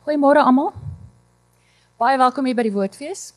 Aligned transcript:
Goeiemôre 0.00 0.40
almal. 0.40 0.70
Baie 2.00 2.16
welkom 2.16 2.46
hier 2.48 2.56
by 2.56 2.62
die 2.64 2.72
Woordfees. 2.72 3.34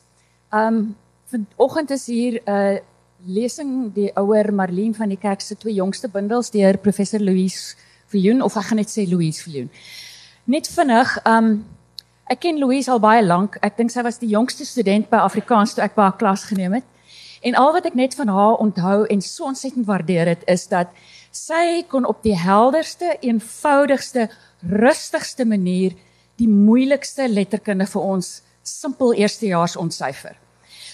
Um 0.48 0.94
vanoggend 1.28 1.90
is 1.92 2.06
hier 2.08 2.40
'n 2.40 2.48
uh, 2.48 2.78
lesing 3.26 3.92
die 3.92 4.08
ouer 4.16 4.48
Marlene 4.52 4.94
van 4.94 5.08
die 5.08 5.20
kerk 5.20 5.40
se 5.40 5.56
twee 5.56 5.74
jongste 5.74 6.08
bundels 6.08 6.50
deur 6.50 6.78
professor 6.78 7.20
Louise 7.20 7.76
Viljoen 8.06 8.40
of 8.42 8.56
ek 8.56 8.64
gaan 8.64 8.80
net 8.80 8.88
sê 8.88 9.04
Louise 9.04 9.42
Viljoen. 9.42 9.70
Net 10.44 10.68
vinnig, 10.68 11.18
um 11.26 11.66
ek 12.30 12.40
ken 12.40 12.58
Louise 12.58 12.90
al 12.90 13.00
baie 13.00 13.22
lank. 13.22 13.58
Ek 13.60 13.76
dink 13.76 13.90
sy 13.90 14.02
was 14.02 14.18
die 14.18 14.32
jongste 14.32 14.64
student 14.64 15.10
by 15.10 15.20
Afrikaans 15.20 15.74
toe 15.74 15.84
ek 15.84 15.94
by 15.94 16.02
haar 16.02 16.16
klas 16.16 16.44
geneem 16.44 16.72
het. 16.72 16.84
En 17.42 17.54
al 17.54 17.72
wat 17.72 17.86
ek 17.86 17.94
net 17.94 18.14
van 18.14 18.28
haar 18.28 18.56
onthou 18.56 19.04
en 19.04 19.20
so 19.20 19.44
ontsettend 19.44 19.86
waardeer 19.86 20.26
het 20.26 20.42
is 20.46 20.66
dat 20.66 20.88
sy 21.30 21.84
kon 21.88 22.06
op 22.06 22.22
die 22.22 22.38
helderste, 22.38 23.18
eenvoudigste, 23.20 24.30
rustigste 24.62 25.44
manier 25.44 25.92
die 26.40 26.48
moeilikste 26.48 27.28
letterkunde 27.28 27.86
vir 27.86 28.02
ons 28.02 28.40
simpel 28.62 29.14
eerstejaars 29.14 29.76
ontsyfer. 29.76 30.36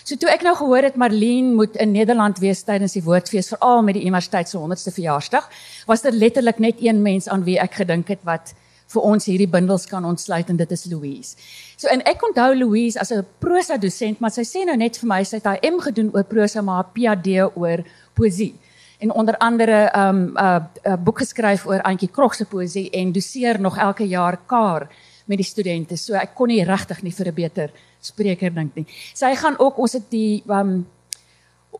So 0.04 0.16
toe 0.16 0.30
ek 0.32 0.42
nou 0.42 0.54
gehoor 0.56 0.86
het 0.88 0.96
Marlene 0.98 1.54
moet 1.54 1.76
in 1.76 1.92
Nederland 1.92 2.40
wees 2.42 2.64
tydens 2.66 2.96
die 2.96 3.04
woordfees 3.04 3.52
veral 3.52 3.84
met 3.86 3.94
die 3.94 4.02
universiteit 4.02 4.48
se 4.48 4.58
100ste 4.58 4.92
verjaarsdag, 4.96 5.46
was 5.86 6.02
dit 6.02 6.16
letterlik 6.16 6.58
net 6.58 6.80
een 6.80 7.02
mens 7.04 7.28
aan 7.28 7.44
wie 7.44 7.58
ek 7.60 7.78
gedink 7.82 8.08
het 8.10 8.24
wat 8.24 8.54
vir 8.90 9.04
ons 9.06 9.28
hierdie 9.30 9.48
bundels 9.50 9.86
kan 9.86 10.04
ontsluit 10.04 10.48
en 10.50 10.58
dit 10.58 10.72
is 10.74 10.86
Louise. 10.90 11.36
So 11.78 11.88
en 11.92 12.02
ek 12.10 12.24
onthou 12.26 12.48
Louise 12.58 12.98
as 12.98 13.12
'n 13.12 13.24
prosa 13.38 13.76
dosent, 13.76 14.20
maar 14.20 14.30
sy 14.30 14.42
sê 14.42 14.64
nou 14.66 14.76
net 14.76 14.98
vir 14.98 15.06
my 15.06 15.22
sy 15.22 15.36
het 15.36 15.44
haar 15.44 15.60
M 15.62 15.78
gedoen 15.78 16.10
oor 16.14 16.24
prosa 16.24 16.62
maar 16.62 16.82
haar 16.82 16.90
PhD 16.94 17.28
oor 17.54 17.84
poësie 18.14 18.54
en 18.98 19.12
onder 19.12 19.36
andere 19.36 19.90
'n 19.94 20.00
um, 20.00 20.24
'n 20.24 20.36
uh, 20.36 20.60
uh, 20.86 20.96
boek 20.96 21.18
geskryf 21.18 21.66
oor 21.66 21.82
Antjie 21.82 22.10
Krog 22.10 22.34
se 22.34 22.44
poësie 22.44 22.90
en 22.90 23.12
doseer 23.12 23.60
nog 23.60 23.78
elke 23.78 24.04
jaar 24.08 24.38
kaar 24.46 24.88
met 25.30 25.38
die 25.38 25.46
studente. 25.46 25.96
So 25.96 26.18
ek 26.18 26.34
kon 26.34 26.50
nie 26.50 26.62
regtig 26.66 27.02
nie 27.06 27.14
vir 27.14 27.28
'n 27.30 27.34
beter 27.34 27.70
spreker 28.02 28.54
dink 28.54 28.74
nie. 28.74 28.86
Sy 29.14 29.34
gaan 29.36 29.58
ook 29.58 29.78
ons 29.78 29.92
het 29.92 30.10
die 30.10 30.42
um, 30.48 30.86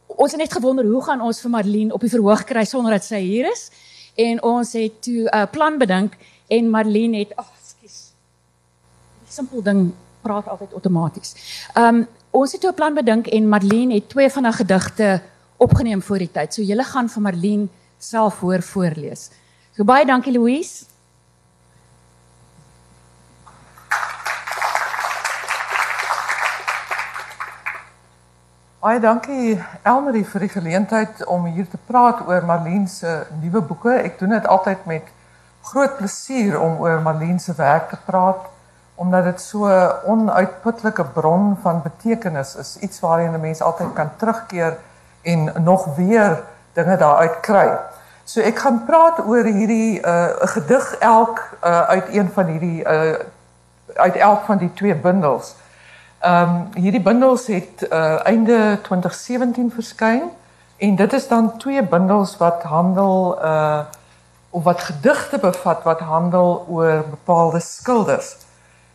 ons 0.07 0.33
het 0.33 0.41
net 0.41 0.53
gewonder 0.53 0.85
hoe 0.87 1.03
gaan 1.03 1.21
ons 1.21 1.41
vir 1.41 1.51
Marlene 1.51 1.95
op 1.95 2.01
die 2.01 2.11
verhoog 2.11 2.45
kry 2.45 2.65
sonder 2.65 2.93
dat 2.93 3.05
sy 3.05 3.21
hier 3.21 3.51
is? 3.51 3.71
En 4.17 4.43
ons 4.43 4.73
het 4.73 5.03
toe 5.03 5.27
'n 5.27 5.35
uh, 5.35 5.47
plan 5.51 5.79
bedink 5.79 6.17
en 6.49 6.71
Marlene 6.71 7.19
het 7.19 7.37
ag, 7.37 7.47
oh, 7.47 7.57
skus. 7.63 8.13
Die 9.25 9.33
simpel 9.33 9.63
ding 9.63 9.93
praat 10.23 10.49
altyd 10.49 10.73
outomaties. 10.73 11.35
Um 11.75 12.07
ons 12.31 12.53
het 12.53 12.61
toe 12.61 12.71
'n 12.71 12.75
plan 12.75 12.95
bedink 12.95 13.27
en 13.27 13.49
Marlene 13.49 13.95
het 13.95 14.09
twee 14.09 14.31
van 14.31 14.45
haar 14.45 14.59
gedigte 14.63 15.23
opgeneem 15.57 16.03
voor 16.03 16.19
die 16.19 16.31
tyd. 16.33 16.55
So 16.55 16.63
julle 16.63 16.85
gaan 16.85 17.09
vir 17.09 17.23
Marlene 17.23 17.69
self 17.99 18.41
hoor 18.41 18.63
voorlees. 18.63 19.31
So 19.77 19.85
baie 19.85 20.07
dankie 20.07 20.33
Louise. 20.33 20.90
Baie 28.81 28.97
dankie 28.97 29.59
Elmarie 29.85 30.23
vir 30.25 30.41
die 30.41 30.55
geleentheid 30.55 31.19
om 31.29 31.43
hier 31.53 31.67
te 31.69 31.77
praat 31.85 32.23
oor 32.25 32.47
Marlene 32.49 32.89
se 32.89 33.11
nuwe 33.43 33.61
boeke. 33.61 33.93
Ek 33.93 34.17
doen 34.17 34.33
dit 34.33 34.49
altyd 34.49 34.87
met 34.89 35.11
groot 35.69 35.99
plesier 35.99 36.57
om 36.57 36.79
oor 36.81 37.03
Marlene 37.05 37.45
se 37.45 37.53
werk 37.59 37.91
te 37.93 37.99
praat 38.07 38.49
omdat 38.97 39.29
dit 39.29 39.45
so 39.45 39.69
'n 39.69 40.09
onuitputlike 40.09 41.05
bron 41.13 41.59
van 41.61 41.83
betekenis 41.85 42.57
is, 42.57 42.79
iets 42.81 43.01
waarheen 43.05 43.37
'n 43.37 43.41
mens 43.41 43.61
altyd 43.61 43.93
kan 43.93 44.17
terugkeer 44.17 44.79
en 45.23 45.53
nog 45.61 45.85
weer 45.97 46.43
dinge 46.73 46.97
daaruit 46.97 47.41
kry. 47.41 47.77
So 48.25 48.41
ek 48.41 48.59
gaan 48.59 48.85
praat 48.87 49.21
oor 49.21 49.45
hierdie 49.45 50.01
'n 50.01 50.09
uh, 50.09 50.49
gedig 50.57 50.97
elk 50.99 51.37
uh, 51.65 51.81
uit 51.81 52.15
een 52.17 52.31
van 52.33 52.47
hierdie 52.47 52.85
uh, 52.85 53.15
uit 53.95 54.17
elk 54.17 54.45
van 54.45 54.59
die 54.59 54.73
twee 54.73 54.95
bundels. 54.95 55.57
Ehm 56.21 56.49
um, 56.49 56.83
hierdie 56.83 57.01
bundels 57.01 57.47
het 57.47 57.87
uh, 57.89 58.27
einde 58.29 58.79
2017 58.83 59.71
verskyn 59.73 60.23
en 60.77 60.97
dit 60.97 61.13
is 61.13 61.29
dan 61.29 61.59
twee 61.59 61.83
bundels 61.83 62.37
wat 62.37 62.63
handel 62.63 63.39
uh 63.45 63.81
of 64.51 64.63
wat 64.63 64.81
gedigte 64.81 65.39
bevat 65.39 65.83
wat 65.83 66.01
handel 66.01 66.67
oor 66.69 67.05
bepaalde 67.11 67.61
skilders. 67.61 68.37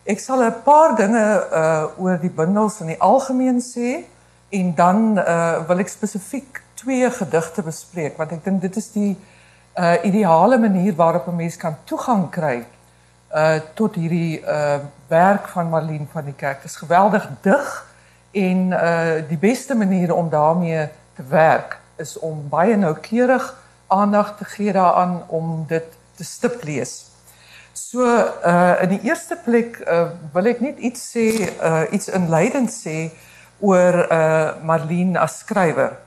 Ek 0.04 0.20
sal 0.20 0.44
'n 0.44 0.62
paar 0.64 0.96
dinge 0.96 1.26
uh 1.52 1.98
oor 1.98 2.20
die 2.22 2.30
bundels 2.30 2.80
in 2.82 2.94
die 2.94 3.02
algemeen 3.02 3.58
sê 3.62 4.06
en 4.50 4.76
dan 4.76 5.18
uh 5.18 5.66
wil 5.68 5.82
ek 5.82 5.90
spesifiek 5.90 6.62
twee 6.74 7.10
gedigte 7.10 7.66
bespreek 7.66 8.18
want 8.18 8.38
ek 8.38 8.44
dink 8.44 8.62
dit 8.62 8.76
is 8.78 8.92
die 8.92 9.18
uh 9.74 9.98
ideale 10.04 10.62
manier 10.62 10.94
waarop 10.94 11.28
'n 11.28 11.36
mens 11.36 11.58
kan 11.58 11.78
toegang 11.86 12.30
kry 12.30 12.66
uh 13.36 13.60
tot 13.74 13.96
hierdie 13.96 14.40
uh 14.40 14.80
werk 15.08 15.48
van 15.48 15.70
Marlene 15.70 16.08
van 16.12 16.26
die 16.26 16.34
Kerk. 16.34 16.62
Dit 16.62 16.72
is 16.72 16.78
geweldig 16.78 17.28
dig 17.42 17.86
en 18.32 18.72
uh 18.72 19.28
die 19.28 19.38
beste 19.38 19.76
manier 19.76 20.16
om 20.16 20.30
daarmee 20.30 20.88
te 21.16 21.24
werk 21.30 21.78
is 21.96 22.20
om 22.20 22.48
baie 22.50 22.78
noukeurig 22.78 23.56
aandag 23.88 24.38
te 24.38 24.46
gee 24.46 24.72
daaraan 24.72 25.24
om 25.28 25.66
dit 25.68 25.84
te 26.16 26.24
stip 26.24 26.64
lees. 26.64 27.12
So 27.74 28.08
uh 28.08 28.82
in 28.82 28.90
die 28.90 29.02
eerste 29.04 29.38
plek 29.44 29.80
uh 29.84 30.08
wil 30.34 30.48
ek 30.52 30.64
net 30.64 30.80
iets 30.80 31.04
sê 31.12 31.28
uh 31.60 31.84
iets 31.92 32.08
inleidend 32.08 32.72
sê 32.72 33.12
oor 33.60 34.00
uh 34.08 34.64
Marlene 34.64 35.20
as 35.20 35.42
skrywer. 35.44 35.98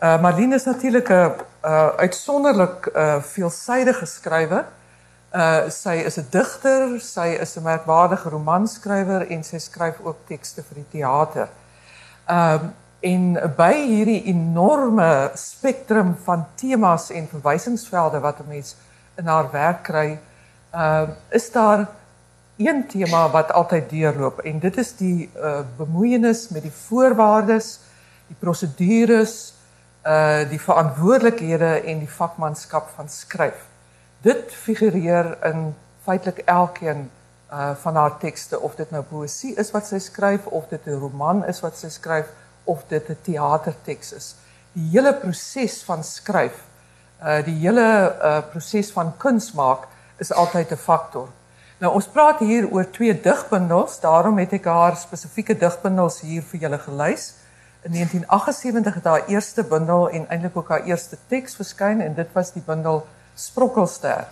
Uh 0.00 0.16
Marlene 0.20 0.56
is 0.56 0.64
natuurlik 0.64 1.08
'n 1.12 1.32
uh 1.64 1.88
uitsonderlik 2.00 2.88
uh 2.96 3.20
veelsidige 3.20 4.06
skrywer. 4.06 4.64
Uh 5.30 5.70
sy 5.70 6.02
is 6.02 6.18
'n 6.18 6.26
digter, 6.30 6.98
sy 6.98 7.38
is 7.38 7.56
'n 7.56 7.62
merkwaardige 7.62 8.30
romanskrywer 8.30 9.30
en 9.30 9.44
sy 9.44 9.58
skryf 9.58 10.00
ook 10.02 10.26
tekste 10.26 10.62
vir 10.62 10.74
die 10.74 10.90
teater. 10.90 11.48
Um 12.26 12.36
uh, 12.36 12.60
en 13.00 13.38
by 13.56 13.74
hierdie 13.74 14.24
enorme 14.28 15.30
spektrum 15.34 16.16
van 16.24 16.46
temas 16.56 17.10
en 17.10 17.28
verwysingsvelde 17.28 18.20
wat 18.20 18.40
'n 18.40 18.48
mens 18.48 18.74
in 19.16 19.26
haar 19.26 19.50
werk 19.52 19.82
kry, 19.82 20.18
uh 20.74 21.08
is 21.30 21.50
daar 21.52 21.86
een 22.56 22.86
tema 22.88 23.30
wat 23.30 23.52
altyd 23.52 23.90
deurloop 23.90 24.38
en 24.38 24.58
dit 24.58 24.76
is 24.76 24.96
die 24.96 25.30
uh 25.36 25.62
bemoeienis 25.76 26.48
met 26.48 26.62
die 26.62 26.74
voorwaardes, 26.88 27.80
die 28.26 28.36
prosedures, 28.38 29.54
uh 30.04 30.42
die 30.48 30.60
verantwoordelikhede 30.60 31.82
en 31.84 31.98
die 31.98 32.14
vakmanskap 32.18 32.90
van 32.96 33.08
skryf 33.08 33.69
dit 34.22 34.52
figureer 34.52 35.36
in 35.44 35.74
feitelik 36.04 36.42
elkeen 36.44 37.08
uh 37.52 37.70
van 37.82 37.96
haar 37.96 38.18
tekste 38.18 38.60
of 38.60 38.74
dit 38.74 38.90
nou 38.90 39.02
poësie 39.02 39.56
is 39.58 39.72
wat 39.74 39.86
sy 39.86 39.98
skryf 39.98 40.46
of 40.46 40.68
dit 40.68 40.86
'n 40.86 41.00
roman 41.00 41.44
is 41.48 41.60
wat 41.60 41.76
sy 41.76 41.88
skryf 41.88 42.28
of 42.64 42.84
dit 42.88 43.08
'n 43.08 43.16
teaterteks 43.22 44.12
is. 44.12 44.34
Die 44.72 44.88
hele 44.90 45.14
proses 45.14 45.82
van 45.82 46.04
skryf, 46.04 46.62
uh 47.22 47.44
die 47.44 47.58
hele 47.58 48.16
uh 48.22 48.40
proses 48.50 48.92
van 48.92 49.16
kuns 49.16 49.52
maak 49.52 49.88
is 50.18 50.32
altyd 50.32 50.72
'n 50.72 50.76
faktor. 50.76 51.28
Nou 51.80 51.94
ons 51.94 52.06
praat 52.06 52.38
hier 52.38 52.68
oor 52.68 52.90
twee 52.90 53.20
digbundels, 53.20 54.00
daarom 54.00 54.38
het 54.38 54.52
ek 54.52 54.64
haar 54.64 54.96
spesifieke 54.96 55.54
digbundels 55.58 56.20
hier 56.20 56.42
vir 56.42 56.60
julle 56.60 56.78
gelys. 56.78 57.34
In 57.82 57.92
1978 57.92 58.94
het 58.94 59.04
haar 59.04 59.26
eerste 59.26 59.62
bundel 59.64 60.10
en 60.10 60.28
eintlik 60.28 60.56
ook 60.56 60.68
haar 60.68 60.84
eerste 60.84 61.16
teks 61.26 61.56
verskyn 61.56 62.00
en 62.00 62.14
dit 62.14 62.32
was 62.32 62.52
die 62.52 62.62
bundel 62.66 63.06
Sprokkelster. 63.40 64.26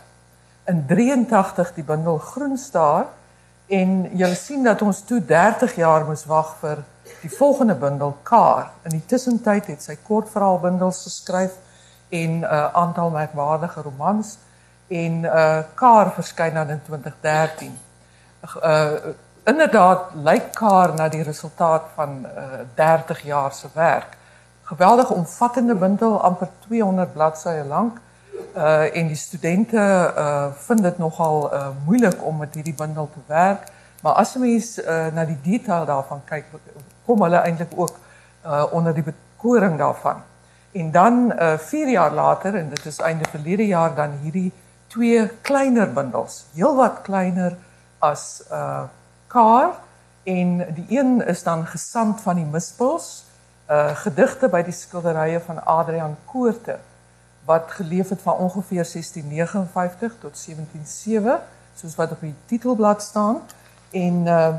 In 0.68 0.84
83 0.86 1.74
die 1.74 1.84
bundel 1.84 2.18
Groenstaar 2.18 3.06
en 3.66 4.02
jy 4.16 4.28
sien 4.36 4.64
dat 4.64 4.82
ons 4.84 5.00
toe 5.08 5.20
30 5.24 5.76
jaar 5.80 6.04
moes 6.04 6.26
wag 6.28 6.54
vir 6.60 6.82
die 7.22 7.30
volgende 7.32 7.74
bundel 7.74 8.12
Kaar. 8.22 8.74
In 8.84 8.96
die 8.98 9.04
tussentyd 9.08 9.70
het 9.72 9.84
sy 9.84 9.96
kortverhaalbundels 10.04 11.02
geskryf 11.06 11.56
en 12.08 12.40
'n 12.40 12.44
uh, 12.44 12.68
aantal 12.72 13.10
merkwaardige 13.10 13.82
romans 13.82 14.36
en 14.88 15.24
uh 15.24 15.62
Kaar 15.74 16.12
verskyn 16.12 16.54
dan 16.54 16.70
in 16.70 16.82
2013. 16.84 17.78
Uh 18.64 19.14
inderdaad 19.44 20.12
lyk 20.14 20.52
Kaar 20.52 20.94
na 20.94 21.08
die 21.08 21.22
resultaat 21.22 21.82
van 21.94 22.26
uh 22.26 22.60
30 22.74 23.22
jaar 23.22 23.52
se 23.52 23.68
werk. 23.72 24.16
Geweldige 24.62 25.14
omvattende 25.14 25.74
bundel 25.74 26.22
amper 26.22 26.48
200 26.68 27.12
bladsye 27.12 27.64
lank 27.64 28.00
uh 28.56 28.96
en 28.96 29.06
die 29.06 29.16
studente 29.16 30.12
uh 30.16 30.46
vind 30.66 30.82
dit 30.82 30.98
nogal 30.98 31.54
uh 31.54 31.68
moeilik 31.84 32.24
om 32.24 32.36
met 32.36 32.54
hierdie 32.54 32.74
bundel 32.74 33.10
te 33.12 33.20
werk. 33.26 33.68
Maar 34.02 34.12
as 34.12 34.34
jy 34.34 34.40
mens 34.40 34.78
uh 34.78 35.06
na 35.14 35.24
die 35.24 35.38
detail 35.42 35.84
daarvan 35.84 36.22
kyk, 36.24 36.44
kom 37.06 37.22
hulle 37.22 37.42
eintlik 37.42 37.72
ook 37.76 37.98
uh 38.46 38.64
onder 38.72 38.94
die 38.94 39.04
bekoring 39.06 39.78
daarvan. 39.78 40.22
En 40.72 40.90
dan 40.90 41.32
uh 41.32 41.58
4 41.58 41.88
jaar 41.88 42.12
later 42.12 42.54
en 42.54 42.68
dit 42.68 42.86
is 42.86 42.98
einde 42.98 43.24
verlede 43.30 43.66
jaar 43.66 43.94
dan 43.94 44.18
hierdie 44.22 44.52
twee 44.86 45.28
kleiner 45.42 45.92
bundels, 45.92 46.46
heelwat 46.54 47.02
kleiner 47.02 47.56
as 47.98 48.42
uh 48.52 48.82
Kaar 49.28 49.74
en 50.24 50.64
die 50.74 50.86
een 50.88 51.26
is 51.26 51.42
dan 51.42 51.66
Gesand 51.66 52.20
van 52.20 52.36
die 52.36 52.44
Mispels, 52.44 53.24
uh 53.70 53.96
gedigte 53.96 54.48
by 54.48 54.62
die 54.62 54.72
skilderye 54.72 55.40
van 55.40 55.64
Adrian 55.64 56.16
Koorte 56.24 56.78
wat 57.48 57.72
geleef 57.80 58.12
het 58.12 58.22
van 58.22 58.36
ongeveer 58.46 58.84
1659 58.92 60.12
tot 60.20 60.34
177 60.44 61.40
soos 61.78 61.94
wat 61.96 62.12
op 62.12 62.20
die 62.20 62.34
titelblad 62.46 63.02
staan 63.02 63.40
En 63.90 64.26
uh 64.26 64.54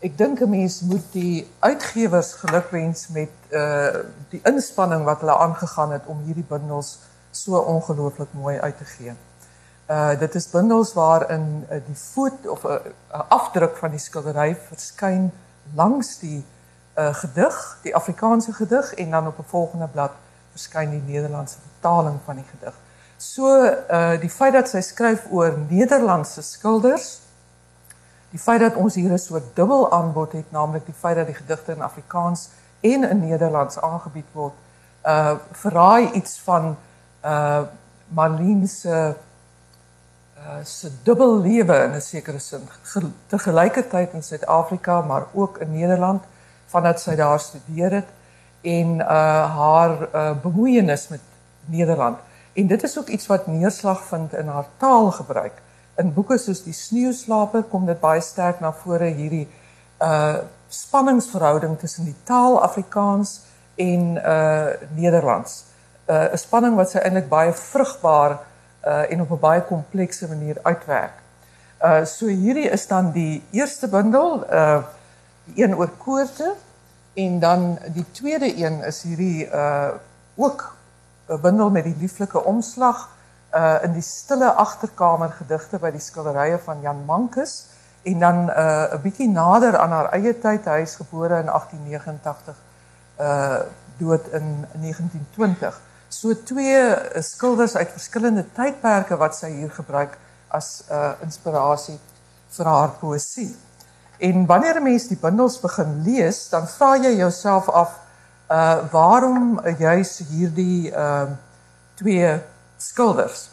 ek 0.00 0.16
dink 0.16 0.40
'n 0.40 0.48
mens 0.48 0.80
moet 0.80 1.12
die 1.12 1.50
uitgewers 1.58 2.32
gelukwens 2.32 3.08
met 3.08 3.28
uh 3.52 4.00
die 4.28 4.40
inspanning 4.42 5.04
wat 5.04 5.20
hulle 5.20 5.36
aangegaan 5.36 5.92
het 5.92 6.06
om 6.06 6.22
hierdie 6.24 6.44
bundels 6.48 6.98
so 7.30 7.58
ongelooflik 7.58 8.32
mooi 8.32 8.58
uit 8.58 8.78
te 8.78 8.84
gee. 8.84 9.12
Uh 9.86 10.18
dit 10.18 10.34
is 10.34 10.50
bundels 10.50 10.92
waarin 10.92 11.66
uh, 11.70 11.76
die 11.86 11.96
voet 11.96 12.48
of 12.48 12.64
'n 12.64 12.80
uh, 13.12 13.20
afdruk 13.28 13.76
van 13.76 13.90
die 13.90 13.98
skildery 13.98 14.56
verskyn 14.56 15.32
langs 15.74 16.18
die 16.18 16.44
uh 16.96 17.14
gedig, 17.14 17.78
die 17.82 17.94
Afrikaanse 17.94 18.52
gedig 18.52 18.94
en 18.94 19.10
dan 19.10 19.26
op 19.26 19.38
'n 19.38 19.52
volgende 19.52 19.86
blad 19.86 20.12
verskyn 20.50 20.90
die 20.90 21.02
Nederlandse 21.12 21.56
vertaling 21.80 22.20
van 22.24 22.36
die 22.36 22.44
gedig. 22.44 22.74
So 23.16 23.64
uh 23.64 24.20
die 24.20 24.30
feit 24.30 24.52
dat 24.52 24.68
sy 24.68 24.80
skryf 24.80 25.26
oor 25.30 25.56
Nederlandse 25.68 26.42
skilders, 26.42 27.20
die 28.30 28.38
feit 28.38 28.60
dat 28.60 28.76
ons 28.76 28.94
hier 28.94 29.12
'n 29.12 29.18
soort 29.18 29.56
dubbel 29.56 29.92
aanbod 29.92 30.32
het, 30.32 30.52
naamlik 30.52 30.86
die 30.86 30.94
feit 30.94 31.16
dat 31.16 31.26
die 31.26 31.34
gedigte 31.34 31.72
in 31.72 31.82
Afrikaans 31.82 32.48
en 32.80 33.04
in 33.04 33.28
Nederlands 33.28 33.80
aangebied 33.80 34.28
word, 34.32 34.54
uh 35.06 35.36
verraai 35.52 36.10
iets 36.12 36.40
van 36.44 36.76
uh 37.24 37.62
Marlene 38.08 38.66
se 38.66 39.14
uh 40.36 40.64
se 40.64 40.90
dubbel 41.02 41.40
lewe 41.40 41.84
in 41.84 41.94
'n 41.94 42.00
sekere 42.00 42.38
sin 42.38 42.68
te 43.26 43.38
gelykertyd 43.38 44.12
in 44.12 44.22
Suid-Afrika 44.22 45.00
maar 45.00 45.26
ook 45.32 45.58
in 45.58 45.72
Nederland 45.72 46.22
vandat 46.66 47.00
sy 47.00 47.14
daar 47.14 47.40
studeer 47.40 47.90
het 47.92 48.08
en 48.62 48.98
uh 48.98 49.56
haar 49.56 50.08
uh 50.14 50.32
bemoeienis 50.42 51.08
met 51.08 51.20
Nederland. 51.64 52.18
En 52.52 52.66
dit 52.66 52.82
is 52.82 52.98
ook 52.98 53.08
iets 53.08 53.26
wat 53.26 53.46
neerslag 53.46 54.04
vind 54.04 54.34
in 54.34 54.46
haar 54.46 54.66
taalgebruik. 54.76 55.62
In 55.96 56.12
boeke 56.14 56.38
soos 56.38 56.62
die 56.62 56.72
sneeuslaper 56.72 57.62
kom 57.62 57.86
dit 57.86 58.00
baie 58.00 58.20
sterk 58.20 58.60
na 58.60 58.72
vore 58.72 59.12
hierdie 59.14 59.48
uh 60.02 60.34
spanningsverhouding 60.70 61.78
tussen 61.78 62.04
die 62.04 62.14
taal 62.24 62.60
Afrikaans 62.62 63.40
en 63.74 64.14
uh 64.16 64.66
Nederlands. 64.94 65.64
Uh, 66.06 66.32
'n 66.32 66.38
spanning 66.38 66.76
wat 66.76 66.90
sy 66.90 66.98
eintlik 66.98 67.28
baie 67.28 67.52
vrugbaar 67.52 68.38
uh, 68.86 69.12
en 69.12 69.20
op 69.20 69.30
'n 69.30 69.40
baie 69.40 69.62
komplekse 69.62 70.28
manier 70.28 70.58
uitwerk. 70.62 71.12
Uh 71.82 72.04
so 72.04 72.26
hierdie 72.26 72.68
is 72.70 72.86
dan 72.86 73.12
die 73.12 73.42
eerste 73.50 73.88
bundel, 73.88 74.44
uh 74.52 74.82
die 75.44 75.64
een 75.64 75.74
oor 75.76 75.90
koorte 75.98 76.54
en 77.14 77.38
dan 77.38 77.78
die 77.94 78.06
tweede 78.12 78.56
een 78.56 78.82
is 78.84 79.02
hierdie 79.02 79.46
uh 79.46 79.88
ook 80.36 80.74
bundel 81.38 81.70
met 81.70 81.84
die 81.84 81.96
lieflike 81.98 82.44
omslag 82.44 83.08
uh 83.54 83.82
in 83.82 83.92
die 83.92 84.02
stille 84.02 84.52
agterkamer 84.52 85.30
gedigte 85.30 85.78
by 85.78 85.90
die 85.90 86.02
skilderye 86.02 86.58
van 86.58 86.80
Jan 86.82 87.04
Mankus 87.06 87.66
en 88.02 88.18
dan 88.18 88.48
uh 88.48 88.94
'n 88.94 89.02
bietjie 89.02 89.28
nader 89.28 89.78
aan 89.78 89.90
haar 89.90 90.12
eie 90.12 90.38
tyd, 90.38 90.64
hy 90.64 90.80
is 90.82 90.96
gebore 90.96 91.38
in 91.38 91.50
1889 91.50 92.56
uh 93.20 93.60
dood 93.98 94.28
in 94.32 94.66
1920. 94.72 95.80
So 96.08 96.34
twee 96.42 96.74
uh, 96.74 97.22
skilders 97.22 97.76
uit 97.76 97.90
verskillende 97.92 98.44
tydperke 98.52 99.16
wat 99.16 99.36
sy 99.36 99.50
hier 99.50 99.70
gebruik 99.70 100.16
as 100.48 100.82
'n 100.88 100.94
uh, 100.94 101.12
inspirasie 101.22 101.98
vir 102.50 102.66
haar 102.66 102.96
poësie. 102.98 103.56
En 104.18 104.46
wanneer 104.46 104.80
'n 104.80 104.82
mens 104.82 105.06
die 105.08 105.20
bundels 105.20 105.60
begin 105.60 106.02
lees, 106.02 106.48
dan 106.48 106.68
vra 106.68 106.96
jy 106.96 107.14
jouself 107.16 107.68
af 107.68 107.98
uh 108.50 108.90
waarom 108.90 109.60
juis 109.78 110.18
hierdie 110.28 110.90
uh 110.90 111.30
twee 111.94 112.40
skilders. 112.76 113.48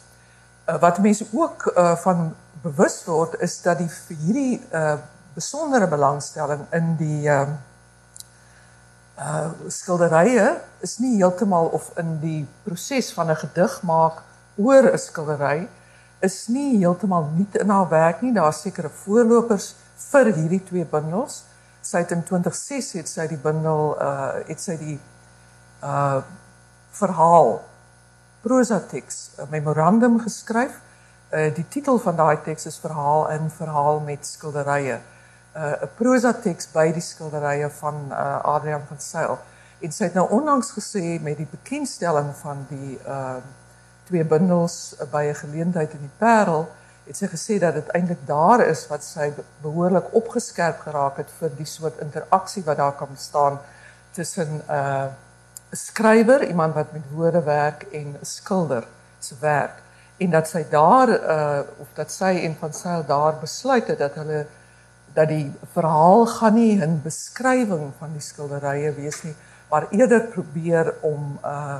Uh, 0.66 0.80
wat 0.82 1.00
mense 1.00 1.26
ook 1.32 1.72
uh 1.76 1.96
van 1.96 2.36
bewus 2.62 3.04
word 3.06 3.40
is 3.40 3.62
dat 3.62 3.78
die 3.78 3.90
hierdie 4.26 4.62
uh 4.74 4.98
besondere 5.34 5.88
belangstelling 5.88 6.66
in 6.74 6.96
die 6.98 7.30
uh 7.30 7.48
uh 9.18 9.50
skilderye 9.68 10.62
is 10.86 10.98
nie 10.98 11.18
heeltemal 11.18 11.70
of 11.74 11.92
in 11.98 12.18
die 12.22 12.46
proses 12.64 13.14
van 13.14 13.30
'n 13.32 13.42
gedig 13.46 13.82
maak 13.82 14.24
oor 14.58 14.92
'n 14.94 14.98
skildery 14.98 15.68
is 16.20 16.48
nie 16.48 16.78
heeltemal 16.78 17.30
nie 17.36 17.48
in 17.62 17.70
haar 17.70 17.90
werk 17.90 18.22
nie. 18.22 18.34
Daar's 18.34 18.62
sekere 18.62 18.90
voorlopers 18.90 19.76
vir 20.10 20.32
hierdie 20.34 20.64
twee 20.66 20.86
bundels. 20.86 21.44
Sy 21.88 22.04
het 22.04 22.12
in 22.12 22.24
2006 22.24 22.92
het 23.00 23.10
sy 23.10 23.28
die 23.32 23.40
bundel 23.40 23.94
uh 24.04 24.44
het 24.48 24.60
sy 24.60 24.76
die 24.80 24.98
uh 25.84 26.20
verhaal 26.98 27.62
prosa 28.44 28.80
teks 28.80 29.30
'n 29.38 29.48
memorandum 29.50 30.20
geskryf. 30.20 30.82
Uh 31.32 31.54
die 31.56 31.68
titel 31.70 32.00
van 32.00 32.16
daai 32.16 32.42
teks 32.44 32.66
is 32.66 32.80
verhaal 32.80 33.30
in 33.30 33.50
verhaal 33.50 34.00
met 34.00 34.28
skilderye. 34.28 35.00
'n 35.00 35.64
uh, 35.64 35.88
prosa 35.96 36.34
teks 36.34 36.68
by 36.74 36.92
die 36.92 37.02
skilderye 37.02 37.70
van 37.70 37.96
uh, 38.12 38.40
Adrian 38.44 38.84
van 38.88 39.00
Sail. 39.00 39.40
En 39.80 39.92
sy 39.92 40.04
het 40.04 40.14
nou 40.14 40.28
onlangs 40.30 40.72
gesê 40.72 41.22
met 41.22 41.38
die 41.38 41.48
bekendstelling 41.52 42.36
van 42.42 42.66
die 42.70 43.00
uh 43.08 43.38
twee 44.08 44.26
bundels 44.26 44.96
uh, 45.00 45.08
by 45.12 45.24
'n 45.30 45.36
geleentheid 45.36 45.92
in 45.92 46.00
die 46.00 46.18
Parel, 46.18 46.68
het 47.08 47.18
sy 47.18 47.28
gesê 47.32 47.60
dat 47.60 47.74
dit 47.74 47.88
eintlik 47.96 48.26
daar 48.28 48.62
is 48.66 48.88
wat 48.88 49.04
sy 49.04 49.32
behoorlik 49.62 50.14
opgeskerp 50.16 50.80
geraak 50.80 51.18
het 51.18 51.32
vir 51.40 51.54
die 51.58 51.66
soort 51.66 52.02
interaksie 52.04 52.64
wat 52.64 52.78
daar 52.78 52.96
kan 53.00 53.10
bestaan 53.12 53.60
tussen 54.12 54.48
'n 54.48 54.62
uh, 54.70 55.08
skrywer, 55.72 56.48
iemand 56.48 56.74
wat 56.74 56.92
met 56.92 57.02
woorde 57.14 57.44
werk 57.44 57.84
en 57.92 58.16
'n 58.22 58.26
skilder 58.26 58.88
se 59.20 59.36
werk. 59.40 59.82
En 60.18 60.30
dat 60.30 60.48
sy 60.48 60.66
daar 60.70 61.10
uh 61.10 61.60
of 61.78 61.88
dat 61.94 62.12
sy 62.12 62.40
en 62.44 62.56
van 62.60 62.74
Sail 62.74 63.06
daar 63.06 63.36
besluit 63.40 63.88
het 63.88 63.98
dat 63.98 64.16
hulle 64.16 64.46
dat 65.14 65.28
die 65.28 65.52
verhaal 65.74 66.26
gaan 66.26 66.54
nie 66.54 66.82
'n 66.82 67.02
beskrywing 67.04 67.92
van 68.00 68.12
die 68.12 68.22
skilderye 68.22 68.94
wees 68.94 69.24
nie, 69.24 69.36
maar 69.70 69.88
eerder 69.90 70.22
probeer 70.22 70.94
om 71.02 71.40
uh 71.44 71.78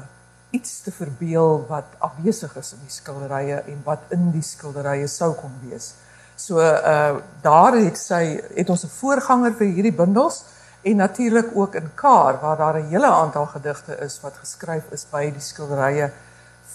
iets 0.58 0.82
te 0.82 0.92
verbeel 0.92 1.66
wat 1.70 1.96
afwesig 2.04 2.54
is 2.58 2.74
in 2.76 2.84
die 2.86 2.94
skilderye 2.94 3.62
en 3.72 3.80
wat 3.86 4.14
in 4.16 4.30
die 4.34 4.44
skilderye 4.46 5.08
sou 5.12 5.32
kon 5.38 5.54
wees. 5.66 5.94
So 6.38 6.62
uh 6.62 7.18
daar 7.42 7.78
het 7.78 7.98
sy 7.98 8.38
het 8.56 8.70
ons 8.70 8.86
'n 8.86 8.94
voorganger 9.00 9.54
vir 9.60 9.68
hierdie 9.76 9.98
bundels 10.02 10.44
en 10.82 10.96
natuurlik 10.96 11.50
ook 11.54 11.76
in 11.76 11.90
Kaar 11.96 12.40
waar 12.42 12.58
daar 12.58 12.80
'n 12.80 12.90
hele 12.90 13.08
aantal 13.08 13.46
gedigte 13.46 13.98
is 14.08 14.20
wat 14.22 14.36
geskryf 14.44 14.84
is 14.92 15.06
by 15.12 15.32
die 15.32 15.42
skilderye 15.42 16.12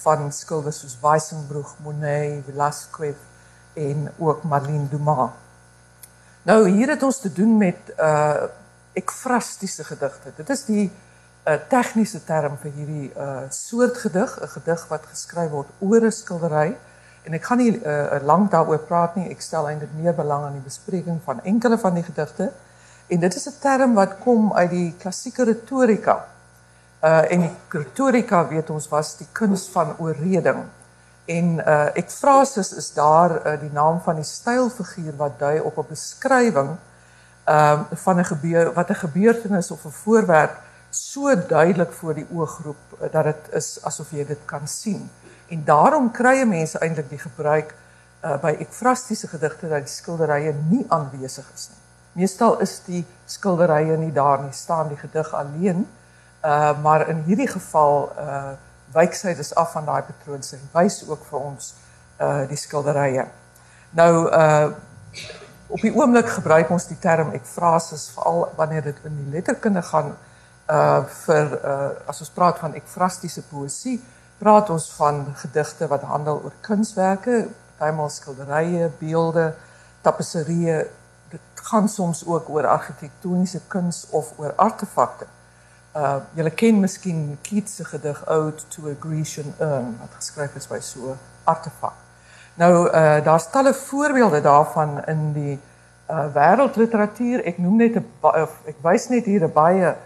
van 0.02 0.32
skilders 0.32 0.80
soos 0.80 0.98
Weissenbroeg, 1.02 1.76
Monet, 1.78 2.44
Velasquez 2.44 3.16
en 3.74 4.10
ook 4.18 4.42
Marlene 4.42 4.88
Dumas. 4.88 5.30
Nou 6.42 6.68
hier 6.68 6.88
het 6.88 7.02
ons 7.02 7.20
te 7.20 7.32
doen 7.32 7.56
met 7.56 7.78
uh 7.98 8.44
ekfrastiese 8.92 9.84
gedigte. 9.84 10.32
Dit 10.36 10.50
is 10.50 10.64
die 10.64 10.84
uh 10.84 11.11
tegniese 11.44 12.24
term 12.24 12.56
vir 12.62 12.70
hierdie 12.70 13.10
uh 13.18 13.50
soort 13.50 13.96
gedig, 13.96 14.38
'n 14.40 14.48
gedig 14.48 14.88
wat 14.88 15.06
geskryf 15.10 15.50
word 15.50 15.68
oor 15.78 16.04
'n 16.04 16.12
skildery. 16.12 16.76
En 17.22 17.32
ek 17.34 17.44
gaan 17.44 17.58
nie 17.58 17.80
uh 17.82 18.18
lank 18.22 18.50
daaroor 18.50 18.78
praat 18.78 19.16
nie. 19.16 19.30
Ek 19.30 19.40
stel 19.40 19.68
eintlik 19.68 19.90
meer 19.94 20.14
belang 20.14 20.44
aan 20.44 20.52
die 20.52 20.64
bespreking 20.64 21.20
van 21.24 21.42
enkele 21.42 21.78
van 21.78 21.94
die 21.94 22.02
gedigte. 22.02 22.52
En 23.06 23.20
dit 23.20 23.34
is 23.34 23.48
'n 23.48 23.58
term 23.60 23.94
wat 23.94 24.18
kom 24.18 24.52
uit 24.52 24.70
die 24.70 24.94
klassieke 24.98 25.44
retorika. 25.44 26.24
Uh 27.02 27.32
en 27.32 27.40
die 27.40 27.56
retorika 27.68 28.48
weet 28.48 28.70
ons 28.70 28.88
was 28.88 29.16
die 29.16 29.28
kuns 29.32 29.68
van 29.68 29.94
oorreding. 29.98 30.64
En 31.24 31.58
uh 31.58 31.88
ekfrasis 31.94 32.72
is 32.72 32.92
daar 32.92 33.30
uh, 33.46 33.60
die 33.60 33.72
naam 33.72 34.00
van 34.00 34.14
die 34.14 34.24
stylfiguur 34.24 35.16
wat 35.16 35.38
dui 35.38 35.58
op 35.60 35.78
'n 35.78 35.86
beskrywing 35.88 36.76
ehm 37.44 37.80
uh, 37.80 37.98
van 37.98 38.18
'n 38.18 38.24
gebeur 38.24 38.72
wat 38.72 38.88
'n 38.90 38.94
gebeurtenis 38.94 39.70
of 39.70 39.84
'n 39.84 39.90
voorwerp 39.90 40.56
so 40.92 41.46
duidelik 41.48 41.92
voor 41.92 42.14
die 42.14 42.26
oog 42.32 42.58
roep 42.64 43.00
uh, 43.00 43.12
dat 43.12 43.24
dit 43.24 43.52
is 43.56 43.78
asof 43.84 44.10
jy 44.10 44.26
dit 44.28 44.44
kan 44.44 44.68
sien. 44.68 45.10
En 45.48 45.64
daarom 45.64 46.10
kry 46.10 46.44
mense 46.48 46.78
eintlik 46.78 47.08
die 47.10 47.20
gebruik 47.20 47.74
uh 48.22 48.36
by 48.38 48.52
ekfrastiese 48.62 49.26
gedigte 49.28 49.68
dat 49.68 49.82
die 49.82 49.90
skilderye 49.90 50.52
nie 50.68 50.84
aanwesig 50.88 51.48
is 51.54 51.68
nie. 51.72 51.80
Meestal 52.22 52.60
is 52.60 52.76
die 52.86 53.02
skilderye 53.26 53.96
nie 53.98 54.12
daar 54.12 54.42
nie, 54.44 54.52
staan 54.52 54.92
die 54.92 55.00
gedig 55.00 55.32
alleen. 55.34 55.86
Uh 56.44 56.82
maar 56.82 57.08
in 57.08 57.24
hierdie 57.26 57.48
geval 57.48 58.12
uh 58.18 58.52
wyk 58.92 59.14
sy 59.16 59.34
dus 59.34 59.54
af 59.56 59.72
van 59.72 59.88
daai 59.88 60.02
patroon 60.04 60.44
sy 60.44 60.60
wys 60.72 61.00
ook 61.08 61.24
vir 61.30 61.38
ons 61.40 61.74
uh 62.20 62.44
die 62.48 62.60
skilderye. 62.60 63.26
Nou 63.90 64.12
uh 64.28 64.70
op 65.72 65.80
die 65.80 65.94
oomblik 65.96 66.28
gebruik 66.28 66.70
ons 66.70 66.86
die 66.86 66.98
term 67.00 67.32
ekfrasis 67.32 68.10
veral 68.12 68.52
wanneer 68.56 68.82
dit 68.84 68.98
in 69.08 69.16
die 69.24 69.30
letterkunde 69.32 69.82
gaan 69.82 70.12
uh 70.70 71.04
vir 71.26 71.58
uh 71.64 71.90
as 72.08 72.20
ons 72.20 72.30
praat 72.30 72.58
van 72.58 72.74
ekfrastiese 72.74 73.42
poësie, 73.50 74.00
praat 74.38 74.70
ons 74.70 74.90
van 74.98 75.24
gedigte 75.34 75.86
wat 75.88 76.02
handel 76.02 76.40
oor 76.44 76.54
kunswerke, 76.60 77.48
bymal 77.78 78.10
skilderye, 78.10 78.90
beelde, 79.00 79.52
tapisserieë, 80.02 80.82
dit 81.32 81.62
gaan 81.70 81.88
soms 81.88 82.26
ook 82.26 82.48
oor 82.48 82.66
argitektoniese 82.66 83.60
kuns 83.68 84.06
of 84.10 84.32
oor 84.38 84.52
artefakte. 84.56 85.26
Uh 85.96 86.20
julle 86.34 86.50
ken 86.50 86.80
miskien 86.80 87.38
Keats 87.42 87.76
se 87.76 87.84
gedig 87.84 88.22
Ode 88.28 88.62
to 88.68 88.88
a 88.90 88.94
Grecian 89.00 89.54
Urn 89.58 89.96
wat 90.00 90.14
geskryf 90.16 90.56
is 90.56 90.66
by 90.66 90.80
so 90.80 91.12
'n 91.12 91.18
artefak. 91.44 91.94
Nou 92.54 92.88
uh 92.88 93.24
daar's 93.24 93.50
talle 93.50 93.74
voorbeelde 93.74 94.40
daarvan 94.40 95.04
in 95.04 95.32
die 95.32 95.58
uh 96.10 96.26
wêreldliteratuur. 96.34 97.44
Ek 97.44 97.58
noem 97.58 97.76
net 97.76 97.96
'n 97.96 98.06
ek 98.66 98.76
wys 98.82 99.08
net 99.08 99.24
hier 99.24 99.44
'n 99.44 99.52
baie 99.52 99.96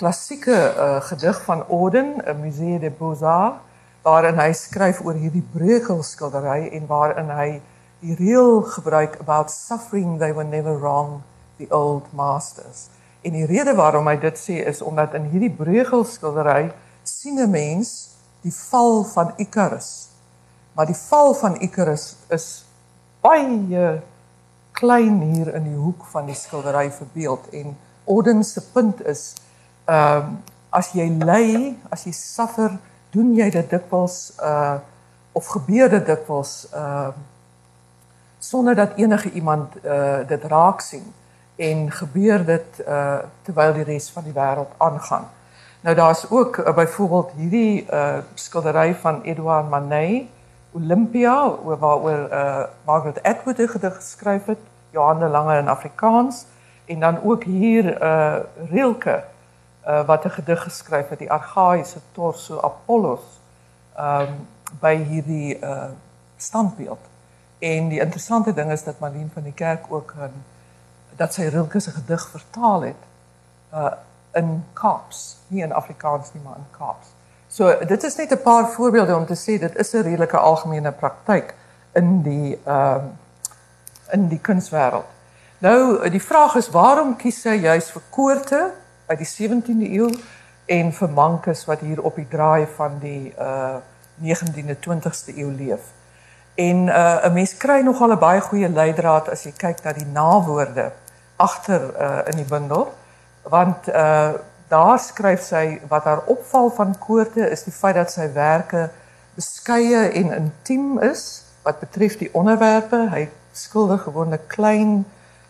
klassieke 0.00 0.56
uh 0.76 1.00
gedig 1.04 1.42
van 1.44 1.66
Auden, 1.68 2.22
'n 2.24 2.40
Musée 2.40 2.78
des 2.78 2.96
Beaux-Arts, 2.98 3.60
waarin 4.02 4.38
hy 4.40 4.52
skryf 4.52 5.00
oor 5.04 5.14
hierdie 5.14 5.44
breukelsskildery 5.52 6.70
en 6.72 6.86
waarin 6.88 7.28
hy 7.28 7.60
die 8.00 8.16
reël 8.16 8.62
gebruik 8.62 9.18
about 9.20 9.50
suffering 9.50 10.18
they 10.18 10.32
were 10.32 10.48
never 10.48 10.78
wrong 10.80 11.20
the 11.58 11.66
old 11.68 12.06
masters. 12.16 12.88
En 13.20 13.36
die 13.36 13.44
rede 13.44 13.74
waarom 13.76 14.08
hy 14.08 14.16
dit 14.16 14.40
sê 14.40 14.62
is 14.72 14.80
omdat 14.82 15.14
in 15.14 15.28
hierdie 15.34 15.52
breukelsskildery 15.52 16.72
sien 17.02 17.36
'n 17.36 17.50
mens 17.50 18.08
die 18.40 18.54
val 18.54 19.04
van 19.04 19.32
Icarus. 19.36 20.08
Maar 20.72 20.86
die 20.86 21.00
val 21.08 21.34
van 21.34 21.60
Icarus 21.60 22.16
is 22.28 22.64
baie 23.20 24.00
klein 24.72 25.20
hier 25.20 25.54
in 25.54 25.64
die 25.64 25.76
hoek 25.76 26.04
van 26.08 26.26
die 26.26 26.34
skildery 26.34 26.90
verbeeld 26.90 27.48
en 27.52 27.76
Odin 28.04 28.44
se 28.44 28.62
punt 28.72 29.06
is 29.06 29.34
ehm 29.84 30.16
um, 30.16 30.38
as 30.70 30.92
jy 30.94 31.08
ly, 31.18 31.76
as 31.90 32.04
jy 32.06 32.12
suffer, 32.14 32.78
doen 33.10 33.34
jy 33.34 33.50
dit 33.50 33.70
dikwels 33.70 34.32
uh 34.42 34.78
of 35.32 35.46
gebeur 35.46 35.90
dit 35.90 36.06
dikwels 36.06 36.68
ehm 36.72 37.10
uh, 37.10 37.28
sonder 38.40 38.74
dat 38.74 38.96
enige 38.96 39.30
iemand 39.30 39.76
uh 39.84 40.18
dit 40.26 40.44
raak 40.44 40.80
sien 40.80 41.04
en 41.56 41.90
gebeur 41.92 42.44
dit 42.44 42.80
uh 42.86 43.18
terwyl 43.42 43.72
die 43.72 43.84
res 43.84 44.10
van 44.10 44.24
die 44.24 44.32
wêreld 44.32 44.72
aangaan. 44.78 45.28
Nou 45.80 45.94
daar's 45.96 46.26
ook 46.30 46.56
uh, 46.56 46.74
byvoorbeeld 46.74 47.30
hierdie 47.36 47.86
uh 47.92 48.18
skildery 48.34 48.94
van 48.94 49.22
Edouard 49.22 49.68
Manet 49.68 50.28
Olympia 50.72 51.50
waaroor 51.64 52.28
uh 52.30 52.64
Margaret 52.84 53.22
Atwood 53.22 53.60
gedig 53.70 53.94
geskryf 53.94 54.46
het, 54.46 54.58
Johanne 54.90 55.28
Lange 55.28 55.58
in 55.58 55.68
Afrikaans 55.68 56.46
en 56.84 57.00
dan 57.00 57.22
ook 57.22 57.44
hier 57.44 58.02
uh 58.02 58.36
Rilke 58.70 59.22
uh 59.86 60.06
wat 60.06 60.24
'n 60.24 60.30
gedig 60.30 60.62
geskryf 60.62 61.08
het, 61.08 61.18
die 61.18 61.32
argaïese 61.32 62.00
torso 62.12 62.60
Apollos 62.60 63.40
um 63.98 64.46
by 64.80 64.94
hierdie 64.96 65.58
uh 65.58 65.90
standbeeld. 66.36 67.00
En 67.58 67.88
die 67.88 68.00
interessante 68.00 68.54
ding 68.54 68.70
is 68.70 68.84
dat 68.84 68.98
Marlene 68.98 69.28
van 69.34 69.42
die 69.42 69.52
Kerk 69.52 69.84
ook 69.88 70.14
um, 70.20 70.32
dat 71.16 71.34
sy 71.34 71.42
Rilke 71.42 71.80
se 71.80 71.90
gedig 71.90 72.28
vertaal 72.28 72.80
het 72.80 73.02
uh 73.74 73.92
in 74.32 74.64
Kaaps, 74.72 75.36
nie 75.46 75.62
in 75.62 75.72
Afrikaans 75.72 76.32
nie, 76.32 76.42
maar 76.42 76.56
in 76.56 76.66
Kaaps. 76.78 77.06
So 77.48 77.78
dit 77.86 78.02
is 78.02 78.16
net 78.16 78.30
'n 78.32 78.42
paar 78.42 78.68
voorbeelde 78.68 79.16
om 79.16 79.26
te 79.26 79.34
sê 79.34 79.58
dit 79.58 79.76
is 79.76 79.92
'n 79.92 80.02
redelike 80.02 80.36
algemene 80.36 80.92
praktyk 80.92 81.54
in 81.92 82.22
die 82.22 82.58
ehm 82.64 82.96
uh, 82.96 83.02
in 84.12 84.28
die 84.28 84.38
kunswêreld. 84.38 85.04
Nou 85.58 86.10
die 86.10 86.22
vraag 86.22 86.54
is 86.54 86.70
waarom 86.70 87.16
kies 87.16 87.40
sy 87.40 87.54
juis 87.54 87.90
vir 87.90 88.02
koorte 88.10 88.72
uit 89.10 89.18
die 89.18 89.30
17de 89.30 89.88
eeu 89.90 90.10
en 90.70 90.92
vir 90.94 91.10
mankes 91.10 91.64
wat 91.66 91.82
hier 91.82 92.02
op 92.06 92.18
die 92.20 92.28
draai 92.30 92.66
van 92.76 92.98
die 93.02 93.32
uh 93.38 93.80
19de 94.20 94.76
20ste 94.84 95.32
eeu 95.36 95.48
leef. 95.56 95.80
En 96.54 96.86
uh 96.86 97.24
'n 97.26 97.32
mens 97.32 97.56
kry 97.56 97.80
nogal 97.82 98.12
'n 98.12 98.18
baie 98.18 98.40
goeie 98.40 98.68
leidraad 98.68 99.28
as 99.28 99.42
jy 99.42 99.52
kyk 99.56 99.82
na 99.82 99.92
die 99.92 100.06
nawoorde 100.06 100.92
agter 101.36 101.82
uh 101.96 102.20
in 102.30 102.36
die 102.36 102.50
bundel 102.54 102.92
want 103.42 103.88
uh 103.88 104.32
daar 104.68 104.98
skryf 104.98 105.42
sy 105.42 105.80
wat 105.88 106.04
haar 106.04 106.22
opval 106.26 106.70
van 106.70 106.98
koorte 106.98 107.50
is 107.50 107.64
die 107.66 107.74
feit 107.74 107.94
dat 107.94 108.12
sy 108.12 108.28
werke 108.32 108.90
beskeie 109.34 110.08
en 110.20 110.32
intiem 110.32 110.98
is 110.98 111.42
wat 111.62 111.80
betref 111.80 112.18
die 112.18 112.30
onderwerpe 112.32 113.08
hy 113.10 113.28
skilder 113.52 113.98
gewoonlik 113.98 114.46
klein 114.48 115.04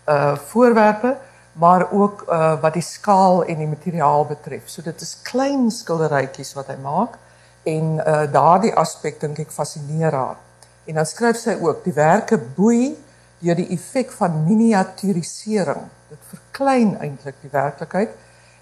uh 0.08 0.36
voorwerpe 0.52 1.16
maar 1.52 1.90
ook 1.92 2.24
uh 2.28 2.60
wat 2.60 2.74
die 2.74 2.84
skaal 2.84 3.44
en 3.44 3.58
die 3.58 3.66
materiaal 3.66 4.24
betref. 4.26 4.68
So 4.68 4.82
dit 4.82 5.00
is 5.00 5.16
klein 5.22 5.70
skilderytjies 5.70 6.54
wat 6.54 6.70
hy 6.70 6.76
maak 6.82 7.18
en 7.62 7.98
uh 7.98 8.24
daardie 8.32 8.74
aspek 8.74 9.20
dink 9.20 9.38
ek 9.38 9.52
fascineer 9.52 10.14
haar. 10.14 10.38
En 10.86 10.94
dan 10.94 11.06
skryf 11.06 11.36
sy 11.36 11.56
ook 11.60 11.84
die 11.84 11.94
werke 11.94 12.38
boei 12.38 12.96
deur 13.40 13.56
die 13.56 13.70
effek 13.74 14.12
van 14.12 14.44
miniaturisering. 14.44 15.86
Dit 16.10 16.26
verklein 16.32 16.96
eintlik 17.00 17.38
die 17.42 17.52
werklikheid 17.52 18.12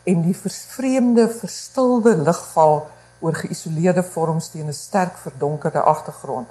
en 0.08 0.22
die 0.22 0.36
vreemde 0.36 1.28
verstilde 1.28 2.14
ligval 2.16 2.86
oor 3.20 3.34
geïsoleerde 3.34 4.02
vorms 4.02 4.48
teen 4.48 4.68
'n 4.68 4.72
sterk 4.72 5.16
verdonkerde 5.18 5.80
agtergrond. 5.80 6.48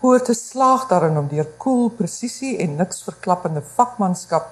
Koorte 0.00 0.34
slaag 0.34 0.88
daarin 0.88 1.18
om 1.18 1.28
deur 1.28 1.46
koel 1.56 1.88
presisie 1.88 2.58
en 2.58 2.76
niks 2.76 3.02
verklappende 3.02 3.62
vakmanskap 3.62 4.50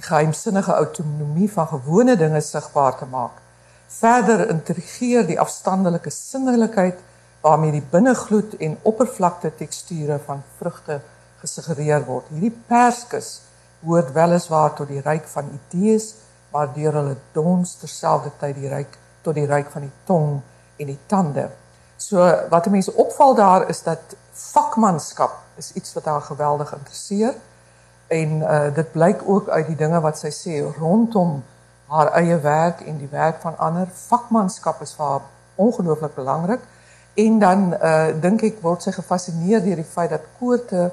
die 0.00 0.08
geheimsinnige 0.08 0.72
autonomie 0.72 1.50
van 1.52 1.68
gewone 1.68 2.16
dinge 2.16 2.40
sigbaar 2.40 2.96
te 2.96 3.06
maak. 3.06 3.36
Verder 4.00 4.46
intrigeer 4.48 5.26
die 5.28 5.40
afstandelike 5.40 6.10
sinnelikheid 6.14 7.02
waarmee 7.44 7.74
die 7.74 7.84
binnengloed 7.92 8.56
en 8.64 8.78
oppervlakte 8.88 9.52
teksture 9.58 10.18
van 10.24 10.42
vrugte 10.56 11.00
gesuggereer 11.42 12.04
word. 12.06 12.28
Hierdie 12.32 12.54
perskus 12.68 13.40
hoort 13.84 14.12
weliswaar 14.16 14.72
tot 14.76 14.88
die 14.88 15.02
ryk 15.04 15.28
van 15.34 15.52
idees 15.58 16.14
maar 16.52 16.72
deur 16.74 16.96
hulle 17.00 17.16
dons 17.36 17.76
terselfdertyd 17.80 18.56
die 18.56 18.72
ryk 18.72 18.96
tot 19.24 19.36
die 19.36 19.46
ryk 19.48 19.68
van 19.72 19.84
die 19.84 19.94
tong 20.08 20.40
en 20.80 20.90
die 20.90 20.98
tande. 21.12 21.50
So 22.00 22.24
wat 22.50 22.70
mense 22.72 22.96
opval 22.96 23.36
daar 23.36 23.68
is 23.68 23.84
dat 23.84 24.16
vakmanskap 24.32 25.36
is 25.60 25.72
iets 25.76 25.92
wat 25.98 26.08
haar 26.08 26.24
geweldig 26.24 26.72
interesseer 26.72 27.36
en 28.10 28.30
uh, 28.42 28.74
dit 28.74 28.92
blyk 28.92 29.22
ook 29.26 29.48
uit 29.48 29.66
die 29.70 29.78
dinge 29.78 30.00
wat 30.02 30.18
sy 30.18 30.32
sê 30.34 30.60
rondom 30.78 31.40
haar 31.90 32.10
eie 32.18 32.38
werk 32.42 32.82
en 32.86 32.98
die 32.98 33.10
werk 33.10 33.38
van 33.42 33.58
ander. 33.58 33.86
Vakmanskap 34.08 34.82
is 34.82 34.94
vir 34.98 35.06
haar 35.06 35.28
ongelooflik 35.60 36.14
belangrik 36.14 36.64
en 37.14 37.38
dan 37.38 37.62
uh, 37.74 38.10
dink 38.22 38.42
ek 38.46 38.58
word 38.64 38.82
sy 38.82 38.94
gefassineer 38.94 39.62
deur 39.62 39.78
die 39.78 39.86
feit 39.86 40.10
dat 40.14 40.26
koorte 40.38 40.90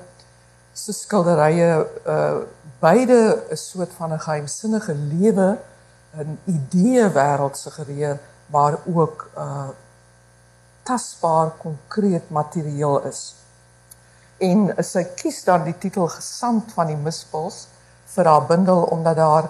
se 0.78 0.94
skilderye 0.94 1.72
uh 2.06 2.38
beide 2.80 3.42
'n 3.50 3.58
soort 3.58 3.94
van 3.98 4.14
'n 4.14 4.20
geheimsinnige 4.20 4.94
lewe, 4.94 5.58
'n 6.14 6.38
idee 6.46 7.10
wêreld 7.10 7.58
suggereer, 7.58 8.20
maar 8.46 8.78
ook 8.86 9.30
uh 9.38 9.70
tasbaar 10.84 11.50
konkreet 11.58 12.30
materieel 12.30 13.02
is. 13.02 13.36
En 14.38 14.70
sy 14.86 15.04
kies 15.18 15.44
dan 15.44 15.64
die 15.66 15.78
titel 15.78 16.08
Gesand 16.08 16.74
van 16.76 16.92
die 16.92 17.00
Mispels 17.00 17.68
vir 18.14 18.30
haar 18.30 18.46
bundel 18.46 18.84
omdat 18.94 19.16
daar 19.16 19.44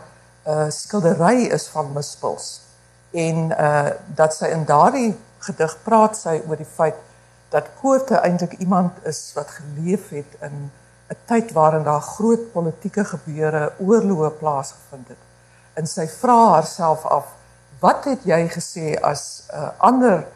'n 0.47 0.49
uh, 0.49 0.69
skildery 0.69 1.49
is 1.51 1.67
van 1.67 1.93
mispels. 1.93 2.61
En 3.11 3.51
uh 3.51 3.89
dat 4.15 4.33
sy 4.33 4.45
in 4.45 4.65
daardie 4.65 5.17
gedig 5.39 5.77
praat 5.83 6.17
sy 6.17 6.41
oor 6.47 6.57
die 6.57 6.73
feit 6.75 6.95
dat 7.49 7.69
Koorte 7.81 8.15
eintlik 8.15 8.53
iemand 8.53 8.91
is 9.03 9.31
wat 9.35 9.49
geleef 9.49 10.09
het 10.09 10.31
in 10.41 10.71
'n 11.09 11.17
tyd 11.25 11.51
waarin 11.51 11.83
daar 11.83 12.01
groot 12.01 12.51
politieke 12.51 13.05
gebeure, 13.05 13.71
oorloë 13.79 14.29
plaasgevind 14.29 15.07
het. 15.07 15.23
En 15.73 15.87
sy 15.87 16.07
vra 16.07 16.49
haarself 16.49 17.05
af, 17.05 17.25
wat 17.79 18.05
het 18.05 18.23
jy 18.23 18.47
gesê 18.47 18.99
as 19.01 19.43
uh, 19.53 19.69
ander 19.77 20.27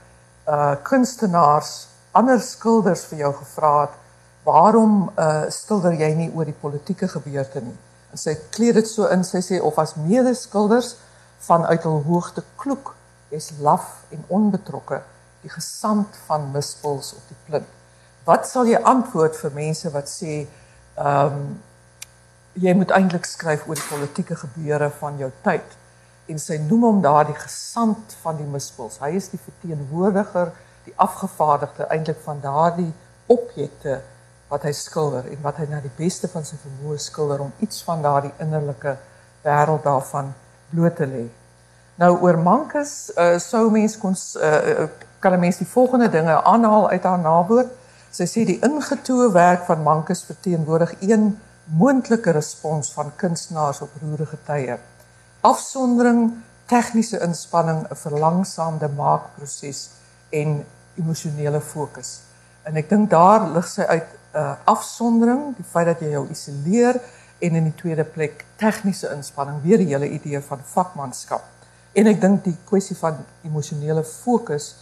uh 0.47 0.75
kunstenaars, 0.83 1.87
ander 2.11 2.39
skilders 2.39 3.03
vir 3.05 3.17
jou 3.17 3.33
gevra 3.33 3.81
het, 3.81 4.00
waarom 4.43 5.11
uh 5.15 5.49
skilder 5.53 5.95
jy 5.99 6.11
nie 6.17 6.31
oor 6.33 6.45
die 6.49 6.57
politieke 6.57 7.07
gebeurte 7.07 7.61
nie? 7.61 7.77
En 8.11 8.19
sy 8.19 8.35
kleed 8.51 8.75
dit 8.75 8.87
so 8.87 9.07
in, 9.07 9.23
sy 9.23 9.39
sê 9.45 9.61
of 9.61 9.77
as 9.79 9.95
medeskilders 9.95 10.95
vanuit 11.45 11.83
hul 11.87 12.01
hoogte 12.05 12.43
kloek, 12.59 12.93
is 13.31 13.51
laf 13.63 14.03
en 14.11 14.23
onbetrokke 14.27 15.01
die 15.41 15.49
gesand 15.49 16.17
van 16.27 16.51
mispels 16.53 17.13
op 17.17 17.29
die 17.29 17.37
plint. 17.47 17.69
Wat 18.27 18.45
sal 18.45 18.67
jy 18.69 18.81
antwoord 18.85 19.37
vir 19.39 19.53
mense 19.55 19.91
wat 19.93 20.09
sê 20.11 20.41
ehm 20.41 21.37
um, 21.37 21.43
jy 22.59 22.73
moet 22.75 22.91
eintlik 22.91 23.23
skryf 23.25 23.61
oor 23.67 23.79
die 23.79 23.87
politieke 23.87 24.35
gebeure 24.35 24.89
van 24.99 25.15
jou 25.21 25.29
tyd 25.45 25.77
en 26.27 26.39
sy 26.39 26.57
noem 26.59 26.83
hom 26.83 26.99
daardie 27.03 27.37
gesant 27.39 28.11
van 28.23 28.35
die 28.39 28.47
mispels. 28.47 28.99
Hy 28.99 29.13
is 29.15 29.29
die 29.31 29.39
verteenwoordiger, 29.39 30.51
die 30.83 30.93
afgevaardigde 30.99 31.87
eintlik 31.95 32.19
van 32.25 32.41
daardie 32.43 32.89
objekte 33.31 34.01
wat 34.51 34.65
hy 34.67 34.71
skilder 34.75 35.29
en 35.31 35.39
wat 35.45 35.61
hy 35.61 35.67
na 35.71 35.79
die 35.79 35.93
beste 35.95 36.27
van 36.31 36.43
sy 36.43 36.57
vermoë 36.59 36.99
skilder 36.99 37.43
om 37.45 37.53
iets 37.63 37.83
van 37.87 38.03
daardie 38.03 38.33
innerlike 38.43 38.97
wêreld 39.45 39.85
daarvan 39.85 40.33
bloot 40.71 40.97
te 40.99 41.07
lê. 41.07 41.23
Nou 42.01 42.17
oor 42.25 42.39
Mankus 42.39 43.11
uh, 43.15 43.37
sou 43.39 43.69
mens 43.71 43.95
kon 44.01 44.15
uh, 44.15 44.89
kan 45.23 45.33
'n 45.33 45.39
mens 45.39 45.61
die 45.61 45.69
volgende 45.69 46.09
dinge 46.09 46.35
aanhaal 46.43 46.89
uit 46.89 47.03
haar 47.03 47.19
nawoord. 47.19 47.71
Sy 48.11 48.25
sê 48.27 48.43
die 48.45 48.59
ingetoe 48.59 49.31
werk 49.31 49.63
van 49.69 49.83
Mankus 49.83 50.23
verteenwoordig 50.27 50.95
een 50.99 51.37
moontlike 51.77 52.31
respons 52.31 52.91
van 52.93 53.11
kunstenaars 53.15 53.81
op 53.81 53.89
roerige 54.01 54.37
tye. 54.45 54.79
Afsondering, 55.41 56.33
tegniese 56.65 57.19
inspanning, 57.19 57.87
'n 57.87 57.95
verlangsaamde 57.95 58.89
maakproses 58.89 59.89
en 60.29 60.65
emosionele 60.97 61.61
fokus. 61.61 62.19
En 62.63 62.75
ek 62.75 62.89
dink 62.89 63.09
daar 63.09 63.47
lig 63.49 63.67
sy 63.67 63.81
uit 63.81 64.20
uh, 64.35 64.53
afsondering, 64.63 65.55
die 65.55 65.65
feit 65.65 65.85
dat 65.85 65.99
jy 65.99 66.11
jou 66.15 66.27
isoleer 66.29 66.99
en 67.39 67.57
in 67.57 67.63
die 67.63 67.75
tweede 67.75 68.03
plek 68.03 68.45
tegniese 68.61 69.09
inspanning, 69.15 69.61
weer 69.63 69.81
die 69.81 69.89
hele 69.91 70.09
idee 70.09 70.41
van 70.45 70.61
vakmanskap. 70.73 71.43
En 71.93 72.07
ek 72.07 72.21
dink 72.21 72.43
die 72.45 72.57
kwessie 72.69 72.95
van 72.97 73.19
emosionele 73.43 74.03
fokus 74.03 74.75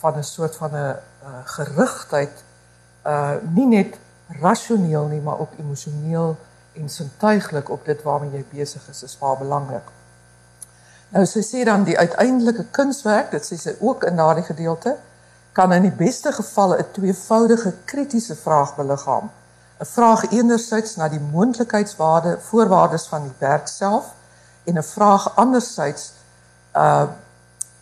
van 0.00 0.18
'n 0.18 0.22
soort 0.22 0.56
van 0.56 0.70
'n 0.70 0.76
uh, 0.76 1.42
gerigtheid 1.44 2.44
uh 3.04 3.36
nie 3.54 3.66
net 3.66 3.98
rasioneel 4.40 5.06
nie, 5.06 5.20
maar 5.20 5.38
ook 5.38 5.52
emosioneel 5.58 6.36
en 6.72 6.88
sintuiglik 6.88 7.68
op 7.70 7.84
dit 7.84 8.02
waarmee 8.02 8.30
jy 8.30 8.44
besig 8.50 8.88
is, 8.88 9.02
is 9.02 9.18
baie 9.18 9.38
belangrik. 9.38 9.90
Nou 11.14 11.26
sy 11.26 11.42
sê 11.46 11.64
dan 11.64 11.84
die 11.84 11.98
uiteindelike 11.98 12.64
kunswerk, 12.70 13.30
dit 13.30 13.44
sê 13.44 13.56
sy 13.56 13.74
ook 13.80 14.04
in 14.04 14.16
daardie 14.16 14.44
gedeelte, 14.44 14.96
kan 15.54 15.72
in 15.72 15.82
die 15.82 15.96
beste 16.06 16.32
gevalle 16.32 16.78
'n 16.78 16.92
tweevoudige 16.92 17.74
kritiese 17.84 18.36
vraag 18.36 18.76
beliggaam. 18.76 19.30
'n 19.80 19.86
Vraag 19.86 20.30
enerzijds 20.30 20.96
na 20.96 21.08
die 21.08 21.20
moontlikheidswaarde 21.20 22.38
voorwaardes 22.40 23.06
van 23.06 23.22
die 23.22 23.36
werk 23.38 23.68
self 23.68 24.04
en 24.64 24.78
'n 24.78 24.82
vraag 24.82 25.36
anderzijds 25.36 26.12
uh 26.76 27.06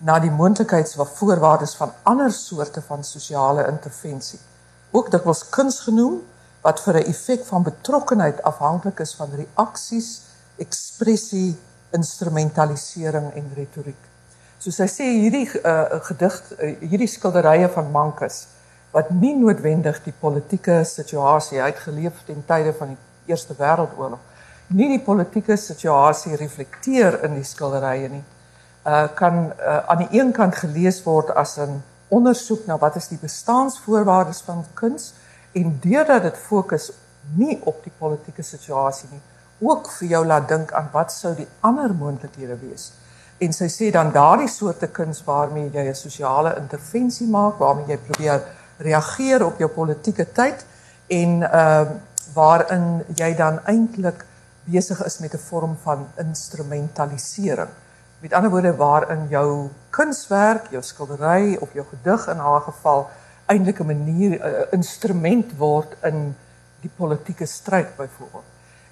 na 0.04 0.18
die 0.18 0.30
moontlikheidsvoorwaardes 0.30 1.74
van 1.74 1.92
ander 2.02 2.32
soorte 2.32 2.82
van 2.82 3.04
sosiale 3.04 3.66
intervensie. 3.66 4.40
Ook 4.90 5.10
dikwels 5.10 5.48
kuns 5.48 5.80
genoem 5.80 6.22
wat 6.60 6.80
vir 6.80 6.94
'n 6.94 7.06
effek 7.12 7.44
van 7.44 7.62
betrokkenheid 7.62 8.42
afhanklik 8.42 8.98
is 8.98 9.14
van 9.14 9.30
reaksies, 9.34 10.20
ekspressie, 10.56 11.58
instrumentalisering 11.90 13.32
en 13.34 13.52
retoriek. 13.54 14.11
Soos 14.62 14.76
hy 14.78 14.86
sê 14.86 15.06
hierdie 15.10 15.46
uh, 15.58 15.98
gedig 16.06 16.34
uh, 16.54 16.68
hierdie 16.86 17.08
skilderye 17.10 17.66
van 17.74 17.88
Mankus 17.90 18.44
wat 18.92 19.08
nie 19.10 19.32
noodwendig 19.34 19.96
die 20.04 20.14
politieke 20.14 20.82
situasie 20.86 21.58
uitgeleef 21.58 22.20
ten 22.28 22.44
tye 22.46 22.74
van 22.78 22.92
die 22.92 23.32
Eerste 23.32 23.56
Wêreldoorlog 23.58 24.20
nie 24.78 24.86
die 24.92 25.00
politieke 25.02 25.56
situasie 25.58 26.38
reflekteer 26.38 27.18
in 27.26 27.34
die 27.40 27.48
skilderye 27.48 28.12
nie 28.12 28.22
uh 28.86 29.08
kan 29.18 29.50
uh, 29.50 29.80
aan 29.90 30.04
die 30.04 30.20
een 30.20 30.30
kant 30.36 30.54
gelees 30.62 31.02
word 31.08 31.34
as 31.42 31.58
'n 31.58 31.82
ondersoek 32.14 32.66
na 32.70 32.78
wat 32.78 33.02
is 33.02 33.08
die 33.08 33.18
bestaansvoorwaardes 33.18 34.46
van 34.46 34.64
kuns 34.74 35.12
en 35.58 35.78
deurdat 35.82 36.22
dit 36.22 36.38
fokus 36.38 36.92
nie 37.34 37.58
op 37.64 37.82
die 37.82 37.96
politieke 37.98 38.42
situasie 38.42 39.10
nie 39.10 39.22
ook 39.58 39.90
vir 39.98 40.08
jou 40.08 40.26
laat 40.26 40.48
dink 40.48 40.72
aan 40.72 40.90
wat 40.92 41.12
sou 41.12 41.34
die 41.34 41.50
ander 41.60 41.94
moontlikhede 41.94 42.58
wees 42.62 42.92
en 43.44 43.52
sy 43.52 43.68
sê 43.68 43.90
dan 43.90 44.12
daardie 44.14 44.48
soorte 44.48 44.88
kuns 44.98 45.22
waarmee 45.26 45.70
jy 45.74 45.86
'n 45.90 45.94
sosiale 45.94 46.56
intervensie 46.60 47.28
maak 47.28 47.58
waarmee 47.58 47.86
jy 47.92 47.98
probeer 48.08 48.42
reageer 48.78 49.44
op 49.44 49.58
jou 49.58 49.68
politieke 49.68 50.26
tyd 50.32 50.66
en 51.08 51.42
uh 51.42 51.86
waarin 52.34 53.04
jy 53.16 53.34
dan 53.36 53.58
eintlik 53.68 54.24
besig 54.64 55.04
is 55.04 55.18
met 55.18 55.34
'n 55.34 55.46
vorm 55.48 55.76
van 55.84 56.06
instrumentalisering 56.16 57.72
Met 58.22 58.32
ander 58.32 58.50
woorde 58.50 58.76
waarin 58.76 59.26
jou 59.28 59.68
kunswerk, 59.90 60.68
jou 60.70 60.82
skildery 60.82 61.56
of 61.60 61.72
jou 61.74 61.82
gedig 61.90 62.28
in 62.30 62.38
haar 62.38 62.60
geval 62.60 63.08
eintlik 63.46 63.80
'n 63.80 63.86
manier 63.86 64.32
uh, 64.38 64.62
instrument 64.70 65.56
word 65.58 65.96
in 66.02 66.36
die 66.80 66.90
politieke 66.96 67.46
stryd 67.46 67.96
byvoorbeeld. 67.96 68.44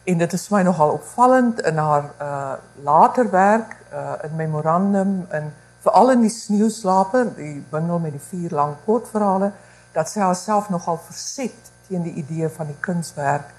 En 0.04 0.18
dit 0.18 0.32
is 0.32 0.48
my 0.48 0.62
nogal 0.62 0.90
opvallend 0.90 1.60
in 1.60 1.76
haar 1.76 2.10
uh 2.20 2.52
later 2.82 3.30
werk 3.30 3.76
uh 3.92 4.24
in 4.24 4.36
memorandum 4.36 5.26
en 5.30 5.52
veral 5.80 6.10
in 6.10 6.20
die 6.20 6.32
sneeuslaper, 6.32 7.34
die 7.36 7.64
bundel 7.70 7.98
met 7.98 8.12
die 8.12 8.26
vier 8.28 8.50
lang 8.54 8.76
kortverhale, 8.84 9.52
dat 9.92 10.08
sy 10.08 10.20
haarself 10.20 10.68
nogal 10.70 11.00
verset 11.06 11.70
teen 11.88 12.02
die 12.02 12.18
idee 12.22 12.48
van 12.48 12.66
die 12.66 12.80
kunswerk 12.80 13.50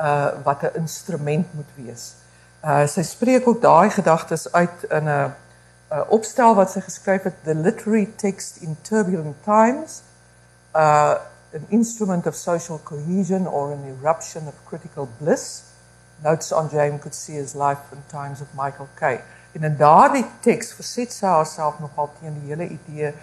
uh 0.00 0.30
wat 0.44 0.62
'n 0.62 0.80
instrument 0.80 1.54
moet 1.54 1.72
wees. 1.76 2.14
Uh 2.64 2.86
sy 2.86 3.02
spreek 3.02 3.48
ook 3.48 3.62
daai 3.62 3.90
gedagtes 3.90 4.52
uit 4.52 4.84
in 4.90 5.08
'n 5.08 5.32
'n 5.90 6.08
opstel 6.08 6.54
wat 6.54 6.70
sy 6.70 6.80
geskryf 6.80 7.22
het 7.22 7.34
The 7.44 7.54
Literary 7.54 8.06
Text 8.16 8.56
in 8.56 8.76
Turbulent 8.82 9.42
Times, 9.44 10.02
uh 10.74 11.14
an 11.54 11.66
instrument 11.68 12.26
of 12.26 12.34
social 12.34 12.80
cohesion 12.84 13.46
or 13.46 13.72
an 13.72 13.84
eruption 13.84 14.48
of 14.48 14.54
critical 14.64 15.08
bliss. 15.18 15.62
Notes 16.22 16.52
on 16.52 16.68
James 16.68 17.00
could 17.00 17.14
see 17.14 17.34
his 17.34 17.54
life 17.54 17.92
in 17.92 18.02
times 18.08 18.40
of 18.40 18.48
Michael 18.54 18.88
Kay. 18.96 19.20
En 19.54 19.62
in 19.62 19.76
daardie 19.78 20.26
teks 20.40 20.72
verset 20.74 21.12
sy 21.12 21.26
haarself 21.26 21.78
nogal 21.80 22.10
teen 22.20 22.34
die 22.40 22.50
hele 22.50 22.68
idee 22.68 23.14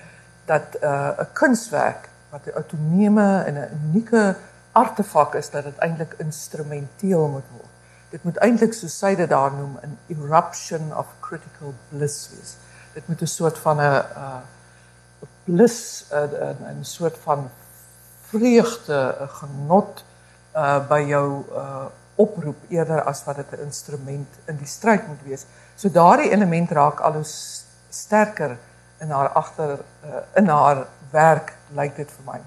dat 0.46 0.78
uh 0.82 1.20
'n 1.20 1.32
kunswerk 1.34 2.10
wat 2.32 2.48
'n 2.48 2.56
autonome 2.56 3.44
en 3.48 3.56
'n 3.58 3.70
unieke 3.84 4.36
artefak 4.72 5.36
is 5.36 5.50
dat 5.50 5.64
dit 5.64 5.78
eintlik 5.78 6.16
instrumenteel 6.18 7.28
moet 7.28 7.50
word 7.58 7.72
dit 8.12 8.24
moet 8.28 8.40
eintlik 8.44 8.76
soos 8.76 8.96
sy 9.00 9.14
dit 9.16 9.30
daar 9.32 9.54
noem 9.56 9.78
'n 9.84 9.98
eruption 10.16 10.92
of 10.98 11.08
critical 11.20 11.74
bliss 11.90 12.30
wees. 12.32 12.56
Dit 12.94 13.08
moet 13.08 13.22
'n 13.22 13.28
soort 13.28 13.58
van 13.58 13.80
'n 13.80 14.04
'n 15.24 15.28
bliss 15.44 16.06
'n 16.12 16.80
'n 16.80 16.84
soort 16.84 17.18
van 17.18 17.50
vreugde, 18.30 19.16
'n 19.22 19.28
genot 19.28 20.04
uh 20.56 20.88
by 20.88 21.02
jou 21.08 21.44
uh 21.52 21.86
oproep 22.16 22.58
eerder 22.70 23.02
as 23.04 23.24
wat 23.24 23.36
dit 23.36 23.52
'n 23.52 23.64
instrument 23.64 24.28
in 24.46 24.58
die 24.58 24.68
stryd 24.68 25.08
moet 25.08 25.24
wees. 25.24 25.46
So 25.82 25.90
daardie 25.90 26.30
element 26.30 26.70
raak 26.78 27.00
al 27.02 27.16
hoe 27.18 27.26
sterker 27.90 28.52
in 29.02 29.10
haar 29.10 29.32
agter 29.34 29.80
uh, 30.06 30.20
in 30.38 30.48
haar 30.48 30.84
werk 31.10 31.56
lyk 31.74 31.96
dit 31.98 32.12
vir 32.18 32.28
my. 32.28 32.38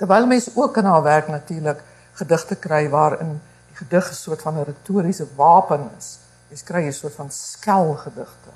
Terwyl 0.00 0.26
mense 0.26 0.50
ook 0.56 0.80
in 0.82 0.88
haar 0.90 1.04
werk 1.06 1.28
natuurlik 1.30 1.84
gedigte 2.18 2.58
kry 2.58 2.88
waarin 2.90 3.36
gedig 3.78 4.10
'n 4.10 4.14
soort 4.14 4.42
van 4.42 4.58
'n 4.58 4.64
retoriese 4.64 5.26
wapen 5.36 5.90
is. 5.98 6.18
Jy 6.50 6.58
kry 6.64 6.82
'n 6.86 6.92
soort 6.92 7.14
van 7.14 7.30
skelgedigte 7.30 8.50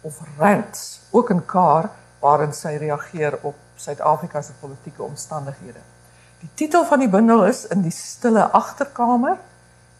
of 0.00 0.20
rants, 0.38 1.00
ook 1.10 1.30
in 1.30 1.44
Kaar 1.46 1.90
waarin 2.20 2.52
sy 2.52 2.76
reageer 2.78 3.38
op 3.42 3.56
Suid-Afrika 3.76 4.42
se 4.42 4.52
politieke 4.60 5.02
omstandighede. 5.02 5.82
Die 6.38 6.50
titel 6.54 6.84
van 6.84 6.98
die 6.98 7.08
bundel 7.08 7.44
is 7.44 7.66
In 7.66 7.82
die 7.82 7.90
stille 7.90 8.50
agterkamer. 8.50 9.38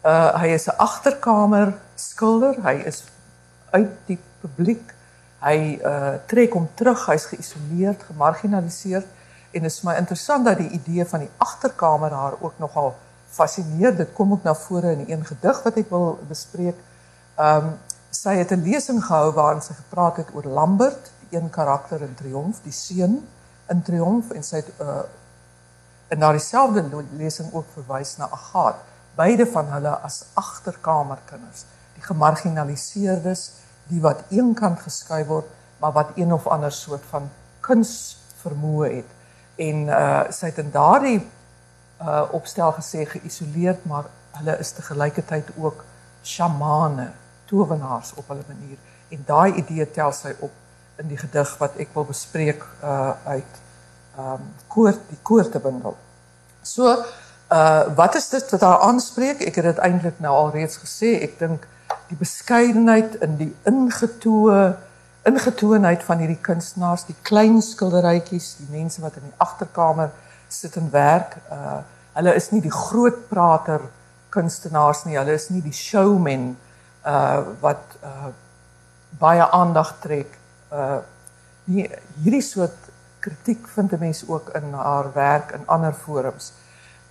Uh 0.05 0.39
hy 0.39 0.47
is 0.47 0.67
'n 0.67 0.77
agterkamer 0.77 1.73
skilder. 1.95 2.55
Hy 2.63 2.81
is 2.85 3.03
uit 3.71 3.93
die 4.07 4.19
publiek. 4.41 4.93
Hy 5.41 5.57
uh 5.81 6.15
trek 6.29 6.53
hom 6.53 6.67
terug. 6.75 7.05
Hy's 7.09 7.25
geïsoleerd, 7.31 8.03
gemarginaliseerd 8.11 9.07
en 9.51 9.65
dit 9.65 9.71
is 9.71 9.81
my 9.83 9.97
interessant 9.99 10.45
dat 10.47 10.61
die 10.61 10.69
idee 10.77 11.05
van 11.05 11.25
die 11.25 11.31
agterkamer 11.43 12.13
haar 12.15 12.37
ook 12.39 12.59
nogal 12.59 12.93
fascineer. 13.31 13.95
Dit 13.97 14.13
kom 14.13 14.31
ook 14.31 14.43
na 14.47 14.53
vore 14.55 14.91
in 14.91 15.05
een 15.07 15.25
gedig 15.25 15.63
wat 15.63 15.79
ek 15.81 15.89
wil 15.89 16.19
bespreek. 16.29 16.77
Ehm 17.35 17.71
um, 17.71 17.73
sy 18.11 18.35
het 18.35 18.51
'n 18.51 18.63
lesing 18.63 18.99
gehou 19.03 19.31
waarin 19.31 19.61
sy 19.61 19.73
gepraat 19.73 20.17
het 20.17 20.33
oor 20.35 20.43
Lambert, 20.43 21.11
die 21.19 21.39
een 21.39 21.49
karakter 21.49 22.01
in 22.01 22.15
Triomf, 22.15 22.59
die 22.63 22.75
seun 22.75 23.27
in 23.69 23.81
Triomf 23.81 24.31
en 24.31 24.43
sy 24.43 24.55
het 24.55 24.71
uh 24.79 25.03
in 26.11 26.19
daardie 26.19 26.43
selfde 26.43 26.83
lesing 27.17 27.53
ook 27.53 27.65
verwys 27.73 28.17
na 28.17 28.27
Agat, 28.31 28.75
beide 29.15 29.45
van 29.47 29.69
hulle 29.71 29.93
as 30.03 30.25
agterkamerkinders, 30.33 31.63
die 32.01 32.09
gemarginaliseerdes, 32.09 33.51
die 33.91 34.01
wat 34.01 34.25
eenkant 34.33 34.81
geskuif 34.81 35.27
word, 35.29 35.49
maar 35.81 35.93
wat 35.93 36.17
een 36.17 36.33
of 36.33 36.47
ander 36.47 36.71
soort 36.71 37.03
van 37.09 37.29
kuns 37.61 38.17
vermoë 38.41 38.89
het. 38.95 39.09
En 39.61 39.87
uh 39.87 40.31
sy 40.33 40.49
het 40.49 40.61
in 40.63 40.71
daardie 40.73 41.19
uh 42.01 42.23
opstel 42.33 42.73
gesê 42.73 43.05
geïsoleerd, 43.05 43.85
maar 43.85 44.09
hulle 44.39 44.57
is 44.59 44.71
te 44.71 44.81
gelykertyd 44.81 45.49
ook 45.57 45.83
shamane, 46.23 47.11
towenaars 47.45 48.13
op 48.15 48.27
hulle 48.27 48.45
manier. 48.47 48.77
En 49.09 49.23
daai 49.25 49.53
idee 49.53 49.85
tel 49.91 50.11
sy 50.11 50.33
op 50.39 50.51
in 51.01 51.09
die 51.09 51.17
gedig 51.17 51.57
wat 51.59 51.77
ek 51.81 51.93
wil 51.93 52.07
bespreek 52.09 52.63
uh 52.83 53.11
uit 53.25 53.59
um 54.17 54.47
koort 54.67 55.01
die 55.09 55.19
koortebundel. 55.21 55.97
So 56.63 56.95
uh 57.51 57.83
wat 57.95 58.15
is 58.15 58.29
dit 58.29 58.49
wat 58.55 58.61
haar 58.61 58.87
aanspreek? 58.87 59.41
Ek 59.41 59.61
het 59.61 59.69
dit 59.73 59.83
eintlik 59.83 60.19
nou 60.19 60.33
al 60.33 60.51
reeds 60.55 60.79
gesê. 60.81 61.17
Ek 61.21 61.37
dink 61.39 61.67
die 62.11 62.19
beskeidenheid 62.19 63.15
in 63.23 63.37
die 63.39 63.51
ingetoe 63.69 64.75
ingetoonheid 65.21 66.01
van 66.03 66.17
hierdie 66.17 66.39
kunstenaars, 66.41 67.05
die 67.05 67.17
klein 67.21 67.59
skilderytjies, 67.61 68.55
die 68.57 68.71
mense 68.73 69.03
wat 69.03 69.19
in 69.19 69.27
die 69.27 69.37
agterkamer 69.43 70.09
sit 70.49 70.77
en 70.81 70.91
werk. 70.93 71.37
Uh 71.51 71.81
hulle 72.11 72.33
is 72.35 72.49
nie 72.51 72.59
die 72.59 72.73
groot 72.73 73.21
prater 73.29 73.85
kunstenaars 74.33 75.05
nie. 75.07 75.15
Hulle 75.15 75.37
is 75.37 75.47
nie 75.53 75.61
die 75.63 75.75
showmen 75.75 76.49
uh 77.07 77.43
wat 77.61 77.95
uh 78.03 78.31
baie 79.21 79.45
aandag 79.45 79.93
trek. 80.03 80.33
Uh 80.73 80.99
nie 81.71 81.85
hierdie 82.23 82.43
soort 82.43 82.89
kritiek 83.21 83.67
vind 83.75 83.93
'n 83.93 83.99
mens 83.99 84.23
ook 84.27 84.49
in 84.57 84.73
haar 84.73 85.13
werk 85.13 85.51
in 85.51 85.67
ander 85.67 85.93
forums. 85.93 86.51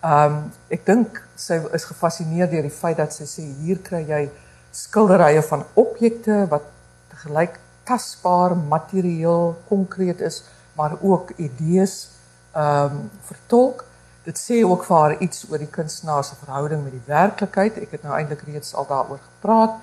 Um 0.02 0.52
ek 0.68 0.84
dink 0.84 1.22
sy 1.36 1.62
is 1.72 1.84
gefassineer 1.84 2.50
deur 2.50 2.66
die 2.66 2.78
feit 2.82 2.96
dat 2.96 3.14
sy 3.14 3.24
sê 3.24 3.46
hier 3.62 3.78
kry 3.78 4.04
jy 4.08 4.30
skilderye 4.70 5.42
van 5.42 5.64
objekte 5.74 6.46
wat 6.48 6.62
tegelyk 7.08 7.58
tasbaar, 7.84 8.56
materieel, 8.56 9.56
konkreet 9.68 10.20
is, 10.20 10.42
maar 10.76 10.96
ook 11.00 11.30
idees 11.36 12.08
ehm 12.52 12.96
um, 12.96 13.10
vertolk 13.22 13.84
dit 14.24 14.38
sê 14.38 14.60
ook 14.64 14.84
vir 14.84 14.96
haar 14.96 15.14
iets 15.24 15.46
oor 15.50 15.62
die 15.62 15.70
kunstenaar 15.70 16.24
se 16.24 16.36
verhouding 16.42 16.82
met 16.84 16.92
die 16.92 17.06
werklikheid. 17.06 17.78
Ek 17.80 17.96
het 17.96 18.04
nou 18.04 18.16
eintlik 18.16 18.44
reeds 18.48 18.74
al 18.74 18.86
daaroor 18.88 19.22
gepraat. 19.22 19.78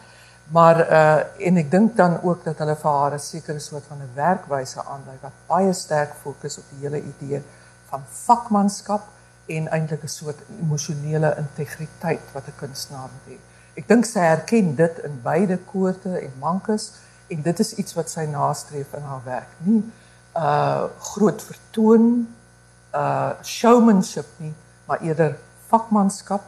Maar 0.55 0.77
uh 0.99 1.47
en 1.47 1.59
ek 1.59 1.71
dink 1.71 1.95
dan 1.97 2.21
ook 2.23 2.45
dat 2.45 2.61
hulle 2.63 2.75
vir 2.83 2.91
haar 2.99 3.13
'n 3.15 3.19
sekere 3.19 3.59
soort 3.59 3.83
van 3.89 3.97
'n 3.97 4.15
werkwyse 4.15 4.79
aandui 4.83 5.17
wat 5.21 5.41
baie 5.47 5.73
sterk 5.73 6.13
fokus 6.21 6.57
op 6.57 6.63
die 6.69 6.79
hele 6.85 7.01
idee 7.01 7.41
van 7.89 8.03
vakmanskap 8.25 9.03
en 9.47 9.67
eintlik 9.67 10.03
'n 10.03 10.07
soort 10.07 10.39
emosionele 10.61 11.35
integriteit 11.37 12.31
wat 12.33 12.47
'n 12.47 12.59
kunstenaar 12.59 13.09
moet 13.13 13.33
hê. 13.33 13.39
Ek 13.77 13.85
dink 13.85 14.07
sy 14.09 14.23
erken 14.25 14.71
dit 14.77 15.01
in 15.05 15.19
beide 15.21 15.59
koorte 15.69 16.15
en 16.17 16.31
mankes 16.41 16.89
en 17.29 17.43
dit 17.45 17.59
is 17.61 17.75
iets 17.77 17.93
wat 17.97 18.09
sy 18.09 18.25
nastreef 18.31 18.95
in 18.97 19.05
haar 19.05 19.23
werk. 19.25 19.53
Nie 19.67 19.83
uh 20.37 20.87
groot 21.11 21.41
vertoon 21.41 22.07
uh 22.97 23.33
showmanship 23.45 24.29
nie, 24.41 24.53
maar 24.89 25.01
eerder 25.05 25.37
vakmanskap 25.69 26.45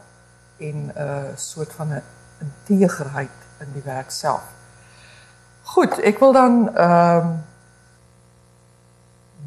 en 0.58 0.90
'n 0.90 0.92
uh, 0.96 1.36
soort 1.36 1.72
van 1.72 1.94
'n 1.94 2.02
integerheid 2.40 3.38
in 3.60 3.72
die 3.72 3.82
werk 3.84 4.10
self. 4.10 4.44
Goed, 5.62 5.98
ek 5.98 6.18
wil 6.18 6.32
dan 6.32 6.76
ehm 6.76 7.26
uh, 7.26 7.38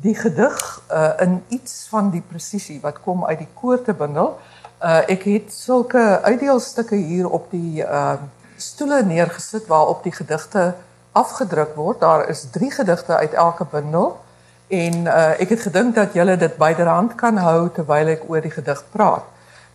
die 0.04 0.16
gedig 0.16 0.82
uh, 0.92 1.14
in 1.20 1.44
iets 1.48 1.88
van 1.90 2.10
die 2.12 2.22
presisie 2.22 2.82
wat 2.82 3.00
kom 3.02 3.26
uit 3.26 3.38
die 3.38 3.54
koortebundel. 3.54 4.40
Uh, 4.40 4.53
ek 4.84 5.24
het 5.24 5.54
sulke 5.56 6.20
uitdeelstukke 6.24 6.96
hier 6.96 7.30
op 7.30 7.52
die 7.52 7.84
uh, 7.84 8.18
stoele 8.58 9.04
neergesit 9.04 9.68
waarop 9.68 10.04
die 10.04 10.12
gedigte 10.12 10.74
afgedruk 11.12 11.76
word. 11.76 12.00
Daar 12.00 12.28
is 12.30 12.46
3 12.52 12.72
gedigte 12.72 13.16
uit 13.16 13.34
elke 13.34 13.66
bundel 13.72 14.20
en 14.68 15.06
uh, 15.06 15.40
ek 15.40 15.50
het 15.50 15.66
gedink 15.68 15.96
dat 15.96 16.14
julle 16.14 16.38
dit 16.38 16.58
byderhand 16.58 17.16
kan 17.16 17.38
hou 17.38 17.70
terwyl 17.74 18.12
ek 18.16 18.26
oor 18.30 18.42
die 18.42 18.52
gedig 18.52 18.84
praat. 18.92 19.26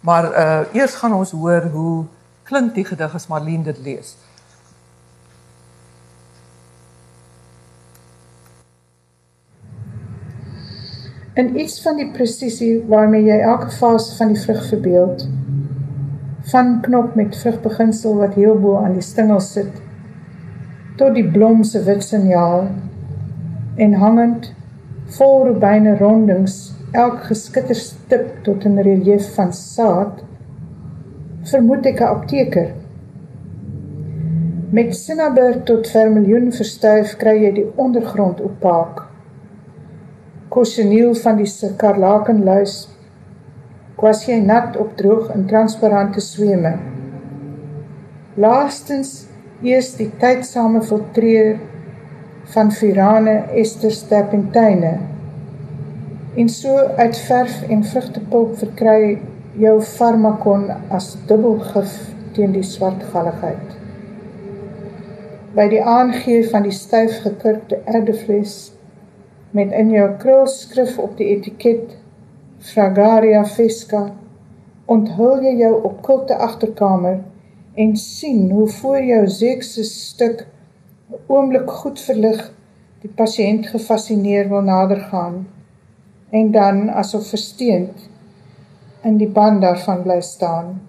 Maar 0.00 0.30
uh, 0.30 0.74
eers 0.74 0.94
gaan 0.94 1.14
ons 1.14 1.30
hoor 1.30 1.68
hoe 1.72 2.04
klink 2.48 2.74
die 2.74 2.84
gedig 2.84 3.14
as 3.14 3.28
Marlene 3.30 3.68
dit 3.70 3.78
lees. 3.84 4.16
In 11.38 11.52
iets 11.54 11.78
van 11.82 12.00
die 12.00 12.08
presisie 12.14 12.72
waarmee 12.90 13.26
jy 13.28 13.38
elke 13.46 13.70
fase 13.70 14.16
van 14.18 14.34
die 14.34 14.42
vrug 14.42 14.64
verbeeld 14.70 15.26
van 16.52 16.78
knop 16.82 17.14
met 17.18 17.36
vrugbeginsel 17.36 18.16
wat 18.18 18.34
heel 18.34 18.58
bo 18.58 18.80
aan 18.82 18.96
die 18.98 19.04
stingel 19.06 19.40
sit 19.44 19.82
tot 20.98 21.14
die 21.14 21.26
blom 21.36 21.62
se 21.64 21.82
wit 21.86 22.02
signaal 22.02 22.66
en 23.78 23.94
hangend 24.02 24.50
vol 25.18 25.44
rubyne 25.46 25.94
rondings 26.00 26.58
elk 26.92 27.22
geskitter 27.28 27.76
stip 27.76 28.26
tot 28.44 28.64
'n 28.66 28.82
relief 28.82 29.34
van 29.34 29.52
saad 29.52 30.24
vermoed 31.50 31.86
ek 31.86 32.00
'n 32.00 32.12
apteker. 32.16 32.68
Met 34.70 34.96
sinnaber 34.96 35.62
tot 35.64 35.88
vermiljoen 35.88 36.52
verstuif 36.52 37.16
kry 37.16 37.36
jy 37.44 37.52
die 37.52 37.68
ondergrond 37.76 38.40
opaak 38.40 39.07
kosseniel 40.52 41.14
van 41.22 41.36
die 41.40 41.48
skarlakenluis 41.50 42.76
kwas 43.98 44.22
jy 44.28 44.38
nat 44.44 44.76
op 44.78 44.94
droog 44.98 45.32
in 45.34 45.46
transparante 45.50 46.22
sweme? 46.22 46.76
Laastens 48.38 49.26
eers 49.66 49.94
die 49.98 50.10
tydsame 50.22 50.82
filtreer 50.86 51.56
van 52.54 52.70
firane 52.72 53.34
ester 53.62 53.92
sterpentyne 53.92 54.92
en 56.38 56.48
so 56.48 56.76
uit 57.00 57.18
verf 57.26 57.58
en 57.68 57.82
vrugtepulp 57.84 58.54
verkry 58.60 59.18
jou 59.58 59.74
farmakon 59.82 60.68
as 60.94 61.10
dubbelgif 61.26 61.96
teen 62.36 62.54
die 62.54 62.62
swartgalligheid. 62.62 63.74
By 65.58 65.66
die 65.72 65.82
aangee 65.82 66.44
van 66.52 66.68
die 66.68 66.74
styf 66.76 67.18
gekurkte 67.24 67.80
erdefles 67.90 68.58
met 69.50 69.72
in 69.72 69.90
jou 69.90 70.08
krulskrif 70.20 70.98
op 70.98 71.16
die 71.16 71.30
etiket 71.36 71.96
Fragaria 72.58 73.44
Fesca 73.44 74.02
onthul 74.88 75.44
jy 75.44 75.54
jou 75.62 75.74
okkulte 75.84 76.36
agterkamer 76.48 77.20
en 77.78 77.96
sien 77.96 78.50
hoe 78.50 78.68
voor 78.80 79.00
jou 79.04 79.22
sekse 79.30 79.84
stuk 79.84 80.46
'n 81.10 81.20
oomblik 81.26 81.70
goed 81.70 82.00
verlig 82.00 82.40
die 83.02 83.10
pasiënt 83.20 83.66
gefassineer 83.72 84.48
wil 84.48 84.62
nader 84.62 85.00
gaan 85.10 85.46
en 86.30 86.50
dan 86.52 86.90
asof 86.90 87.28
versteend 87.28 88.08
in 89.02 89.16
die 89.16 89.28
band 89.28 89.62
daarvan 89.62 90.02
bly 90.02 90.20
staan. 90.20 90.80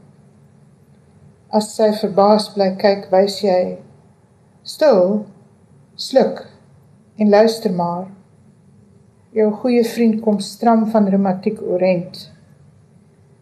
As 1.50 1.76
sy 1.76 1.92
verbaas 2.02 2.50
bly 2.54 2.76
kyk 2.82 3.08
wys 3.12 3.40
jy 3.42 3.78
stil 4.64 5.26
sluk 5.96 6.48
en 7.18 7.30
luister 7.30 7.72
maar 7.72 8.08
Jou 9.40 9.54
goeie 9.56 9.86
vriend 9.88 10.18
kom 10.20 10.40
stram 10.44 10.82
van 10.92 11.06
reumatiek 11.08 11.62
orent. 11.64 12.18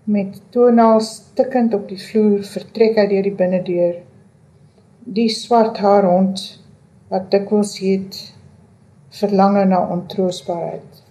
Met 0.04 0.36
tonaals 0.54 1.08
tikkend 1.34 1.74
op 1.74 1.88
die 1.90 1.98
vloer 1.98 2.44
vertrek 2.46 3.00
hy 3.00 3.06
deur 3.10 3.26
die 3.26 3.34
binnendeur. 3.40 3.96
Die 5.18 5.30
swart 5.34 5.80
haar 5.82 6.06
hond 6.06 6.44
wat 7.10 7.32
dikwels 7.34 7.74
het 7.82 8.20
verlange 9.22 9.64
na 9.72 9.80
ontroosbaarheid. 9.96 11.02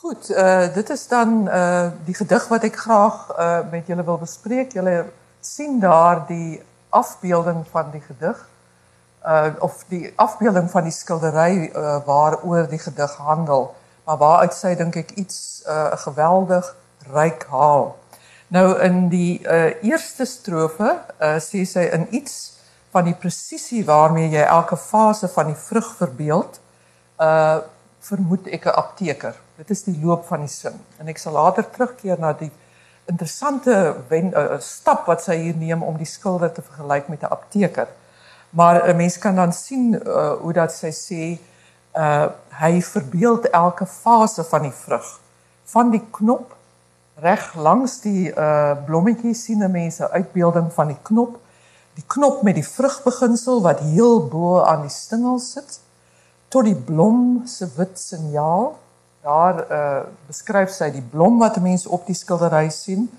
Goed, 0.00 0.32
uh 0.34 0.66
dit 0.74 0.90
is 0.96 1.06
dan 1.12 1.36
uh 1.46 1.92
die 2.08 2.16
gedig 2.18 2.48
wat 2.50 2.66
ek 2.66 2.80
graag 2.86 3.20
uh 3.30 3.60
met 3.70 3.86
julle 3.86 4.08
wil 4.10 4.18
bespreek. 4.24 4.74
Julle 4.74 4.96
sien 5.40 5.78
daar 5.78 6.26
die 6.26 6.58
afbeelding 6.90 7.62
van 7.70 7.94
die 7.94 8.02
gedig 8.02 8.42
uh 9.24 9.50
of 9.58 9.84
die 9.88 10.12
afbeelding 10.16 10.70
van 10.70 10.84
die 10.84 10.92
skildery 10.92 11.70
uh, 11.72 11.96
waaroor 12.06 12.68
die 12.68 12.78
gedig 12.78 13.16
handel, 13.16 13.74
maar 14.04 14.18
waaruit 14.20 14.54
sy 14.54 14.74
dink 14.76 14.96
ek 14.96 15.14
iets 15.20 15.62
uh 15.66 15.96
geweldig 16.06 16.74
ryk 17.12 17.46
haal. 17.50 17.94
Nou 18.48 18.66
in 18.84 19.08
die 19.08 19.40
uh 19.42 19.72
eerste 19.82 20.26
strofe 20.28 20.90
uh 21.20 21.36
sê 21.40 21.64
sy 21.64 21.88
in 21.92 22.06
iets 22.14 22.52
van 22.94 23.08
die 23.08 23.16
presisie 23.18 23.84
waarmee 23.84 24.28
jy 24.30 24.44
elke 24.44 24.76
fase 24.76 25.28
van 25.28 25.50
die 25.50 25.58
vrug 25.58 25.94
verbeeld, 25.96 26.60
uh 27.18 27.62
vermoed 28.04 28.46
ek 28.52 28.66
'n 28.68 28.76
apteker. 28.76 29.34
Dit 29.56 29.70
is 29.70 29.82
die 29.82 29.98
loop 30.02 30.26
van 30.26 30.40
die 30.44 30.52
sin. 30.52 30.76
En 30.98 31.08
ek 31.08 31.18
sal 31.18 31.32
later 31.32 31.64
terugkeer 31.70 32.18
na 32.20 32.32
die 32.32 32.50
interessante 33.08 33.96
wen, 34.08 34.32
uh, 34.36 34.58
stap 34.60 35.06
wat 35.06 35.22
sy 35.22 35.36
hier 35.36 35.56
neem 35.56 35.82
om 35.82 35.96
die 35.96 36.08
skilder 36.08 36.52
te 36.52 36.62
vergelyk 36.62 37.08
met 37.08 37.22
'n 37.22 37.32
apteker. 37.32 37.88
Maar 38.54 38.88
'n 38.88 38.96
mens 38.96 39.18
kan 39.18 39.34
dan 39.34 39.52
sien 39.52 40.00
uh, 40.06 40.32
hoe 40.32 40.52
dat 40.52 40.72
sy 40.72 40.90
sê 40.90 41.22
uh 41.96 42.26
hy 42.54 42.82
verbeeld 42.82 43.50
elke 43.50 43.86
fase 43.86 44.44
van 44.44 44.62
die 44.62 44.72
vrug. 44.72 45.20
Van 45.64 45.90
die 45.90 46.02
knop 46.10 46.56
reg 47.14 47.54
langs 47.54 48.00
die 48.00 48.30
uh 48.30 48.76
blommetjies 48.86 49.44
sien 49.44 49.62
'n 49.62 49.70
mens 49.70 49.98
'n 49.98 50.12
uitbeelding 50.12 50.72
van 50.72 50.86
die 50.86 50.98
knop. 51.02 51.38
Die 51.94 52.04
knop 52.06 52.42
met 52.42 52.54
die 52.54 52.68
vrugbeginsel 52.68 53.62
wat 53.62 53.78
heel 53.78 54.28
bo 54.28 54.62
aan 54.62 54.80
die 54.80 54.90
stingel 54.90 55.38
sit 55.38 55.80
tot 56.48 56.64
die 56.64 56.78
blom 56.78 57.42
se 57.46 57.68
wit 57.76 57.98
signaal. 57.98 58.78
Daar 59.22 59.56
uh 59.70 60.02
beskryf 60.26 60.70
sy 60.70 60.90
die 60.90 61.08
blom 61.10 61.38
wat 61.38 61.56
'n 61.56 61.62
mens 61.62 61.86
op 61.86 62.06
die 62.06 62.14
skildery 62.14 62.68
sien 62.68 63.10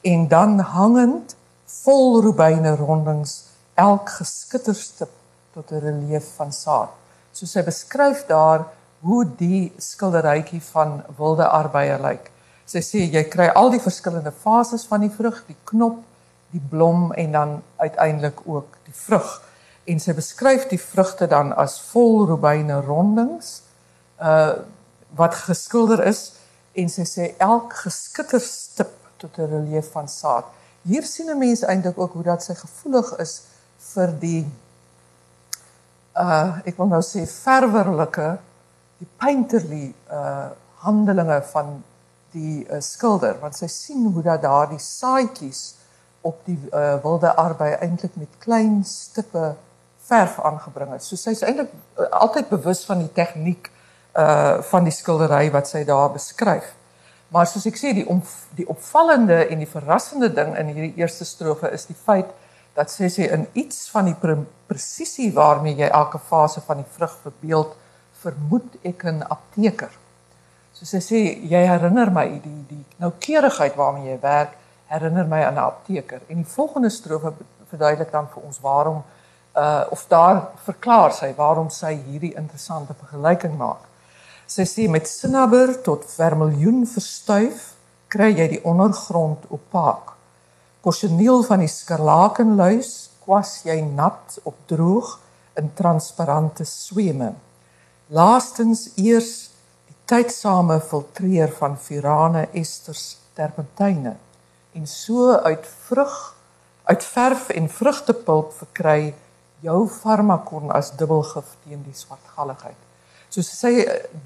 en 0.00 0.28
dan 0.28 0.58
hangend 0.58 1.36
vol 1.64 2.22
rubyne 2.22 2.76
rondings 2.76 3.53
elk 3.74 4.10
geskitterstip 4.18 5.10
tot 5.52 5.70
'n 5.70 5.80
relief 5.80 6.34
van 6.36 6.52
saad. 6.52 6.88
So 7.32 7.46
sy 7.46 7.62
beskryf 7.62 8.26
daar 8.26 8.66
hoe 9.00 9.24
die 9.36 9.72
skilderytjie 9.76 10.62
van 10.62 11.02
wilde 11.16 11.48
arbeier 11.48 12.00
lyk. 12.00 12.30
Sy 12.64 12.80
sê 12.80 12.98
jy 13.12 13.24
kry 13.28 13.50
al 13.54 13.70
die 13.70 13.80
verskillende 13.80 14.32
fases 14.32 14.86
van 14.86 15.00
die 15.00 15.10
vrug, 15.10 15.42
die 15.46 15.56
knop, 15.64 15.98
die 16.50 16.62
blom 16.70 17.12
en 17.12 17.32
dan 17.32 17.62
uiteindelik 17.76 18.40
ook 18.44 18.78
die 18.84 18.94
vrug. 18.94 19.42
En 19.84 20.00
sy 20.00 20.14
beskryf 20.16 20.68
die 20.68 20.80
vrugte 20.80 21.26
dan 21.26 21.52
as 21.52 21.80
vol 21.90 22.26
rubyne 22.26 22.80
rondings 22.80 23.62
uh 24.20 24.54
wat 25.14 25.34
geskilder 25.34 26.00
is 26.10 26.32
en 26.74 26.88
sy 26.90 27.04
sê 27.06 27.24
elk 27.38 27.74
geskitterstip 27.84 28.90
tot 29.16 29.38
'n 29.38 29.50
relief 29.50 29.92
van 29.92 30.08
saad. 30.08 30.44
Hier 30.82 31.02
sien 31.02 31.30
'n 31.30 31.38
mens 31.38 31.62
eintlik 31.62 31.98
ook 31.98 32.12
hoe 32.12 32.22
dat 32.22 32.42
sy 32.42 32.54
gevoelig 32.54 33.16
is 33.18 33.42
vir 33.92 34.12
die 34.20 34.42
uh 36.14 36.60
ek 36.64 36.76
wil 36.78 36.92
nou 36.92 37.02
sê 37.02 37.24
verwerlike 37.26 38.36
die 39.02 39.10
painterly 39.18 39.88
uh 40.10 40.52
handelinge 40.84 41.40
van 41.52 41.78
die 42.34 42.64
uh, 42.66 42.80
skilder 42.84 43.38
want 43.40 43.56
sy 43.56 43.68
sien 43.70 44.04
hoe 44.12 44.22
dat 44.22 44.42
daar 44.44 44.68
die 44.70 44.82
saaitjies 44.82 45.62
op 46.24 46.40
die 46.48 46.58
uh, 46.72 46.96
wilde 47.04 47.30
arbei 47.40 47.74
eintlik 47.74 48.16
met 48.20 48.38
klein 48.42 48.82
stippe 48.88 49.54
verf 50.04 50.38
aangebring 50.40 50.92
het. 50.92 51.04
So 51.04 51.16
sy's 51.20 51.42
eintlik 51.44 51.72
uh, 51.72 52.08
altyd 52.20 52.50
bewus 52.52 52.84
van 52.88 53.04
die 53.04 53.12
tegniek 53.12 53.70
uh 54.14 54.62
van 54.70 54.86
die 54.86 54.94
skildery 54.94 55.48
wat 55.50 55.66
sy 55.66 55.82
daar 55.84 56.12
beskryf. 56.14 56.68
Maar 57.34 57.48
soos 57.50 57.64
ek 57.66 57.78
sê, 57.80 57.90
die 57.96 58.04
om, 58.06 58.20
die 58.54 58.66
opvallende 58.70 59.40
en 59.50 59.58
die 59.58 59.68
verrassende 59.68 60.28
ding 60.30 60.52
in 60.54 60.70
hierdie 60.70 61.00
eerste 61.02 61.26
strofe 61.26 61.66
is 61.74 61.88
die 61.88 61.96
feit 61.98 62.30
dat 62.74 62.90
sy 62.90 63.08
sê 63.08 63.28
in 63.32 63.46
iets 63.52 63.88
van 63.90 64.08
die 64.10 64.16
pre 64.18 64.36
presisie 64.66 65.30
waarmee 65.34 65.76
jy 65.78 65.88
elke 65.88 66.18
fase 66.18 66.60
van 66.64 66.80
die 66.80 66.90
vrug 66.96 67.12
verbeeld, 67.22 67.74
vermoed 68.24 68.78
ek 68.82 69.04
'n 69.04 69.22
apteker. 69.22 69.92
So 70.72 70.84
sy 70.84 70.98
sê 70.98 71.18
jy 71.50 71.66
herinner 71.66 72.10
my 72.10 72.26
die 72.28 72.64
die 72.68 72.84
noukeurigheid 72.98 73.76
waarmee 73.76 74.10
jy 74.10 74.20
werk 74.20 74.56
herinner 74.86 75.26
my 75.26 75.44
aan 75.44 75.54
'n 75.54 75.58
apteker. 75.58 76.20
En 76.28 76.36
die 76.36 76.54
volgende 76.54 76.90
strofe 76.90 77.32
verduidelik 77.68 78.10
dan 78.12 78.28
vir 78.28 78.42
ons 78.42 78.60
waarom 78.60 79.02
uh 79.56 79.84
of 79.90 80.04
daar 80.08 80.48
verklaar 80.64 81.12
sy 81.12 81.34
waarom 81.36 81.70
sy 81.70 81.94
hierdie 82.06 82.34
interessante 82.34 82.94
vergelyking 82.94 83.56
maak. 83.56 83.86
Sy 84.46 84.64
sê 84.66 84.88
met 84.90 85.08
sinnaber 85.08 85.82
tot 85.82 86.04
vermiljoen 86.04 86.86
verstuif 86.86 87.74
kry 88.08 88.32
jy 88.34 88.48
die 88.48 88.64
ondergrond 88.64 89.46
opaak. 89.48 90.13
Kosjeniel 90.84 91.40
van 91.48 91.62
die 91.64 91.70
skarlakenluis 91.70 92.88
kwas 93.24 93.62
jy 93.64 93.78
nat 93.86 94.34
op 94.44 94.56
droog 94.68 95.14
in 95.56 95.70
transparante 95.78 96.66
sweme. 96.68 97.30
Laastens 98.12 98.90
eers 99.00 99.30
die 99.88 99.96
tydsame 100.04 100.76
filtreer 100.84 101.48
van 101.56 101.78
furane 101.80 102.42
esters 102.52 103.06
terpentyne 103.32 104.12
en 104.76 104.84
so 104.90 105.32
uit 105.48 105.64
vrug 105.86 106.18
uit 106.84 107.08
verf 107.14 107.48
en 107.56 107.70
vrugtepulp 107.78 108.52
verkry 108.58 109.14
jou 109.64 109.86
farmakon 109.88 110.68
as 110.68 110.92
dubbelgif 111.00 111.54
teen 111.64 111.80
die 111.86 111.96
swartgalligheid. 111.96 112.76
Sy 113.32 113.40
sê 113.40 113.72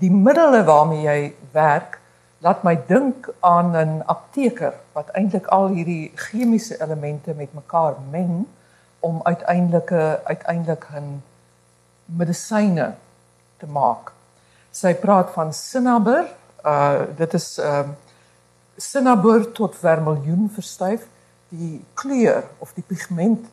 die 0.02 0.10
middele 0.10 0.64
waarmee 0.66 1.06
jy 1.06 1.20
werk 1.54 1.97
laat 2.38 2.62
my 2.62 2.76
dink 2.86 3.28
aan 3.40 3.76
'n 3.76 4.02
apteker 4.06 4.74
wat 4.92 5.10
eintlik 5.10 5.46
al 5.46 5.68
hierdie 5.68 6.12
chemiese 6.14 6.80
elemente 6.80 7.34
met 7.34 7.54
mekaar 7.54 7.94
meng 8.10 8.46
om 9.00 9.20
uiteindelik 9.22 9.92
uiteindelik 10.24 10.84
'n 10.94 11.22
medisyne 12.04 12.94
te 13.56 13.66
maak. 13.66 14.12
Sy 14.70 14.94
praat 14.94 15.30
van 15.30 15.52
sinnaber, 15.52 16.26
uh 16.64 17.00
dit 17.16 17.34
is 17.34 17.58
ehm 17.58 17.88
uh, 17.88 17.94
sinnaber 18.76 19.52
tot 19.52 19.76
vermiljoen 19.76 20.50
verstyf. 20.54 21.06
Die 21.48 21.84
kleur 21.94 22.44
of 22.58 22.72
die 22.72 22.84
pigment 22.86 23.46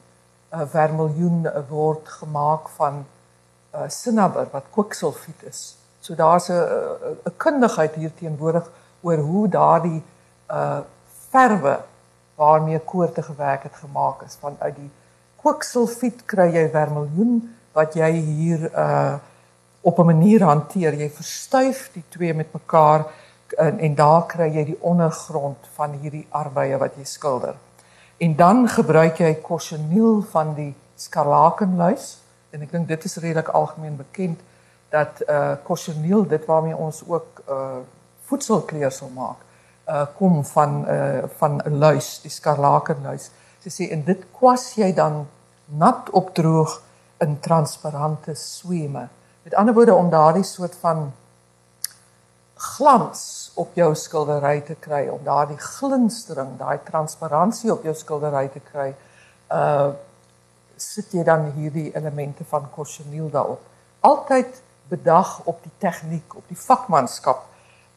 uh, 0.53 0.61
vermiljoen 0.67 1.47
word 1.69 2.07
gemaak 2.07 2.69
van 2.69 3.05
uh, 3.75 3.87
sinnaber 3.87 4.47
wat 4.51 4.69
kwiksulfiet 4.71 5.43
is. 5.43 5.77
So 6.05 6.15
daar's 6.15 6.49
'n 6.49 7.33
kundigheid 7.37 7.95
hier 7.95 8.13
teenwoordig 8.13 8.69
oor 9.01 9.17
hoe 9.17 9.47
daardie 9.47 10.03
uh 10.49 10.79
verwe 11.29 11.79
waarmee 12.35 12.79
koorte 12.79 13.21
gewerk 13.23 13.63
het 13.63 13.75
gemaak 13.75 14.21
is 14.21 14.37
van 14.39 14.55
uit 14.59 14.75
die 14.75 14.91
kwiksulfiet 15.41 16.25
kry 16.25 16.47
jy 16.53 16.69
vermiljoen 16.69 17.55
wat 17.73 17.93
jy 17.93 18.11
hier 18.11 18.69
uh 18.71 19.15
op 19.81 19.99
'n 19.99 20.05
manier 20.05 20.43
hanteer. 20.43 20.93
Jy 20.93 21.09
verstuif 21.09 21.89
die 21.93 22.03
twee 22.09 22.33
met 22.33 22.53
mekaar 22.53 23.05
en, 23.57 23.79
en 23.79 23.95
daar 23.95 24.25
kry 24.25 24.49
jy 24.55 24.65
die 24.65 24.81
ondergrond 24.81 25.57
van 25.73 25.91
hierdie 26.01 26.27
arbeie 26.29 26.77
wat 26.77 26.95
jy 26.97 27.03
skilder. 27.03 27.55
En 28.17 28.35
dan 28.35 28.67
gebruik 28.69 29.17
jy 29.17 29.33
kosjeniel 29.33 30.21
van 30.31 30.53
die 30.53 30.73
skarlakenluis 30.95 32.17
en 32.49 32.61
ek 32.61 32.71
dink 32.71 32.87
dit 32.87 33.03
is 33.03 33.17
redelik 33.17 33.47
algemeen 33.47 33.97
bekend 33.97 34.39
dat 34.95 35.23
uh 35.27 35.55
kosjeniel 35.63 36.27
dit 36.27 36.45
waarmee 36.45 36.77
ons 36.77 37.03
ook 37.07 37.41
uh 37.49 37.81
voedselkleersel 38.29 39.11
maak 39.15 39.41
uh 39.87 40.05
kom 40.17 40.45
van 40.45 40.85
uh 40.89 41.23
van 41.37 41.61
'n 41.65 41.77
luis, 41.77 42.19
die 42.21 42.31
skarlakenluis. 42.31 43.29
Jy 43.63 43.71
sê 43.71 43.91
en 43.91 44.03
dit 44.03 44.25
kwas 44.31 44.73
jy 44.75 44.93
dan 44.93 45.25
nat 45.65 46.09
opdroog 46.09 46.81
in 47.17 47.39
transparante 47.39 48.35
sweme. 48.35 49.07
Met 49.43 49.53
ander 49.55 49.73
woorde 49.73 49.93
om 49.93 50.09
daardie 50.09 50.43
soort 50.43 50.75
van 50.75 51.11
glans 52.55 53.51
op 53.55 53.75
jou 53.75 53.95
skildery 53.95 54.61
te 54.61 54.75
kry 54.79 55.07
om 55.07 55.23
daardie 55.23 55.57
glinstering, 55.57 56.57
daai 56.57 56.79
transparansie 56.83 57.71
op 57.71 57.83
jou 57.83 57.93
skildery 57.93 58.47
te 58.47 58.61
kry. 58.71 58.93
Uh 59.51 59.89
sit 60.77 61.13
jy 61.15 61.23
dan 61.23 61.51
hierdie 61.55 61.91
elemente 61.95 62.43
van 62.43 62.65
kosjeniel 62.69 63.29
daarop. 63.31 63.61
Altyd 63.99 64.61
bedag 64.87 65.41
op 65.43 65.63
die 65.63 65.71
tegniek, 65.77 66.35
op 66.35 66.47
die 66.47 66.59
vakmanskap 66.59 67.45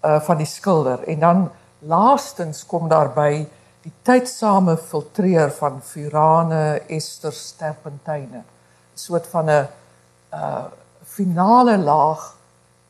uh 0.05 0.21
van 0.21 0.37
die 0.37 0.47
skilder 0.47 1.03
en 1.11 1.19
dan 1.21 1.51
laastens 1.79 2.67
kom 2.67 2.89
daarby 2.89 3.47
die 3.83 3.93
tydsame 4.03 4.77
filtreer 4.77 5.51
van 5.51 5.83
furane, 5.83 6.81
esters, 6.89 7.53
terpentyne. 7.59 8.43
'n 8.43 8.99
soort 8.99 9.27
van 9.27 9.51
'n 9.51 9.69
uh 10.35 10.65
finale 11.05 11.79
laag 11.79 12.37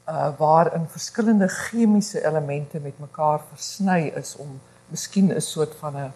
uh 0.08 0.28
waarin 0.38 0.88
verskillende 0.88 1.48
chemiese 1.48 2.24
elemente 2.24 2.80
met 2.80 2.98
mekaar 2.98 3.40
versny 3.50 4.12
is 4.14 4.36
om 4.36 4.60
miskien 4.86 5.32
'n 5.32 5.40
soort 5.40 5.74
van 5.80 5.96
'n 5.96 6.12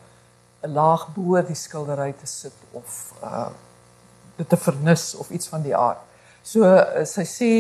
'n 0.63 0.73
laag 0.73 1.09
bo 1.15 1.43
die 1.43 1.55
skildery 1.55 2.13
te 2.13 2.27
sit 2.27 2.57
of 2.71 3.13
uh 3.23 3.49
dit 4.37 4.49
te 4.49 4.57
vernis 4.57 5.15
of 5.15 5.31
iets 5.31 5.49
van 5.49 5.63
die 5.63 5.77
aard. 5.77 5.99
So 6.43 6.65
uh, 6.65 7.05
sy 7.05 7.25
sê 7.25 7.51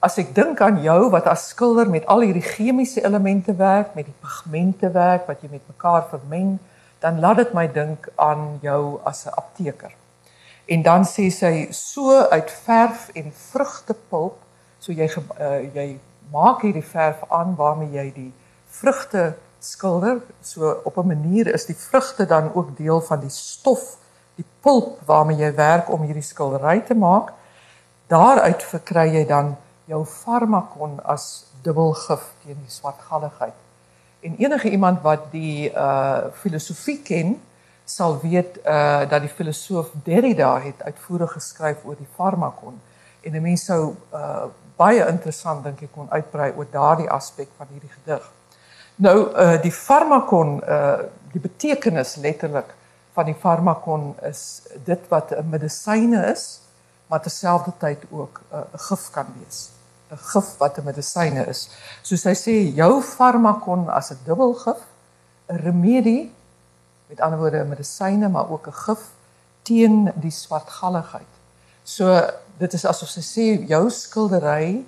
as 0.00 0.18
ek 0.18 0.34
dink 0.34 0.60
aan 0.60 0.82
jou 0.82 1.10
wat 1.10 1.26
as 1.26 1.48
skilder 1.48 1.88
met 1.90 2.06
al 2.06 2.20
hierdie 2.26 2.42
chemiese 2.42 3.04
elemente 3.04 3.54
werk, 3.54 3.94
met 3.94 4.06
die 4.06 4.18
pigmente 4.20 4.90
werk 4.90 5.26
wat 5.26 5.42
jy 5.42 5.50
met 5.50 5.66
mekaar 5.68 6.08
vermeng, 6.10 6.58
dan 7.00 7.20
laat 7.20 7.36
dit 7.36 7.54
my 7.54 7.66
dink 7.66 8.08
aan 8.16 8.58
jou 8.62 9.00
as 9.04 9.26
'n 9.26 9.34
apteker. 9.36 9.92
En 10.66 10.82
dan 10.82 11.04
sê 11.04 11.30
sy 11.30 11.68
so 11.70 12.26
uit 12.30 12.50
verf 12.50 13.10
en 13.14 13.32
vrugtepulp 13.32 14.38
So 14.82 14.90
jy 14.90 15.06
uh, 15.06 15.60
jy 15.70 15.92
maak 16.34 16.64
hierdie 16.66 16.82
verf 16.82 17.20
aan 17.30 17.52
waarmee 17.54 17.92
jy 17.94 18.06
die 18.16 18.30
vrugte 18.80 19.36
skilder. 19.62 20.18
So 20.42 20.72
op 20.82 20.98
'n 20.98 21.06
manier 21.06 21.46
is 21.54 21.66
die 21.70 21.78
vrugte 21.78 22.26
dan 22.26 22.50
ook 22.54 22.76
deel 22.76 23.00
van 23.00 23.20
die 23.20 23.30
stof, 23.30 23.96
die 24.34 24.46
pulp 24.60 24.98
waarmee 25.06 25.38
jy 25.38 25.54
werk 25.54 25.90
om 25.90 26.02
hierdie 26.02 26.26
skildery 26.26 26.80
te 26.80 26.94
maak. 26.94 27.30
Daaruit 28.06 28.62
verkry 28.62 29.08
jy 29.14 29.26
dan 29.26 29.56
jou 29.84 30.04
farmakon 30.06 31.00
as 31.04 31.44
dubbelgif 31.62 32.32
teen 32.44 32.58
die 32.58 32.70
swartgalligheid. 32.70 33.54
En 34.22 34.36
enige 34.38 34.70
iemand 34.70 35.02
wat 35.02 35.30
die 35.30 35.70
uh 35.70 36.30
filosofie 36.32 37.00
ken, 37.02 37.36
sal 37.84 38.20
weet 38.22 38.58
uh 38.66 39.08
dat 39.10 39.20
die 39.20 39.30
filosoof 39.30 39.90
Derrida 40.04 40.60
het 40.60 40.82
uitvoerig 40.82 41.32
geskryf 41.32 41.84
oor 41.84 41.96
die 41.98 42.08
farmakon 42.16 42.80
en 43.22 43.34
'n 43.36 43.42
mens 43.42 43.64
sou 43.64 43.94
uh 44.12 44.44
baie 44.76 45.06
interessant 45.08 45.64
dink 45.64 45.82
ek 45.82 45.92
kon 45.92 46.10
uitbrei 46.10 46.52
oor 46.56 46.66
daardie 46.70 47.10
aspek 47.10 47.48
van 47.56 47.66
hierdie 47.70 47.90
gedig. 47.98 48.30
Nou 48.96 49.18
uh 49.34 49.62
die 49.62 49.72
farmakon 49.72 50.60
uh 50.62 50.98
die 51.32 51.40
betekenis 51.40 52.16
letterlik 52.16 52.74
van 53.12 53.24
die 53.24 53.38
farmakon 53.40 54.14
is 54.22 54.62
dit 54.84 55.08
wat 55.08 55.32
'n 55.32 55.48
medisyne 55.50 56.26
is, 56.32 56.60
maar 57.12 57.20
terselfdertyd 57.20 58.04
ook 58.10 58.40
'n 58.40 58.56
uh, 58.56 58.60
gif 58.72 59.10
kan 59.10 59.26
wees. 59.38 59.70
'n 60.10 60.16
Gif 60.16 60.56
wat 60.56 60.78
'n 60.78 60.84
medisyne 60.84 61.46
is. 61.46 61.68
Soos 62.02 62.24
hy 62.24 62.34
sê, 62.34 62.54
jou 62.74 63.02
farmakon 63.02 63.88
as 63.88 64.10
'n 64.10 64.18
dubbelgif, 64.24 64.80
'n 65.48 65.56
remedie, 65.56 66.32
met 67.08 67.20
ander 67.20 67.38
woorde 67.38 67.58
'n 67.58 67.68
medisyne, 67.68 68.28
maar 68.28 68.50
ook 68.50 68.66
'n 68.66 68.72
gif 68.72 69.02
teen 69.62 70.12
die 70.14 70.30
swartgalligheid. 70.30 71.32
So 71.84 72.30
dit 72.58 72.72
is 72.72 72.84
asof 72.84 73.08
sy 73.08 73.20
sê 73.20 73.68
jou 73.68 73.90
skildery 73.90 74.84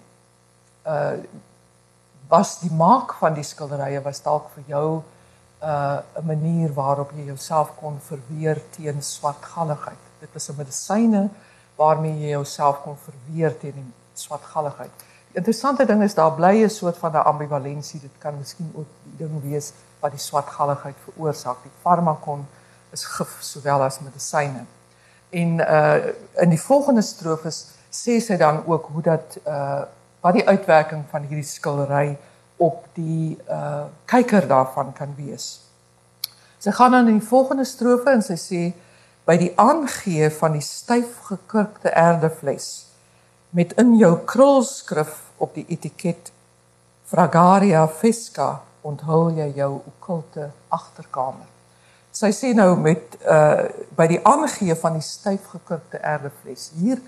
uh 0.87 1.13
was 2.29 2.61
die 2.61 2.73
maak 2.73 3.13
van 3.13 3.35
die 3.35 3.45
skilderye 3.45 4.01
was 4.03 4.23
dalk 4.23 4.49
vir 4.55 4.65
jou 4.67 5.03
uh 5.63 5.99
'n 6.17 6.27
manier 6.27 6.73
waarop 6.73 7.11
jy 7.13 7.25
jouself 7.25 7.77
kon 7.77 8.01
verweer 8.01 8.63
teen 8.71 9.03
swartgalligheid. 9.03 10.03
Dit 10.21 10.33
was 10.33 10.49
'n 10.49 10.57
medisyne 10.57 11.31
waarmee 11.77 12.21
jy 12.21 12.35
jouself 12.35 12.83
kon 12.83 12.97
verweer 12.97 13.57
teen 13.59 13.75
die 13.79 13.93
swartgalligheid. 14.19 14.91
Die 15.33 15.41
interessante 15.43 15.87
ding 15.87 16.03
is 16.03 16.15
daar 16.15 16.33
bly 16.33 16.65
'n 16.65 16.71
soort 16.71 16.99
van 16.99 17.13
'n 17.13 17.25
ambivalensie. 17.25 18.01
Dit 18.01 18.15
kan 18.19 18.39
miskien 18.39 18.73
ook 18.75 18.87
die 19.03 19.27
ding 19.27 19.43
wees 19.43 19.73
wat 20.01 20.11
die 20.11 20.21
swartgalligheid 20.21 20.95
veroorsaak. 21.05 21.63
Die 21.63 21.73
farmakon 21.83 22.47
is 22.93 23.05
gif 23.05 23.37
sowel 23.41 23.83
as 23.83 24.01
medisyne. 24.01 24.65
En 25.31 25.59
uh 25.59 26.07
in 26.43 26.49
die 26.49 26.61
volgende 26.61 27.03
strofes 27.03 27.67
sê 27.91 28.21
sy 28.21 28.37
dan 28.37 28.63
ook 28.67 28.89
hoe 28.93 29.03
dat 29.03 29.39
uh 29.47 29.83
wat 30.21 30.33
die 30.33 30.49
uitwerking 30.49 31.05
van 31.11 31.23
hierdie 31.23 31.49
skildery 31.49 32.19
op 32.57 32.87
die 32.95 33.39
uh 33.49 33.85
kyker 34.05 34.47
daarvan 34.49 34.93
kan 34.93 35.15
wees. 35.17 35.61
Sy 36.59 36.71
gaan 36.71 36.91
dan 36.91 37.09
in 37.09 37.19
die 37.19 37.29
volgende 37.29 37.65
strofe 37.65 38.11
en 38.11 38.23
sy 38.23 38.37
sê 38.41 38.63
by 39.25 39.37
die 39.41 39.53
aangee 39.57 40.29
van 40.31 40.53
die 40.53 40.65
styf 40.65 41.21
gekurkte 41.31 41.91
erdefles 41.91 42.87
met 43.55 43.73
in 43.81 43.95
jou 43.97 44.13
krulskrif 44.29 45.21
op 45.39 45.55
die 45.55 45.65
etiket 45.69 46.33
Fragaria 47.09 47.87
fesca 47.89 48.49
onthul 48.85 49.31
jy 49.39 49.51
jou 49.57 49.71
okkulte 49.87 50.49
agterkamer. 50.73 51.47
Sy 52.15 52.31
sê 52.35 52.53
nou 52.57 52.75
met 52.79 53.17
uh 53.25 53.65
by 53.97 54.07
die 54.11 54.21
aangee 54.27 54.75
van 54.79 54.99
die 54.99 55.05
styf 55.05 55.49
gekurkte 55.55 56.01
erdefles. 56.03 56.71
Hier 56.79 57.01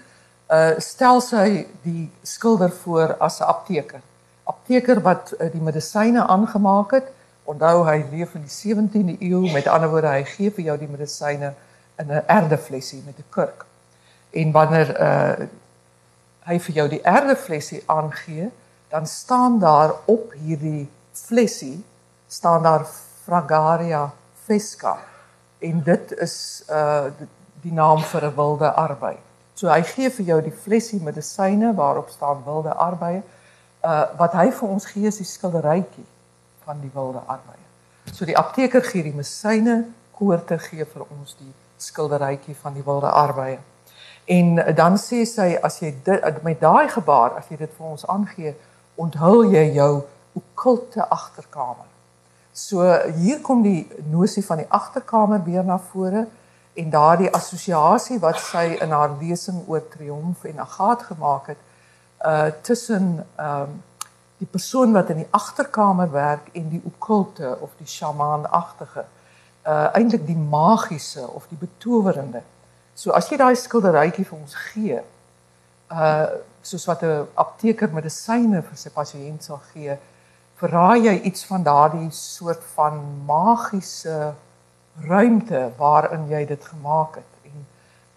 uh 0.53 0.79
stel 0.83 1.21
sy 1.25 1.67
die 1.85 2.09
skilder 2.23 2.73
voor 2.85 3.17
as 3.21 3.41
'n 3.41 3.51
apteker. 3.51 4.01
Apteker 4.45 5.01
wat 5.03 5.35
uh, 5.41 5.51
die 5.53 5.61
medisyne 5.61 6.27
aangemaak 6.27 6.91
het. 6.91 7.13
Onthou 7.45 7.85
hy 7.87 8.05
leef 8.11 8.35
in 8.35 8.43
die 8.43 8.57
17de 8.57 9.17
eeu. 9.21 9.53
Met 9.53 9.67
ander 9.67 9.91
woorde, 9.91 10.09
hy 10.09 10.25
gee 10.25 10.51
vir 10.51 10.65
jou 10.65 10.79
die 10.79 10.91
medisyne 10.91 11.55
in 11.97 12.13
'n 12.13 12.27
erdeflesie 12.27 13.03
met 13.05 13.19
'n 13.19 13.25
kurk. 13.29 13.67
En 14.31 14.53
wanneer 14.53 15.01
uh 15.01 15.47
hy 16.47 16.61
vir 16.61 16.75
jou 16.75 16.89
die 16.89 17.03
erdeflesie 17.03 17.83
aangee, 17.87 18.51
dan 18.89 19.07
staan 19.07 19.59
daar 19.59 19.95
op 20.05 20.33
hierdie 20.33 20.91
flesie 21.13 21.85
staan 22.27 22.63
daar 22.63 22.87
Fragaria 23.23 24.13
fesca 24.45 24.99
en 25.59 25.83
dit 25.83 26.19
is 26.19 26.65
uh 26.71 27.05
die 27.61 27.73
naam 27.73 28.01
vir 28.01 28.25
'n 28.25 28.35
wilde 28.35 28.71
arbei. 28.73 29.17
So 29.55 29.69
hy 29.69 29.83
gee 29.83 30.11
vir 30.11 30.27
jou 30.27 30.43
die 30.43 30.53
flesie 30.53 31.03
medisyne 31.03 31.75
waarop 31.75 32.09
staan 32.09 32.45
wilde 32.45 32.75
arbei. 32.75 33.23
Uh 33.85 34.05
wat 34.17 34.33
hy 34.33 34.51
vir 34.53 34.69
ons 34.69 34.87
gee 34.87 35.07
is 35.07 35.17
die 35.17 35.25
skilderytjie 35.25 36.07
van 36.65 36.81
die 36.81 36.91
wilde 36.95 37.19
arbei. 37.27 37.59
So 38.13 38.25
die 38.25 38.39
apteker 38.39 38.83
gee 38.85 39.03
die 39.03 39.15
medisyne, 39.15 39.85
koorte 40.11 40.59
gee 40.59 40.85
vir 40.85 41.05
ons 41.21 41.37
die 41.39 41.55
skilderytjie 41.77 42.57
van 42.63 42.75
die 42.75 42.85
wilde 42.85 43.11
arbei. 43.11 43.59
En 44.25 44.75
dan 44.75 44.99
sê 44.99 45.25
sy 45.25 45.53
as 45.63 45.79
jy 45.81 45.93
dit 46.05 46.43
met 46.43 46.61
daai 46.61 46.89
gebaar 46.89 47.37
as 47.39 47.51
jy 47.51 47.57
dit 47.61 47.75
vir 47.79 47.87
ons 47.87 48.07
aangee, 48.11 48.55
onthul 48.97 49.45
jy 49.53 49.69
jou 49.77 49.93
okkulte 50.37 51.05
agterkamer. 51.09 51.87
So 52.53 52.83
hier 53.19 53.41
kom 53.45 53.63
die 53.63 53.87
nosie 54.11 54.45
van 54.45 54.63
die 54.63 54.71
agterkamer 54.73 55.43
weer 55.45 55.65
na 55.65 55.79
vore 55.79 56.27
en 56.77 56.91
daardie 56.91 57.33
assosiasie 57.33 58.19
wat 58.21 58.41
sy 58.41 58.79
in 58.81 58.95
haar 58.97 59.13
lesing 59.21 59.63
oor 59.69 59.85
triomf 59.93 60.45
en 60.49 60.65
agaat 60.65 61.03
gemaak 61.11 61.53
het 61.53 61.63
uh 62.25 62.49
tussen 62.63 63.27
ehm 63.37 63.63
um, 63.63 63.83
die 64.37 64.49
persoon 64.53 64.93
wat 64.93 65.11
in 65.11 65.23
die 65.23 65.31
agterkamer 65.31 66.11
werk 66.13 66.49
en 66.53 66.69
die 66.69 66.81
okkulte 66.85 67.57
of 67.61 67.71
die 67.79 67.89
sjamaanagtige 67.89 69.05
uh 69.67 69.89
eintlik 69.99 70.27
die 70.27 70.39
magiese 70.39 71.29
of 71.29 71.47
die 71.49 71.59
betowerende. 71.59 72.43
So 72.95 73.13
as 73.13 73.29
jy 73.31 73.37
daai 73.37 73.57
skilderytjie 73.59 74.25
vir 74.25 74.39
ons 74.39 74.55
gee 74.71 75.01
uh 75.91 76.27
soos 76.67 76.87
wat 76.87 77.03
'n 77.03 77.27
apteker 77.35 77.93
medisyne 77.95 78.63
vir 78.63 78.77
sy 78.77 78.91
pasiënt 78.91 79.43
sal 79.43 79.61
gee, 79.73 79.99
verraai 80.59 81.05
jy 81.05 81.15
iets 81.31 81.45
van 81.47 81.63
daardie 81.63 82.11
soort 82.11 82.65
van 82.75 82.99
magiese 83.27 84.35
ruimte 85.09 85.73
waarin 85.79 86.29
jy 86.29 86.47
dit 86.47 86.65
gemaak 86.65 87.17
het 87.21 87.33
en 87.45 87.67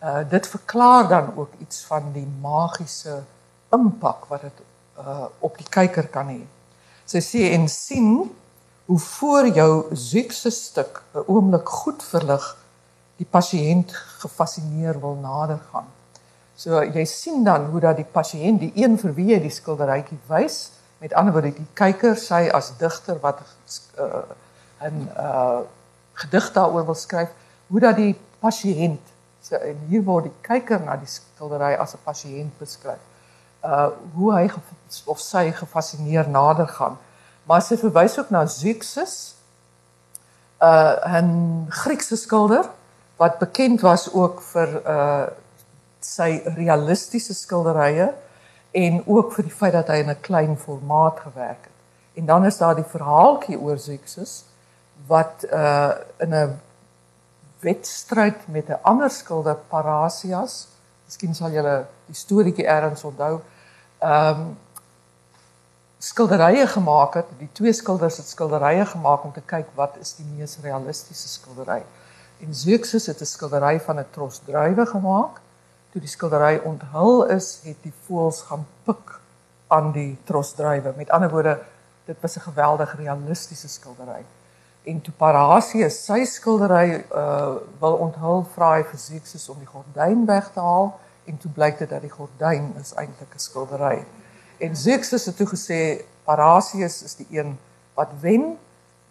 uh 0.01 0.29
dit 0.29 0.47
verklaar 0.47 1.07
dan 1.07 1.33
ook 1.35 1.51
iets 1.59 1.85
van 1.85 2.13
die 2.13 2.27
magiese 2.41 3.23
impak 3.71 4.25
wat 4.29 4.41
dit 4.41 4.61
uh 4.97 5.27
op 5.39 5.57
die 5.57 5.69
kyker 5.69 6.07
kan 6.07 6.27
hê. 6.27 6.41
Sy 7.05 7.21
sê 7.21 7.53
en 7.53 7.67
sien 7.67 8.29
hoe 8.89 8.99
voor 8.99 9.47
jou 9.53 9.95
siekse 9.95 10.49
stuk 10.49 11.03
'n 11.13 11.23
oomblik 11.27 11.69
goed 11.69 12.03
verlig 12.03 12.45
die 13.21 13.27
pasiënt 13.29 13.93
gefassineer 14.23 14.99
wil 14.99 15.15
nader 15.21 15.59
gaan. 15.71 15.87
So 16.55 16.81
jy 16.83 17.05
sien 17.05 17.43
dan 17.43 17.69
hoe 17.71 17.79
dat 17.79 17.95
die 17.95 18.11
pasiënt 18.11 18.59
die 18.59 18.71
een 18.75 18.97
vir 18.97 19.13
wie 19.13 19.29
jy 19.33 19.39
die 19.39 19.57
skilderytjie 19.59 20.19
wys 20.27 20.71
Met 20.99 21.13
ander 21.13 21.33
woorde, 21.33 21.53
die 21.55 21.67
kyker 21.79 22.17
sy 22.19 22.49
as 22.51 22.73
digter 22.79 23.19
wat 23.23 23.39
uh, 23.99 24.23
'n 24.83 25.05
uh 25.15 25.59
gedig 26.19 26.49
daaroor 26.51 26.85
wil 26.85 26.95
skryf, 26.99 27.29
hoe 27.67 27.79
dat 27.79 27.95
die 27.95 28.11
pasiënt 28.43 29.13
so 29.41 29.55
en 29.55 29.77
hier 29.87 30.03
word 30.03 30.25
die 30.27 30.33
kyker 30.43 30.81
na 30.83 30.97
die 30.99 31.07
skildery 31.07 31.77
as 31.79 31.95
'n 31.95 32.03
pasiënt 32.03 32.57
beskryf. 32.59 32.99
Uh 33.63 33.87
hoe 34.15 34.33
hy 34.33 34.49
of 35.05 35.19
sy 35.19 35.51
gefassineer 35.51 36.27
nader 36.27 36.67
gaan. 36.67 36.97
Maar 37.49 37.63
sy 37.65 37.79
verwys 37.81 38.13
ook 38.19 38.29
na 38.29 38.43
Zeuxis, 38.45 39.33
uh 40.61 41.21
'n 41.21 41.65
Griekse 41.69 42.15
skilder 42.15 42.69
wat 43.17 43.39
bekend 43.39 43.81
was 43.81 44.11
ook 44.13 44.41
vir 44.41 44.69
uh 44.85 45.25
sy 45.99 46.41
realistiese 46.45 47.33
skilderye 47.33 48.13
en 48.71 49.01
ook 49.05 49.33
vir 49.33 49.43
die 49.43 49.55
feit 49.61 49.73
dat 49.73 49.87
hy 49.87 49.97
in 50.03 50.09
'n 50.09 50.21
klein 50.21 50.57
formaat 50.57 51.19
gewerk 51.19 51.63
het. 51.63 51.77
En 52.13 52.25
dan 52.25 52.45
is 52.45 52.57
daar 52.57 52.75
die 52.75 52.91
verhaaltjie 52.93 53.59
oor 53.59 53.77
Zeuxis 53.77 54.45
wat 55.07 55.45
uh 55.51 55.91
in 56.17 56.33
'n 56.35 56.59
wedstryd 57.59 58.47
met 58.47 58.69
'n 58.69 58.79
ander 58.81 59.09
skilder 59.09 59.55
Parasias, 59.55 60.67
miskien 61.05 61.35
sal 61.35 61.49
julle 61.49 61.85
die 62.05 62.15
storieetjie 62.15 62.67
erns 62.67 63.03
onthou, 63.03 63.41
ehm 63.99 64.39
um, 64.39 64.57
skilderye 65.99 66.67
gemaak 66.67 67.13
het. 67.13 67.25
Die 67.37 67.49
twee 67.51 67.73
skilders 67.73 68.17
het 68.17 68.27
skilderye 68.27 68.85
gemaak 68.85 69.23
om 69.23 69.33
te 69.33 69.41
kyk 69.45 69.67
wat 69.75 69.97
is 69.99 70.15
die 70.15 70.25
mees 70.25 70.57
realistiese 70.63 71.27
skildery. 71.27 71.83
En 72.39 72.55
Zeuxis 72.55 73.05
het 73.05 73.21
'n 73.21 73.25
skildery 73.25 73.79
van 73.79 73.99
'n 73.99 74.05
tros 74.11 74.39
druiwe 74.45 74.85
gemaak 74.85 75.41
toe 75.91 76.01
die 76.01 76.09
skildery 76.09 76.59
onthul 76.65 77.23
is, 77.33 77.59
het 77.65 77.77
die 77.81 77.93
voëls 78.05 78.43
gaan 78.49 78.65
pik 78.85 79.15
aan 79.73 79.91
die 79.93 80.17
trosdrywe. 80.29 80.93
Met 80.97 81.09
ander 81.13 81.31
woorde, 81.33 81.57
dit 82.05 82.17
was 82.21 82.37
'n 82.37 82.45
geweldig 82.49 82.95
realistiese 82.97 83.67
skildery. 83.67 84.25
En 84.83 85.01
toe 85.01 85.13
Parasius 85.13 86.05
sy 86.05 86.23
skildery 86.25 87.05
uh 87.11 87.55
wil 87.79 87.95
onthul, 88.05 88.45
vra 88.53 88.75
hy 88.75 88.83
vir 88.83 88.99
Zeuxis 88.99 89.49
om 89.49 89.57
die 89.59 89.67
gordyn 89.67 90.25
weg 90.25 90.51
te 90.53 90.59
haal 90.59 90.99
en 91.25 91.37
toe 91.37 91.51
blyk 91.51 91.77
dit 91.77 91.89
dat 91.89 92.01
die 92.01 92.09
gordyn 92.09 92.73
is 92.79 92.93
eintlik 92.93 93.33
'n 93.35 93.39
skildery. 93.39 94.05
En 94.59 94.75
Zeuxis 94.75 95.25
het 95.25 95.37
toe 95.37 95.47
gesê 95.47 96.03
Parasius 96.27 97.01
is 97.03 97.15
die 97.15 97.27
een 97.31 97.57
wat 97.95 98.11
wen 98.21 98.57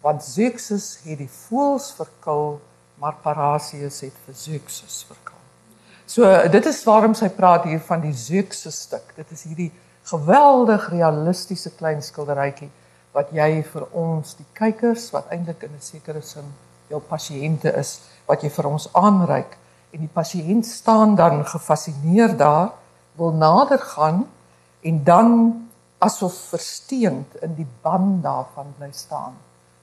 want 0.01 0.23
Zeuxis 0.23 0.99
het 1.03 1.17
die 1.19 1.29
voëls 1.47 1.89
verkil, 1.97 2.59
maar 3.01 3.17
Parasius 3.23 3.99
het 4.05 4.15
vir 4.25 4.35
Zeuxis 4.35 5.03
verkil. 5.07 5.35
So 6.09 6.25
dit 6.49 6.65
is 6.65 6.83
waarom 6.87 7.13
sy 7.13 7.27
praat 7.29 7.67
hier 7.69 7.81
van 7.85 8.01
die 8.01 8.15
Zeukse 8.15 8.71
stuk. 8.71 9.11
Dit 9.17 9.31
is 9.35 9.43
hierdie 9.45 9.71
geweldig 10.09 10.87
realistiese 10.89 11.73
klein 11.77 12.01
skilderytjie 12.01 12.69
wat 13.13 13.33
jy 13.35 13.61
vir 13.65 13.85
ons 13.97 14.35
die 14.37 14.47
kykers 14.57 15.09
wat 15.13 15.29
eintlik 15.33 15.65
in 15.67 15.75
'n 15.75 15.81
sekere 15.81 16.21
sin 16.21 16.45
jou 16.89 17.01
pasiënte 17.01 17.73
is 17.77 17.99
wat 18.27 18.43
jy 18.43 18.49
vir 18.49 18.67
ons 18.67 18.89
aanreik 18.93 19.57
en 19.93 19.99
die 19.99 20.13
pasiënt 20.13 20.65
staan 20.65 21.15
dan 21.15 21.45
gefassineer 21.45 22.37
daar 22.37 22.71
wil 23.17 23.31
nader 23.31 23.79
gaan 23.79 24.25
en 24.81 25.03
dan 25.03 25.29
asof 25.99 26.33
versteend 26.49 27.35
in 27.43 27.55
die 27.55 27.67
band 27.81 28.23
daarvan 28.23 28.73
bly 28.77 28.91
staan. 28.91 29.35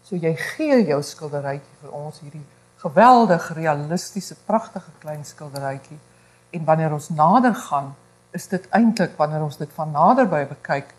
So 0.03 0.17
jy 0.17 0.33
gee 0.39 0.85
jou 0.87 1.01
skilderytjie 1.03 1.81
vir 1.83 1.93
ons 1.93 2.21
hierdie 2.23 2.45
geweldig 2.81 3.49
realistiese 3.57 4.37
pragtige 4.47 4.93
klein 5.03 5.25
skilderytjie. 5.25 5.99
En 6.51 6.65
wanneer 6.65 6.93
ons 6.93 7.09
nader 7.09 7.55
gaan 7.55 7.95
is 8.37 8.49
dit 8.49 8.69
eintlik 8.77 9.17
wanneer 9.17 9.43
ons 9.45 9.57
dit 9.57 9.73
van 9.77 9.91
naderby 9.91 10.45
bekyk 10.53 10.95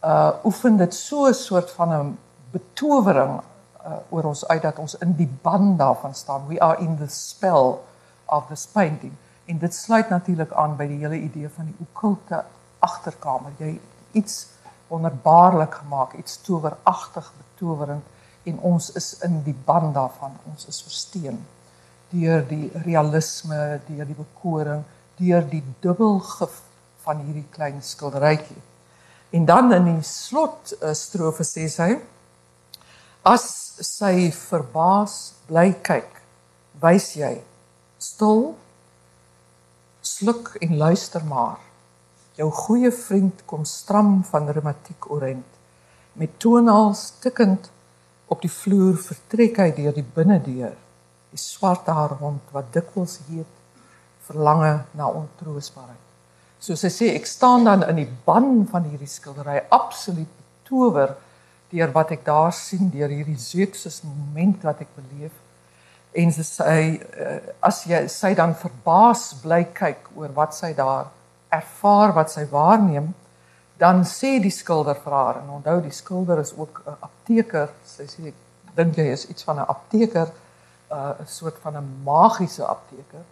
uh 0.00 0.44
oefen 0.48 0.76
dit 0.80 0.94
so 0.94 1.28
'n 1.28 1.34
soort 1.34 1.70
van 1.70 1.92
'n 1.92 2.18
betowering 2.52 3.40
uh, 3.86 3.96
oor 4.10 4.24
ons 4.24 4.46
uit 4.48 4.62
dat 4.62 4.78
ons 4.78 4.94
in 4.98 5.12
die 5.16 5.30
band 5.42 5.78
daarvan 5.78 6.14
staan. 6.14 6.46
We 6.48 6.60
are 6.60 6.78
in 6.80 6.96
the 6.96 7.08
spell 7.08 7.78
of 8.26 8.46
this 8.48 8.66
painting 8.66 9.12
en 9.44 9.58
dit 9.58 9.74
sluit 9.74 10.08
natuurlik 10.08 10.52
aan 10.52 10.76
by 10.76 10.86
die 10.86 10.98
hele 10.98 11.16
idee 11.16 11.48
van 11.48 11.64
die 11.64 11.76
okkulte 11.78 12.44
agterkamer 12.80 13.54
jy 13.58 13.74
iets 14.18 14.46
wonderbaarlik 14.90 15.80
gemaak 15.82 16.16
iets 16.18 16.40
toweragtig 16.46 17.32
betowerend 17.38 18.04
en 18.50 18.60
ons 18.72 18.90
is 18.98 19.12
in 19.26 19.42
die 19.46 19.56
band 19.64 19.94
daarvan 19.94 20.36
ons 20.50 20.66
is 20.66 20.82
versteen 20.82 21.38
deur 22.10 22.42
die 22.48 22.70
realisme, 22.84 23.80
deur 23.86 24.06
die 24.06 24.16
bekoring, 24.18 24.82
deur 25.20 25.44
die 25.46 25.62
dubbelgif 25.82 26.60
van 27.04 27.22
hierdie 27.24 27.46
klein 27.54 27.80
skilderytjie. 27.84 28.58
En 29.36 29.46
dan 29.46 29.70
in 29.76 29.86
die 29.92 30.06
slot 30.06 30.74
uh, 30.80 30.94
strofe 30.96 31.46
sê 31.46 31.68
sy 31.70 31.92
as 33.26 33.46
sy 33.84 34.30
verbaas 34.34 35.16
bly 35.46 35.68
kyk, 35.86 36.08
wys 36.82 37.12
jy 37.18 37.34
stil 38.00 38.54
sluk 40.02 40.54
en 40.64 40.78
luister 40.80 41.22
maar. 41.28 41.60
Jou 42.40 42.48
goeie 42.56 42.88
vriend 42.94 43.42
kom 43.44 43.66
stram 43.68 44.20
van 44.24 44.48
reumatiek 44.48 45.10
orent 45.12 45.58
met 46.16 46.38
tonaals 46.40 47.10
tikkend 47.20 47.68
op 48.32 48.40
die 48.40 48.52
vloer 48.52 48.96
vertrek 48.96 49.60
hy 49.60 49.68
deur 49.76 49.92
die 49.92 50.06
binnendeur 50.16 50.78
die 51.30 51.40
swart 51.40 51.90
haar 51.92 52.16
hond 52.22 52.54
wat 52.54 52.72
dikwels 52.74 53.18
heet 53.28 53.58
verlange 54.30 54.72
na 54.96 55.08
ontroosbaarheid. 55.10 56.06
So 56.60 56.76
sy 56.76 56.90
sê 56.92 57.10
ek 57.16 57.28
staan 57.28 57.64
dan 57.68 57.84
in 57.88 58.02
die 58.02 58.08
ban 58.26 58.64
van 58.70 58.88
hierdie 58.88 59.10
skildery 59.10 59.60
absoluut 59.72 60.30
betower 60.30 61.14
deur 61.70 61.92
wat 61.94 62.10
ek 62.16 62.24
daar 62.26 62.52
sien, 62.54 62.90
deur 62.90 63.10
hierdie 63.10 63.38
Zeus 63.38 64.02
moment 64.02 64.66
wat 64.66 64.82
ek 64.82 64.90
beleef. 64.96 65.32
En 66.18 66.32
sy 66.34 66.76
uh, 66.98 67.38
as 67.62 67.84
jy 67.86 68.02
sy 68.10 68.32
dan 68.38 68.56
verbaas 68.58 69.30
bly 69.42 69.62
kyk 69.74 70.10
oor 70.18 70.34
wat 70.34 70.56
sy 70.56 70.72
daar 70.74 71.10
ervaar, 71.50 72.14
wat 72.14 72.30
sy 72.30 72.46
waarneem, 72.50 73.10
dan 73.80 74.04
sê 74.04 74.38
die 74.42 74.52
skilder 74.52 74.98
vir 75.04 75.12
haar 75.16 75.40
en 75.40 75.54
onthou 75.56 75.78
die 75.82 75.94
skilder 75.94 76.40
is 76.42 76.52
ook 76.56 76.82
'n 76.86 76.96
apteker. 77.00 77.70
Sy 77.84 78.06
sê 78.06 78.32
dink 78.74 78.96
jy 78.96 79.08
is 79.12 79.26
iets 79.28 79.42
van 79.42 79.56
'n 79.56 79.68
apteker, 79.68 80.28
uh, 80.92 80.96
'n 80.96 81.22
uh, 81.22 81.26
soort 81.26 81.58
van 81.62 81.76
'n 81.76 82.02
magiese 82.04 82.64
apteker. 82.64 83.24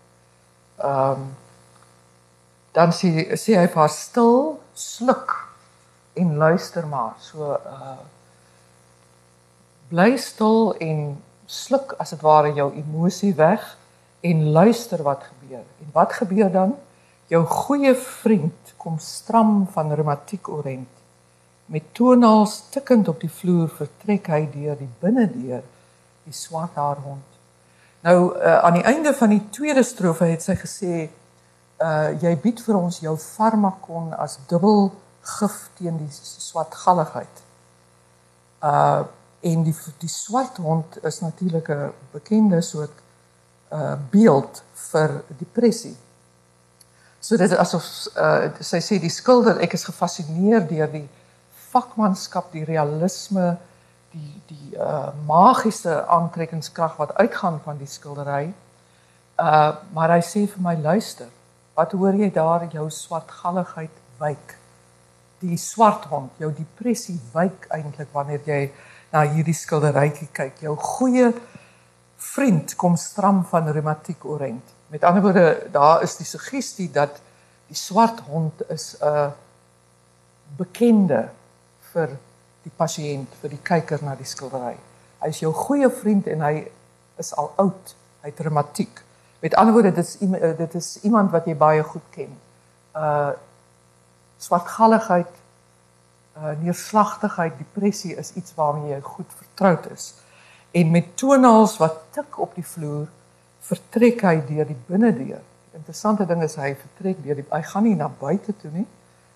Ehm 0.76 1.10
um, 1.12 1.36
dan 2.72 2.92
sê 2.92 3.36
sê 3.36 3.56
hy 3.58 3.66
vir 3.66 3.80
haar 3.80 3.94
stil 3.94 4.60
sluk 4.74 5.34
en 6.14 6.36
luister 6.36 6.86
maar. 6.86 7.14
So 7.18 7.52
uh 7.52 7.98
bly 9.88 10.16
stil 10.16 10.74
en 10.84 11.22
sluk 11.46 11.94
as 11.98 12.10
dit 12.10 12.20
ware 12.20 12.52
jou 12.52 12.68
emosie 12.74 13.34
weg 13.34 13.76
en 14.20 14.50
luister 14.52 15.02
wat 15.02 15.22
gebeur. 15.24 15.64
En 15.80 15.90
wat 15.92 16.12
gebeur 16.12 16.52
dan? 16.52 16.74
Jou 17.28 17.42
goeie 17.44 17.92
vriend 17.94 18.72
kom 18.80 18.98
stram 18.98 19.66
van 19.72 19.92
reumatiek 19.92 20.48
orent. 20.48 20.88
Met 21.66 21.90
tonaals 21.92 22.62
tikkend 22.72 23.08
op 23.08 23.20
die 23.20 23.30
vloer 23.30 23.68
vertrek 23.68 24.30
hy 24.32 24.46
deur 24.52 24.78
die 24.80 24.88
binnendeur 25.02 25.66
die 26.24 26.32
swart 26.32 26.78
haar 26.80 27.02
hond. 27.04 27.36
Nou 28.00 28.16
uh, 28.32 28.58
aan 28.64 28.78
die 28.78 28.86
einde 28.88 29.12
van 29.14 29.34
die 29.34 29.42
tweede 29.52 29.84
strofe 29.84 30.30
het 30.30 30.44
sy 30.44 30.56
gesê 30.56 30.94
uh 31.78 32.08
jy 32.18 32.32
bied 32.42 32.58
vir 32.64 32.74
ons 32.74 32.96
jou 33.04 33.12
farmakon 33.20 34.10
as 34.18 34.38
dubbel 34.50 34.88
gif 35.36 35.60
teen 35.78 36.00
die 36.00 36.10
swartgalligheid. 36.10 37.44
Uh 38.64 39.04
en 39.46 39.62
die 39.62 39.74
die 40.02 40.10
swart 40.10 40.56
hond 40.58 40.96
is 41.06 41.20
natuurlik 41.20 41.68
'n 41.70 41.92
bekende 42.12 42.62
soort 42.62 42.96
uh 43.70 43.94
beeld 44.10 44.62
vir 44.90 45.22
depressie. 45.38 45.94
So 47.28 47.36
dit 47.36 47.50
is 47.50 47.58
asof 47.60 47.84
uh 48.16 48.46
sy 48.64 48.78
sê 48.80 48.96
die 48.96 49.12
skilder 49.12 49.58
ek 49.60 49.74
is 49.76 49.82
gefassineer 49.84 50.62
deur 50.64 50.88
die 50.88 51.04
vakmanskap, 51.68 52.46
die 52.54 52.64
realisme, 52.64 53.58
die 54.14 54.30
die 54.48 54.78
uh 54.80 55.10
magiese 55.28 55.98
aantrekkingskrag 56.08 56.94
wat 56.96 57.12
uitgaan 57.20 57.58
van 57.66 57.76
die 57.76 57.90
skildery. 57.96 58.46
Uh 59.36 59.74
maar 59.92 60.14
hy 60.14 60.22
sê 60.24 60.46
vir 60.54 60.64
my 60.70 60.74
luister, 60.80 61.28
wat 61.76 61.92
hoor 61.92 62.16
jy 62.16 62.30
daar 62.32 62.64
jou 62.72 62.86
swartgalligheid 62.96 64.00
wyk? 64.22 64.56
Die 65.44 65.60
swart 65.60 66.08
hond, 66.08 66.32
jou 66.40 66.48
depressie 66.56 67.18
wyk 67.36 67.68
eintlik 67.76 68.08
wanneer 68.16 68.40
jy 68.48 68.62
na 69.12 69.26
hierdie 69.28 69.58
skilderytjie 69.60 70.30
kyk. 70.32 70.64
Jou 70.64 70.78
goeie 70.96 71.28
vriend 72.32 72.72
kom 72.80 72.96
stram 72.96 73.44
van 73.52 73.68
reumatiek 73.68 74.24
orent. 74.24 74.77
Met 74.88 75.04
ander 75.04 75.22
woorde, 75.22 75.66
daar 75.72 76.02
is 76.02 76.16
die 76.16 76.26
suggestie 76.26 76.90
dat 76.90 77.20
die 77.66 77.76
swart 77.76 78.20
hond 78.20 78.62
is 78.68 78.96
'n 79.00 79.32
bekende 80.56 81.28
vir 81.92 82.08
die 82.62 82.72
pasiënt, 82.76 83.28
vir 83.40 83.50
die 83.50 83.62
kyker 83.62 84.04
na 84.04 84.14
die 84.14 84.24
skildery. 84.24 84.76
Hy 85.20 85.28
is 85.28 85.40
jou 85.40 85.52
goeie 85.52 85.90
vriend 85.90 86.26
en 86.26 86.40
hy 86.40 86.70
is 87.16 87.34
al 87.36 87.52
oud. 87.56 87.94
Hy 88.20 88.28
het 88.28 88.40
reumatiek. 88.40 89.02
Met 89.40 89.54
ander 89.54 89.72
woorde, 89.72 89.92
dit 89.92 90.04
is 90.04 90.18
dit 90.56 90.74
is 90.74 90.98
iemand 91.02 91.30
wat 91.30 91.46
jy 91.46 91.54
baie 91.54 91.82
goed 91.82 92.08
ken. 92.10 92.38
Uh 92.96 93.30
swartgalligheid 94.38 95.38
uh, 96.38 96.54
neerslagtigheid, 96.62 97.58
depressie 97.58 98.14
is 98.16 98.32
iets 98.32 98.54
waarmee 98.54 98.92
jy 98.92 99.00
goed 99.02 99.30
vertroud 99.36 99.90
is. 99.90 100.14
En 100.70 100.90
met 100.90 101.16
tonaals 101.16 101.76
wat 101.82 102.00
tik 102.14 102.38
op 102.38 102.54
die 102.54 102.66
vloer, 102.66 103.08
vertrek 103.66 104.22
hy 104.22 104.36
deur 104.48 104.68
die 104.68 104.78
binnendeur. 104.88 105.42
Die 105.72 105.78
interessante 105.80 106.26
ding 106.26 106.42
is 106.42 106.56
hy 106.56 106.74
vertrek 106.78 107.22
deur 107.24 107.40
die 107.40 107.46
hy 107.50 107.62
gaan 107.62 107.84
nie 107.84 107.96
na 107.98 108.08
buite 108.08 108.54
toe 108.60 108.70
nie. 108.74 108.86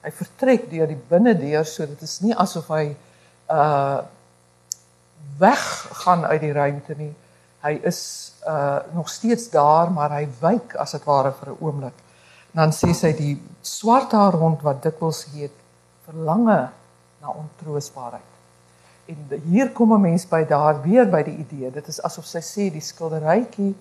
Hy 0.02 0.10
vertrek 0.10 0.68
deur 0.70 0.88
die 0.90 0.98
binnendeur, 1.10 1.64
so 1.68 1.86
dit 1.86 2.02
is 2.02 2.20
nie 2.24 2.34
asof 2.34 2.70
hy 2.74 2.96
uh 3.52 4.02
weg 5.38 5.62
gaan 6.02 6.24
uit 6.26 6.40
die 6.42 6.52
ruimte 6.52 6.94
nie. 6.98 7.12
Hy 7.62 7.76
is 7.86 8.00
uh 8.46 8.80
nog 8.94 9.10
steeds 9.10 9.50
daar, 9.50 9.90
maar 9.90 10.10
hy 10.18 10.26
wyk 10.40 10.74
as 10.82 10.96
dit 10.96 11.04
ware 11.06 11.32
vir 11.32 11.52
'n 11.52 11.58
oomblik. 11.60 11.98
Dan 12.52 12.72
sê 12.72 12.92
sy 12.94 13.12
die 13.16 13.36
swart 13.62 14.12
haar 14.12 14.36
hond 14.36 14.62
wat 14.62 14.82
dikwels 14.82 15.24
heet 15.32 15.54
verlange 16.04 16.70
na 17.22 17.28
ontroosbaarheid. 17.30 18.30
En 19.06 19.40
hier 19.46 19.70
kom 19.70 19.92
'n 19.94 20.00
mens 20.00 20.26
by 20.26 20.44
daar 20.44 20.82
weer 20.82 21.06
by 21.06 21.22
die 21.22 21.36
idee. 21.36 21.70
Dit 21.70 21.88
is 21.88 22.02
asof 22.02 22.26
sy 22.26 22.40
sê 22.40 22.70
die 22.72 22.80
skilderytjie 22.80 23.74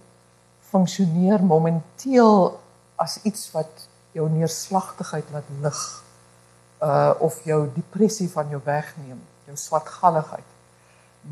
funksioneer 0.72 1.44
momenteel 1.44 2.60
as 2.96 3.20
iets 3.28 3.50
wat 3.52 3.88
jou 4.16 4.28
neerslagtigheid 4.30 5.30
laat 5.32 5.50
lig. 5.62 5.82
Uh 6.82 7.14
of 7.20 7.44
jou 7.46 7.68
depressie 7.76 8.30
van 8.32 8.50
jou 8.50 8.62
wegneem, 8.64 9.20
jou 9.46 9.58
swartgalligheid. 9.58 10.48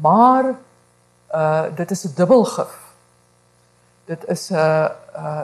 Maar 0.02 0.54
uh 1.34 1.66
dit 1.76 1.92
is 1.92 2.06
'n 2.06 2.14
dubbelgif. 2.16 2.74
Dit 4.06 4.28
is 4.28 4.50
'n 4.52 4.92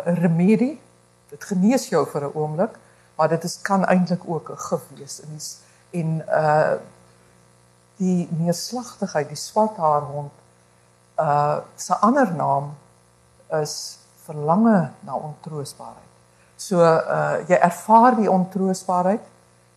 'n 0.05 0.17
remedie. 0.21 0.81
Dit 1.29 1.43
genees 1.43 1.89
jou 1.89 2.05
vir 2.07 2.21
'n 2.23 2.33
oomblik, 2.33 2.77
maar 3.15 3.29
dit 3.29 3.43
is 3.43 3.61
kan 3.61 3.85
eintlik 3.85 4.21
ook 4.27 4.49
'n 4.49 4.57
gif 4.57 4.83
wees 4.95 5.19
in 5.19 5.29
die 5.37 5.45
en 5.99 6.23
uh 6.27 6.73
die 7.95 8.27
neerslagtigheid, 8.31 9.27
die 9.27 9.37
swart 9.37 9.77
haar 9.77 10.01
hond 10.01 10.31
uh 11.19 11.57
se 11.75 11.95
ander 11.95 12.33
naam 12.33 12.75
is 13.61 13.99
verlange 14.25 14.91
na 15.05 15.15
ontroosbaarheid. 15.15 16.11
So 16.57 16.81
uh 16.81 17.43
jy 17.47 17.59
ervaar 17.59 18.15
die 18.15 18.31
ontroosbaarheid. 18.31 19.21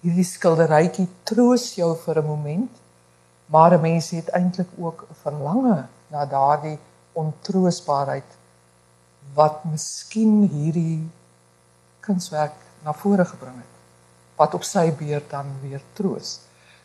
Hierdie 0.01 0.25
skilderytjie 0.25 1.09
troos 1.25 1.75
jou 1.75 1.97
vir 2.05 2.19
'n 2.23 2.27
moment, 2.27 2.71
maar 3.47 3.75
'n 3.75 3.81
mens 3.81 4.11
het 4.11 4.29
eintlik 4.29 4.69
ook 4.79 5.03
'n 5.03 5.15
verlange 5.23 5.87
na 6.09 6.25
daardie 6.25 6.79
ontroosbaarheid 7.13 8.37
wat 9.35 9.65
miskien 9.65 10.49
hierdie 10.49 11.11
kunswerk 12.01 12.57
na 12.85 12.93
vore 12.93 13.25
gebring 13.25 13.57
het 13.57 13.75
wat 14.39 14.55
op 14.55 14.63
sy 14.63 14.93
beurt 14.95 15.31
dan 15.31 15.47
weer 15.63 15.83
troos. 15.93 16.39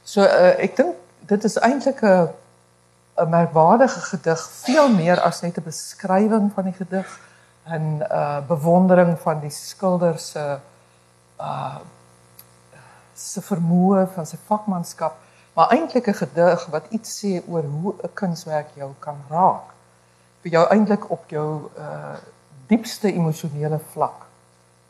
So 0.04 0.26
uh, 0.26 0.56
ek 0.58 0.76
dink 0.76 0.96
dit 1.30 1.44
is 1.44 1.58
eintlik 1.62 2.02
'n 2.02 2.30
'n 3.16 3.30
merkwaardige 3.30 4.00
gedig, 4.00 4.50
veel 4.50 4.90
meer 4.94 5.22
as 5.22 5.42
net 5.42 5.58
'n 5.58 5.64
beskrywing 5.64 6.52
van 6.54 6.64
die 6.64 6.74
gedig 6.74 7.20
en 7.64 7.98
'n 7.98 8.02
uh, 8.02 8.38
bewondering 8.48 9.20
van 9.20 9.40
die 9.40 9.50
skilder 9.50 10.20
se 10.20 10.60
uh 11.40 11.78
se 13.14 13.42
vermoë 13.42 14.08
van 14.16 14.26
sy 14.26 14.38
vakmanskap, 14.46 15.16
maar 15.54 15.70
eintlik 15.70 16.08
'n 16.08 16.14
gedig 16.14 16.66
wat 16.66 16.86
iets 16.90 17.20
sê 17.20 17.42
oor 17.48 17.64
hoe 17.64 17.94
'n 18.04 18.14
kunswerk 18.14 18.68
jou 18.76 18.92
kan 19.00 19.18
raak. 19.30 19.74
vir 20.42 20.52
jou 20.52 20.68
eintlik 20.70 21.10
op 21.10 21.30
jou 21.30 21.70
uh 21.78 22.16
diepste 22.68 23.14
emosionele 23.14 23.80
vlak 23.92 24.26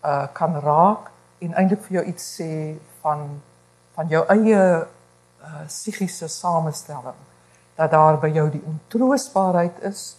uh 0.05 0.27
kan 0.33 0.59
raak 0.59 1.11
en 1.39 1.53
eintlik 1.53 1.83
vir 1.83 1.91
jou 1.91 2.05
iets 2.05 2.41
sê 2.41 2.77
van 3.01 3.41
van 3.95 4.07
jou 4.07 4.25
eie 4.27 4.87
uh 5.41 5.65
psigiese 5.67 6.27
samestelling 6.27 7.19
dat 7.75 7.91
daar 7.91 8.19
by 8.19 8.29
jou 8.33 8.49
die 8.49 8.63
ontroosbaarheid 8.65 9.81
is 9.81 10.15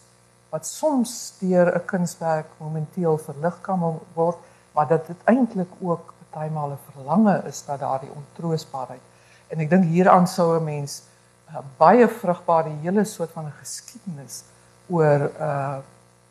wat 0.50 0.66
soms 0.66 1.34
deur 1.40 1.74
'n 1.74 1.84
kunswerk 1.84 2.46
momenteel 2.58 3.18
verlig 3.18 3.60
kan 3.60 4.00
word 4.14 4.38
maar 4.72 4.88
dat 4.88 5.06
dit 5.06 5.16
eintlik 5.24 5.70
ook 5.80 6.14
partymal 6.18 6.70
'n 6.70 6.78
verlange 6.92 7.42
is 7.46 7.64
dat 7.64 7.80
daardie 7.80 8.10
ontroosbaarheid 8.14 9.00
en 9.48 9.60
ek 9.60 9.70
dink 9.70 9.84
hieraan 9.84 10.26
sou 10.26 10.58
'n 10.58 10.64
mens 10.64 11.02
uh, 11.48 11.58
baie 11.78 12.08
vrugbare 12.08 12.70
hele 12.82 13.04
soort 13.04 13.30
van 13.30 13.46
'n 13.46 13.58
geskiedenis 13.60 14.42
oor 14.86 15.30
uh 15.40 15.78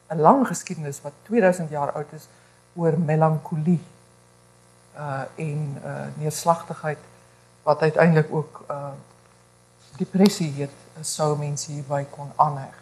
'n 0.09 0.19
lang 0.19 0.47
geskiedenis 0.47 1.01
wat 1.01 1.13
2000 1.23 1.69
jaar 1.69 1.91
oud 1.91 2.11
is 2.13 2.27
oor 2.75 2.99
melankolie 2.99 3.81
uh 4.95 5.21
en 5.35 5.81
uh 5.85 6.05
neerslagtigheid 6.17 6.97
wat 7.63 7.81
uiteindelik 7.81 8.29
ook 8.31 8.63
uh 8.69 8.91
depressie 9.97 10.53
het 10.61 10.82
sou 11.01 11.37
mense 11.37 11.71
hierby 11.71 12.05
kon 12.11 12.31
aanheg. 12.35 12.73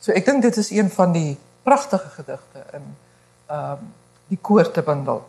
So 0.00 0.12
ek 0.12 0.26
dink 0.26 0.42
dit 0.42 0.56
is 0.56 0.70
een 0.70 0.90
van 0.90 1.12
die 1.12 1.38
pragtige 1.62 2.08
gedigte 2.08 2.64
in 2.72 2.84
ehm 3.46 3.72
uh, 3.72 3.78
die 4.26 4.38
koortebundel. 4.42 5.20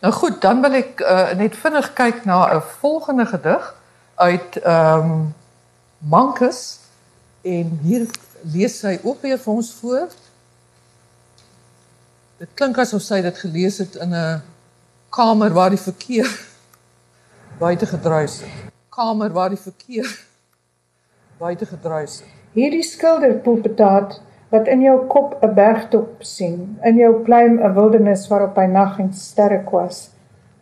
Nou 0.00 0.12
goed, 0.14 0.40
dan 0.42 0.60
wil 0.62 0.76
ek 0.78 1.00
uh, 1.02 1.32
net 1.34 1.56
vinnig 1.58 1.92
kyk 1.98 2.24
na 2.24 2.54
'n 2.54 2.62
volgende 2.80 3.26
gedig 3.26 3.74
uit 4.14 4.56
ehm 4.62 5.10
um, 5.10 5.34
Mankus 5.98 6.78
en 7.42 7.78
hier 7.82 8.06
lees 8.42 8.78
sy 8.78 9.00
ook 9.02 9.22
weer 9.22 9.38
vir 9.38 9.52
ons 9.52 9.72
voor. 9.80 10.06
Dit 12.38 12.48
klink 12.54 12.78
asof 12.78 13.02
sy 13.02 13.20
dit 13.20 13.38
gelees 13.38 13.78
het 13.78 13.94
in 13.94 14.14
'n 14.14 14.42
kamer 15.10 15.50
waar 15.52 15.70
die 15.70 15.84
verkeer 15.90 16.30
buite 17.64 17.86
gedruis 17.86 18.40
het. 18.40 18.70
Kamer 18.88 19.32
waar 19.32 19.48
die 19.48 19.62
verkeer 19.62 20.27
buite 21.38 21.66
gedruis. 21.70 22.22
Hierdie 22.56 22.82
skilder 22.82 23.36
pulpitaat 23.44 24.16
wat 24.50 24.66
in 24.72 24.80
jou 24.82 24.96
kop 25.12 25.36
'n 25.44 25.54
bergtop 25.54 26.24
sien, 26.24 26.78
in 26.82 26.96
jou 26.96 27.12
pluim 27.24 27.60
'n 27.60 27.74
wildernis 27.74 28.26
waarop 28.30 28.56
hy 28.56 28.66
nag 28.66 28.98
en 28.98 29.12
sterre 29.12 29.62
kwas. 29.64 30.10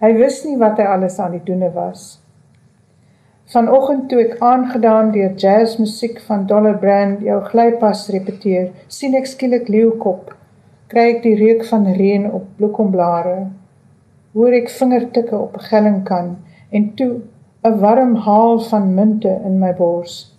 Hy 0.00 0.12
wist 0.12 0.44
nie 0.44 0.58
wat 0.58 0.78
hy 0.78 0.84
alles 0.84 1.18
aan 1.18 1.32
die 1.32 1.44
doene 1.44 1.70
was. 1.72 2.20
Vanoggend 3.46 4.08
toe 4.08 4.20
ek 4.20 4.40
aangedaan 4.40 5.12
deur 5.12 5.32
jazzmusiek 5.34 6.20
van 6.20 6.46
Dollar 6.46 6.78
Brand 6.78 7.20
jou 7.20 7.40
glypas 7.40 8.10
repeteer, 8.10 8.72
sien 8.88 9.14
ek 9.14 9.26
skielik 9.26 9.68
leeukop. 9.68 10.34
Kry 10.88 11.16
ek 11.16 11.22
die 11.22 11.36
reuk 11.36 11.64
van 11.64 11.86
reën 11.86 12.32
op 12.32 12.44
bloekomblare. 12.56 13.50
Hoor 14.34 14.52
ek 14.52 14.68
vingertikke 14.68 15.38
op 15.38 15.56
'n 15.56 15.60
gellingkan 15.60 16.36
en 16.70 16.94
toe 16.94 17.20
'n 17.64 17.80
warm 17.80 18.14
haal 18.14 18.58
van 18.58 18.94
munte 18.94 19.40
in 19.44 19.58
my 19.58 19.72
bors. 19.72 20.35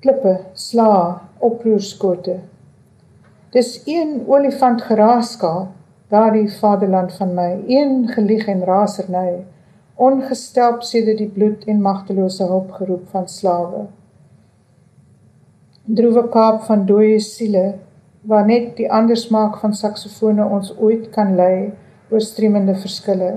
Klippe, 0.00 0.38
sla, 0.54 1.20
oproerskote. 1.38 2.38
Dis 3.52 3.74
een 3.86 4.14
olifant 4.26 4.82
geraaskaap, 4.82 5.74
daardie 6.10 6.48
vaderland 6.58 7.12
van 7.18 7.34
my, 7.34 7.50
een 7.68 8.08
gelieg 8.08 8.46
en 8.48 8.64
raserny, 8.64 9.44
ongestelp 9.94 10.82
sedert 10.82 11.20
die 11.20 11.28
bloed 11.28 11.68
en 11.68 11.84
magtelose 11.84 12.48
hulp 12.48 12.72
geroep 12.78 13.06
van 13.12 13.28
slawe. 13.28 13.84
Droewe 15.84 16.24
kaap 16.32 16.64
van 16.66 16.86
dooie 16.88 17.20
siele, 17.20 17.66
waar 18.22 18.46
net 18.46 18.74
die 18.80 18.90
ander 18.92 19.16
smaak 19.16 19.60
van 19.60 19.76
saksofone 19.76 20.44
ons 20.44 20.72
ooit 20.78 21.08
kan 21.14 21.36
lei 21.36 21.70
oor 22.10 22.24
streemende 22.24 22.74
verskille 22.74 23.34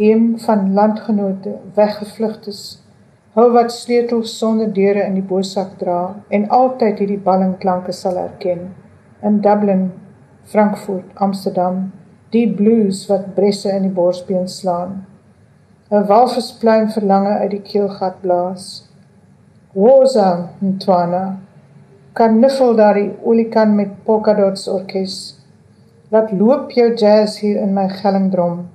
heem 0.00 0.38
van 0.38 0.72
landgenote 0.72 1.58
weggevlugtes 1.74 2.60
hou 3.34 3.46
wat 3.54 3.70
sleutels 3.70 4.32
sonder 4.38 4.70
deure 4.74 5.04
in 5.06 5.14
die 5.14 5.26
bosak 5.32 5.76
dra 5.78 6.00
en 6.34 6.48
altyd 6.56 6.98
hierdie 6.98 7.20
ballingklanke 7.26 7.92
sal 7.94 8.16
herken 8.18 8.64
in 9.22 9.38
Dublin 9.44 9.90
Frankfurt 10.50 11.12
Amsterdam 11.14 11.92
die 12.34 12.46
blues 12.58 13.04
wat 13.10 13.34
bresse 13.36 13.70
in 13.70 13.86
die 13.86 13.94
borsbeen 13.94 14.48
slaan. 14.48 15.04
'n 15.90 16.06
walvispluim 16.06 16.88
verlange 16.96 17.34
uit 17.42 17.50
die 17.50 17.62
keelgat 17.70 18.20
blaas. 18.22 18.66
Woza 19.74 20.50
ntwana 20.62 21.38
kan 22.14 22.40
niffel 22.40 22.74
daar 22.76 22.94
die 22.94 23.14
olikan 23.22 23.76
met 23.76 24.04
polka 24.04 24.34
dots 24.34 24.68
orkes. 24.68 25.14
Laat 26.10 26.32
loop 26.32 26.70
jou 26.70 26.94
jazz 26.94 27.38
hier 27.38 27.62
in 27.62 27.74
my 27.74 27.88
gellingdrom 27.88 28.68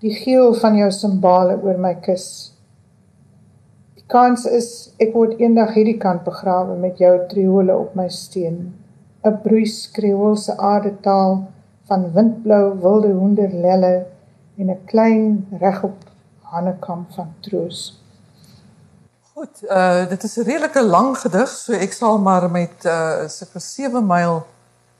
die 0.00 0.12
geel 0.12 0.54
van 0.54 0.76
jou 0.76 0.90
simbale 0.90 1.56
oor 1.62 1.78
my 1.80 1.94
kus. 1.94 2.53
Kans 4.14 4.44
is 4.46 4.66
ek 5.02 5.10
word 5.10 5.40
eendag 5.42 5.72
hierdie 5.74 5.96
kant 5.98 6.20
begrawe 6.22 6.76
met 6.78 7.00
jou 7.02 7.16
triole 7.32 7.74
op 7.74 7.96
my 7.98 8.04
steen. 8.16 8.58
'n 9.26 9.40
Bruis 9.42 9.90
kreoolse 9.96 10.54
aardetaal 10.68 11.32
van 11.88 12.04
windblou 12.14 12.78
wilde 12.84 13.10
hoenderlelle 13.10 14.06
en 14.58 14.70
'n 14.70 14.84
klein 14.92 15.24
regop 15.64 15.98
hannekam 16.52 17.02
van 17.16 17.34
troos. 17.40 17.80
Goed, 19.34 19.64
uh 19.66 20.06
dit 20.08 20.22
is 20.22 20.38
'n 20.38 20.46
redelike 20.50 20.82
lang 20.82 21.18
gedig, 21.18 21.48
so 21.48 21.72
ek 21.72 21.92
sal 21.92 22.18
maar 22.18 22.50
met 22.50 22.86
uh 22.86 23.26
sulke 23.26 23.58
7 23.58 24.06
myl 24.06 24.46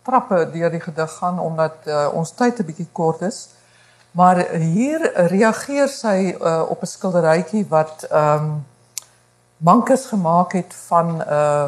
trappe 0.03 0.51
deur 0.53 0.71
die 0.71 0.85
gedig 0.91 1.13
gaan 1.21 1.39
omdat 1.39 1.77
uh, 1.87 2.11
ons 2.15 2.31
tyd 2.35 2.59
'n 2.59 2.67
bietjie 2.67 2.91
kort 2.93 3.23
is. 3.23 3.49
Maar 4.11 4.37
hier 4.59 5.01
reageer 5.31 5.89
sy 5.89 6.35
uh, 6.35 6.63
op 6.69 6.83
'n 6.83 6.87
skilderytjie 6.87 7.67
wat 7.69 8.07
ehm 8.11 8.43
um, 8.43 8.65
Mankus 9.65 10.07
gemaak 10.07 10.53
het 10.53 10.75
van 10.75 11.17
'n 11.17 11.21
uh, 11.21 11.67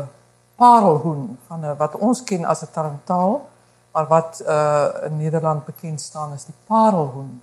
parelhoen 0.57 1.39
van 1.47 1.65
uh, 1.65 1.71
wat 1.79 1.95
ons 1.95 2.25
ken 2.25 2.45
as 2.45 2.61
'n 2.61 2.69
tarantaal, 2.73 3.49
maar 3.93 4.07
wat 4.07 4.43
uh, 4.47 4.87
in 5.05 5.17
Nederland 5.17 5.65
bekend 5.65 6.01
staan 6.01 6.33
as 6.33 6.45
die 6.45 6.55
parelhoen. 6.67 7.43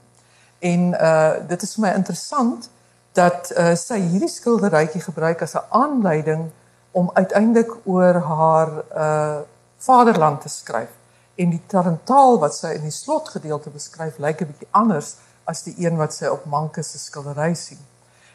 En 0.59 0.79
uh, 0.79 1.31
dit 1.47 1.61
is 1.61 1.73
vir 1.73 1.81
my 1.81 1.93
interessant 1.93 2.69
dat 3.11 3.53
uh, 3.57 3.73
sy 3.75 3.99
hierdie 3.99 4.29
skilderytjie 4.29 5.01
gebruik 5.01 5.41
as 5.41 5.53
'n 5.53 5.65
aanleiding 5.69 6.51
om 6.91 7.09
uiteindelik 7.13 7.71
oor 7.83 8.13
haar 8.13 8.69
uh, 8.95 9.37
vaderland 9.77 10.41
te 10.41 10.49
skryf 10.49 10.89
en 11.35 11.49
die 11.49 11.63
tarantaal 11.67 12.39
wat 12.39 12.55
sy 12.55 12.67
in 12.67 12.81
die 12.81 12.97
slotgedeelte 13.01 13.69
beskryf 13.69 14.17
lyk 14.17 14.41
'n 14.41 14.47
bietjie 14.47 14.69
anders 14.71 15.15
as 15.43 15.63
die 15.63 15.75
een 15.77 15.97
wat 15.97 16.13
sy 16.13 16.25
op 16.25 16.45
Mankus 16.45 16.91
se 16.91 16.99
skildery 16.99 17.53
sien. 17.53 17.92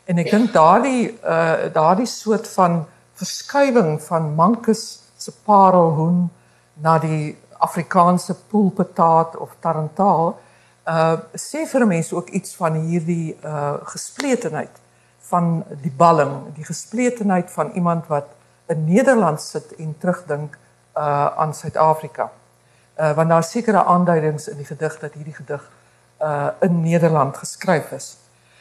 En 0.08 0.18
ek 0.18 0.30
dink 0.32 0.52
daardie 0.54 1.10
uh 1.20 1.68
daardie 1.74 2.08
soort 2.08 2.48
van 2.54 2.80
verskywing 3.20 3.98
van 4.02 4.32
Mankus 4.34 4.84
se 5.16 5.32
parelhoen 5.44 6.28
na 6.84 6.98
die 7.02 7.36
Afrikaanse 7.58 8.34
poelpataat 8.48 9.36
of 9.36 9.56
tarantaal 9.60 10.32
uh 10.88 11.16
sê 11.34 11.66
vir 11.68 11.86
mense 11.86 12.16
ook 12.16 12.32
iets 12.40 12.56
van 12.56 12.80
hierdie 12.88 13.36
uh 13.44 13.76
gespletenheid 13.92 14.80
van 15.28 15.62
die 15.82 15.92
balling, 15.92 16.54
die 16.56 16.64
gespletenheid 16.64 17.50
van 17.52 17.74
iemand 17.76 18.06
wat 18.08 18.32
in 18.72 18.86
Nederland 18.88 19.40
sit 19.44 19.76
en 19.76 19.94
terugdink 20.00 20.56
uh 20.96 21.26
aan 21.36 21.54
Suid-Afrika 21.54 22.30
uh, 22.98 23.12
want 23.14 23.28
daar 23.28 23.44
sekere 23.44 23.84
aanduidings 23.84 24.48
in 24.48 24.56
die 24.56 24.66
gedig 24.66 24.98
dat 24.98 25.14
hierdie 25.14 25.34
gedig 25.34 25.70
uh 26.22 26.48
in 26.60 26.80
Nederland 26.80 27.36
geskryf 27.36 27.92
is. 27.92 28.16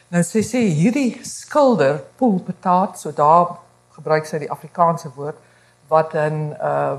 Nou 0.07 0.23
sê 0.23 0.39
sê 0.39 0.61
hierdie 0.71 1.19
skilder 1.27 1.97
Paul 2.15 2.39
Petaat, 2.39 2.95
so 2.99 3.11
daar 3.11 3.57
gebruik 3.97 4.27
sy 4.29 4.39
die 4.39 4.51
Afrikaanse 4.51 5.11
woord 5.15 5.35
wat 5.91 6.15
'n 6.15 6.55
uh 6.55 6.97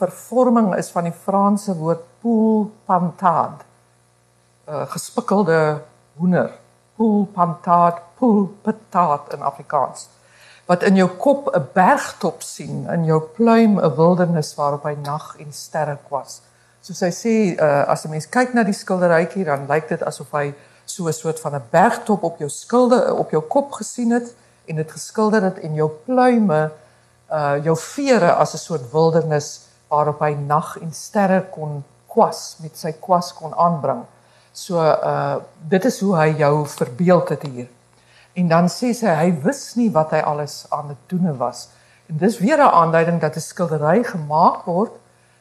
vervorming 0.00 0.74
is 0.78 0.90
van 0.90 1.04
die 1.04 1.16
Franse 1.24 1.74
woord 1.76 2.00
poul 2.22 2.70
pantad. 2.86 3.64
Uh 4.68 4.86
gespikkelde 4.86 5.82
hoender. 6.16 6.52
Poul 6.96 7.26
pantad, 7.26 7.98
poul 8.16 8.46
petaat 8.62 9.34
in 9.34 9.42
Afrikaans 9.42 10.08
wat 10.70 10.82
in 10.82 10.96
jou 10.96 11.08
kop 11.18 11.50
'n 11.50 11.68
bergtop 11.74 12.42
sien, 12.42 12.86
in 12.86 13.04
jou 13.04 13.20
pluim 13.20 13.78
'n 13.78 13.96
wildernis 13.96 14.54
waarop 14.54 14.84
hy 14.84 14.94
nag 14.94 15.36
en 15.38 15.52
sterre 15.52 15.98
kwas 16.08 16.42
soos 16.80 17.00
hy 17.00 17.10
sê 17.12 17.34
uh, 17.60 17.84
as 17.92 18.04
'n 18.04 18.10
mens 18.10 18.26
kyk 18.26 18.54
na 18.54 18.62
die 18.62 18.76
skilderytjie 18.76 19.44
dan 19.44 19.66
lyk 19.68 19.88
dit 19.88 20.02
asof 20.02 20.30
hy 20.32 20.54
so 20.94 21.08
'n 21.08 21.12
soort 21.12 21.40
van 21.40 21.54
'n 21.54 21.68
bergtop 21.70 22.22
op 22.22 22.38
jou 22.38 22.50
skilde 22.50 23.14
op 23.14 23.30
jou 23.30 23.42
kop 23.42 23.72
gesien 23.72 24.10
het 24.10 24.34
en 24.64 24.76
dit 24.76 24.90
geskilder 24.92 25.42
het 25.42 25.58
en 25.58 25.74
jou 25.74 25.90
pluime 26.04 26.70
uh 27.32 27.64
jou 27.64 27.76
vere 27.76 28.32
as 28.32 28.54
'n 28.54 28.58
soort 28.58 28.92
wildernis 28.92 29.60
waarop 29.88 30.20
hy 30.20 30.34
nag 30.34 30.78
en 30.80 30.92
sterre 30.92 31.44
kon 31.50 31.84
kwas 32.06 32.56
met 32.62 32.78
sy 32.78 32.92
kwas 32.92 33.32
kon 33.34 33.54
aanbring. 33.54 34.02
So 34.52 34.80
uh 34.80 35.36
dit 35.68 35.84
is 35.84 36.00
hoe 36.00 36.16
hy 36.16 36.34
jou 36.38 36.66
verbeeld 36.66 37.28
het 37.28 37.42
hier. 37.42 37.68
En 38.32 38.48
dan 38.48 38.68
sê 38.68 38.92
sy 38.94 39.06
hy 39.06 39.32
wis 39.42 39.74
nie 39.74 39.90
wat 39.90 40.10
hy 40.10 40.18
alles 40.18 40.66
aan 40.68 40.88
het 40.88 41.02
doen 41.06 41.36
was. 41.36 41.68
En 42.06 42.16
dis 42.16 42.38
weer 42.38 42.58
'n 42.58 42.74
aanduiding 42.82 43.20
dat 43.20 43.36
'n 43.36 43.40
skildery 43.40 44.04
gemaak 44.04 44.64
word 44.64 44.92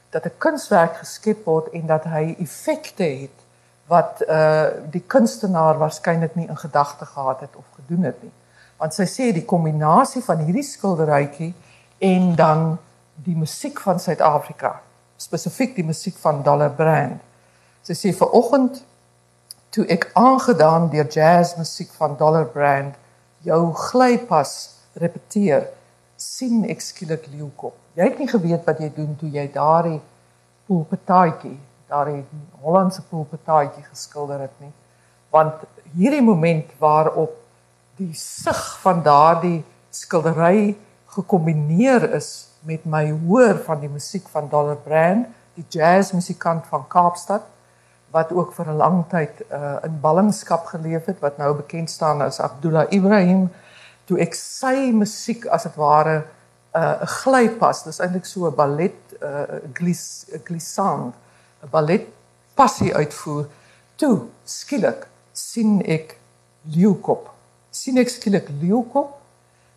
dat 0.09 0.25
'n 0.25 0.37
kunswerk 0.37 0.95
geskep 0.97 1.45
word 1.45 1.69
en 1.69 1.85
dat 1.85 2.03
hy 2.03 2.35
effekte 2.39 3.03
het 3.03 3.38
wat 3.89 4.21
uh 4.27 4.69
die 4.93 5.01
kunstenaar 5.01 5.79
waarskynlik 5.81 6.35
nie 6.35 6.47
in 6.47 6.57
gedagte 6.57 7.05
gehad 7.05 7.39
het 7.45 7.55
of 7.55 7.65
gedoen 7.75 8.03
het 8.03 8.21
nie. 8.23 8.31
Want 8.77 8.93
sy 8.93 9.07
sê 9.09 9.31
die 9.33 9.45
kombinasie 9.45 10.21
van 10.23 10.43
hierdie 10.45 10.63
skilderytjie 10.63 11.53
en 11.99 12.35
dan 12.35 12.77
die 13.25 13.35
musiek 13.35 13.79
van 13.83 13.99
Suid-Afrika, 13.99 14.77
spesifiek 15.17 15.75
die 15.75 15.83
musiek 15.83 16.15
van 16.21 16.43
Dollar 16.43 16.71
Brand. 16.71 17.19
Sy 17.83 17.97
sê 17.97 18.13
vir 18.15 18.35
oggend 18.37 18.83
toe 19.73 19.85
ek 19.91 20.09
aangedaan 20.17 20.87
deur 20.93 21.09
jazzmusiek 21.11 21.91
van 21.97 22.15
Dollar 22.17 22.45
Brand 22.53 22.95
jou 23.45 23.59
glypas 23.89 24.53
repeteer 24.99 25.67
sien 26.19 26.65
ek 26.69 26.81
skielik 26.83 27.27
leeukop. 27.33 27.75
Jy 27.95 28.07
het 28.07 28.19
nie 28.19 28.29
geweet 28.29 28.65
wat 28.67 28.79
jy 28.83 28.89
doen 28.95 29.15
toe 29.19 29.29
jy 29.31 29.45
daardie 29.53 29.99
poolpataatjie, 30.67 31.57
daardie 31.89 32.23
Hollandse 32.61 33.01
poolpataatjie 33.09 33.83
geskilder 33.83 34.39
het 34.45 34.55
nie. 34.61 34.71
Want 35.33 35.65
hierdie 35.97 36.23
moment 36.25 36.71
waarop 36.79 37.35
die 37.99 38.13
sig 38.13 38.61
van 38.81 39.03
daardie 39.03 39.63
skildery 39.89 40.77
gekombineer 41.15 42.05
is 42.15 42.49
met 42.61 42.85
my 42.85 43.09
hoor 43.25 43.57
van 43.65 43.79
die 43.81 43.89
musiek 43.89 44.27
van 44.29 44.49
Dollar 44.49 44.77
Brand, 44.83 45.27
die 45.57 45.65
jazzmusikant 45.69 46.67
van 46.69 46.85
Kaapstad 46.87 47.47
wat 48.13 48.31
ook 48.33 48.53
vir 48.53 48.67
'n 48.69 48.77
lang 48.77 49.03
tyd 49.09 49.41
uh, 49.51 49.77
in 49.83 49.99
ballingskap 50.01 50.65
geleef 50.65 51.05
het 51.05 51.19
wat 51.19 51.37
nou 51.37 51.53
bekend 51.55 51.89
staan 51.89 52.21
as 52.21 52.39
Abdullah 52.39 52.87
Ibrahim 52.89 53.49
toe 54.05 54.17
ek 54.19 54.33
sy 54.33 54.89
musiek 54.93 55.45
as 55.45 55.63
dit 55.63 55.75
ware 55.75 56.23
'n 56.73 56.79
uh, 56.81 57.05
glypas, 57.21 57.83
dis 57.83 57.99
eintlik 57.99 58.25
so 58.25 58.47
'n 58.47 58.55
ballet 58.55 58.99
uh, 59.21 59.61
glis 59.73 60.25
glissant, 60.43 61.13
'n 61.63 61.69
ballet 61.71 62.07
passie 62.55 62.95
uitvoer. 62.95 63.45
Toe 63.95 64.27
skielik 64.45 65.07
sien 65.33 65.81
ek 65.85 66.17
leeukop. 66.75 67.29
sien 67.71 67.97
ek 67.97 68.09
skielik 68.09 68.49
leeukop. 68.61 69.15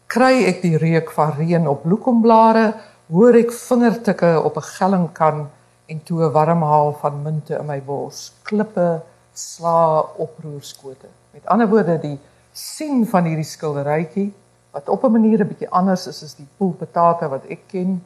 kry 0.07 0.45
ek 0.45 0.63
die 0.63 0.77
reuk 0.77 1.11
van 1.11 1.31
reën 1.39 1.67
op 1.69 1.83
bloekomblare, 1.83 2.75
hoor 3.09 3.35
ek 3.35 3.53
vingertikke 3.53 4.43
op 4.45 4.57
'n 4.57 4.69
gellingkan 4.77 5.49
en 5.87 6.03
toe 6.05 6.25
'n 6.25 6.33
warm 6.33 6.63
haal 6.63 6.93
van 6.93 7.23
munte 7.23 7.59
in 7.59 7.67
my 7.67 7.81
bors. 7.81 8.33
Klippe 8.43 9.03
sla 9.33 10.01
oproerskote. 10.17 11.09
Met 11.33 11.47
ander 11.47 11.69
woorde, 11.69 11.99
die 11.99 12.19
sien 12.53 13.07
van 13.07 13.25
hierdie 13.25 13.45
skilderytjie 13.45 14.33
wat 14.73 14.89
op 14.89 15.05
'n 15.05 15.13
manier 15.13 15.41
'n 15.41 15.49
bietjie 15.49 15.71
anders 15.71 16.07
is 16.07 16.23
as 16.23 16.35
die 16.35 16.49
poolpatate 16.57 17.29
wat 17.29 17.45
ek 17.49 17.61
ken. 17.67 18.05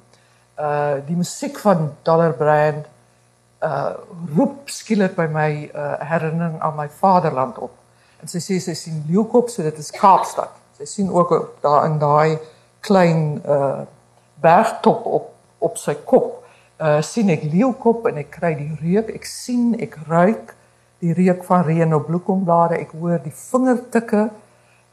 Uh 0.59 0.95
die 1.07 1.16
musiek 1.16 1.59
van 1.59 1.95
Dollar 2.03 2.33
Brand 2.33 2.87
uh 3.64 3.94
roep 4.36 4.68
skielik 4.68 5.14
by 5.16 5.26
my 5.32 5.50
uh, 5.74 5.96
herinnering 6.11 6.61
aan 6.61 6.76
my 6.76 6.88
vaderland 6.88 7.59
op. 7.59 7.72
En 8.20 8.28
sy 8.28 8.40
sê 8.40 8.59
sy 8.61 8.74
sien 8.74 9.02
leeukop, 9.09 9.48
so 9.48 9.62
dit 9.62 9.78
is 9.78 9.90
Kaapstad. 9.90 10.52
Sy 10.76 10.84
sien 10.84 11.12
ook 11.12 11.32
daar 11.62 11.86
in 11.86 11.98
daai 11.98 12.38
klein 12.80 13.40
uh 13.44 13.86
bergtop 14.40 15.07
op 15.07 15.32
op 15.59 15.78
sy 15.80 15.94
kop. 16.04 16.44
Uh 16.80 17.00
sien 17.02 17.32
ek 17.32 17.46
leeukop 17.48 18.07
en 18.11 18.20
ek 18.20 18.30
kry 18.36 18.52
die 18.59 18.76
reuk. 18.82 19.14
Ek 19.16 19.24
sien, 19.24 19.72
ek 19.80 19.96
ruik 20.09 20.52
die 21.00 21.14
reuk 21.16 21.44
van 21.44 21.64
reën 21.64 21.94
op 21.96 22.07
bloekomblare. 22.11 22.80
Ek 22.80 22.92
hoor 22.92 23.20
die 23.24 23.34
vingertikke 23.34 24.28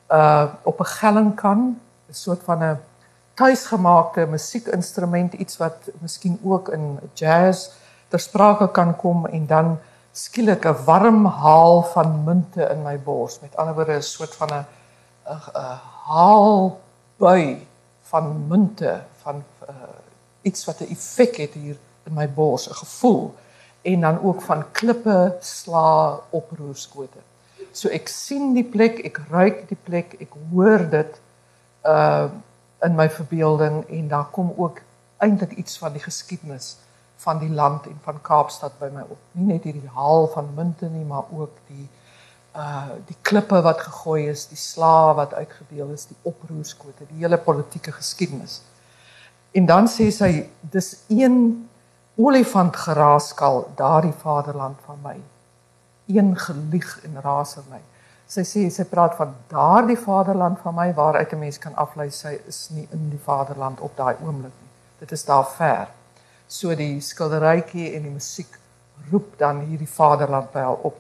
uh 0.07 0.47
op 0.64 0.80
'n 0.80 0.91
gellingkan, 0.95 1.61
'n 2.09 2.14
soort 2.14 2.43
van 2.43 2.64
'n 2.64 2.80
tuisgemaakte 3.36 4.26
musiekinstrument, 4.26 5.34
iets 5.34 5.57
wat 5.57 5.89
miskien 5.99 6.39
ook 6.43 6.70
in 6.70 6.99
jazz 7.14 7.70
ter 8.14 8.22
sprake 8.22 8.68
kan 8.70 8.93
kom 8.93 9.26
en 9.26 9.45
dan 9.49 9.68
skielik 10.14 10.66
'n 10.66 10.86
warm 10.86 11.26
haal 11.26 11.82
van 11.93 12.09
munte 12.26 12.61
in 12.74 12.84
my 12.84 12.97
bors. 12.99 13.39
Met 13.41 13.57
ander 13.57 13.74
woorde 13.74 13.97
'n 13.97 14.01
soort 14.01 14.36
van 14.36 14.49
'n 14.53 14.66
'n 15.26 15.80
haal 16.05 16.80
bui 17.18 17.68
van 18.01 18.45
munte 18.47 19.01
van 19.24 19.43
uh, 19.70 19.76
iets 20.41 20.66
wat 20.66 20.80
'n 20.80 20.91
effek 20.95 21.36
het 21.36 21.53
hier 21.53 21.78
in 22.03 22.14
my 22.14 22.30
bors, 22.30 22.70
'n 22.70 22.74
gevoel 22.74 23.36
en 23.82 24.01
dan 24.01 24.22
ook 24.22 24.41
van 24.41 24.72
klippe 24.72 25.36
sla 25.39 26.20
oproerskote. 26.30 27.20
So 27.72 27.89
ek 27.89 28.07
sien 28.07 28.53
die 28.53 28.70
plek, 28.76 28.99
ek 28.99 29.18
ruik 29.30 29.68
die 29.68 29.78
plek, 29.84 30.16
ek 30.20 30.32
hoor 30.51 30.89
dit 30.89 31.22
uh 31.86 32.30
in 32.84 32.95
my 32.95 33.09
verbeelding 33.09 33.88
en 33.89 34.07
daar 34.07 34.26
kom 34.26 34.53
ook 34.57 34.82
eintlik 35.18 35.51
iets 35.51 35.78
van 35.78 35.91
die 35.91 36.01
geskiedenis 36.03 36.76
van 37.24 37.40
die 37.40 37.52
land 37.52 37.88
en 37.88 38.00
van 38.04 38.22
Kaapstad 38.22 38.76
by 38.80 38.90
my 38.94 39.04
op. 39.08 39.20
Nie 39.32 39.54
net 39.54 39.68
hierdie 39.68 39.92
haal 39.96 40.28
van 40.34 40.50
munte 40.56 40.90
nie, 40.92 41.06
maar 41.08 41.30
ook 41.32 41.60
die 41.72 41.88
uh 42.54 42.94
die 43.08 43.18
klippe 43.26 43.62
wat 43.66 43.80
gegooi 43.82 44.28
is, 44.30 44.46
die 44.52 44.60
slawe 44.60 45.16
wat 45.18 45.34
uitgedeel 45.34 45.90
is, 45.96 46.06
die 46.06 46.18
oproerskote, 46.30 47.08
die 47.10 47.24
hele 47.24 47.40
politieke 47.42 47.92
geskiedenis. 47.92 48.60
En 49.58 49.66
dan 49.66 49.90
sê 49.90 50.10
sy 50.14 50.32
dis 50.62 50.92
een 51.10 51.40
olifant 52.16 52.76
geraaskal 52.76 53.64
daardie 53.78 54.14
vaderland 54.22 54.78
van 54.86 55.00
my. 55.04 55.16
Een 56.14 56.36
gelieg 56.38 56.92
en 57.08 57.18
raserny. 57.26 57.82
Sy 58.30 58.46
sê 58.46 58.68
sy 58.74 58.86
praat 58.90 59.18
van 59.18 59.34
daardie 59.50 59.98
vaderland 59.98 60.62
van 60.62 60.76
my 60.76 60.88
waaruit 60.94 61.34
'n 61.34 61.40
mens 61.40 61.58
kan 61.58 61.76
aflei 61.76 62.10
sy 62.12 62.38
is 62.48 62.70
nie 62.70 62.88
in 62.92 63.10
die 63.10 63.24
vaderland 63.26 63.80
op 63.80 63.98
daai 63.98 64.16
oomblik 64.22 64.54
nie. 64.62 64.72
Dit 65.00 65.12
is 65.12 65.26
daar 65.26 65.46
ver 65.46 65.88
so 66.48 66.76
die 66.76 67.02
skilderytjie 67.02 67.94
en 67.94 68.04
die 68.04 68.12
musiek 68.12 68.60
roep 69.12 69.38
dan 69.38 69.60
hierdie 69.68 69.89
vaderland 69.89 70.52
by 70.52 70.60
haar 70.60 70.86
op. 70.89 71.00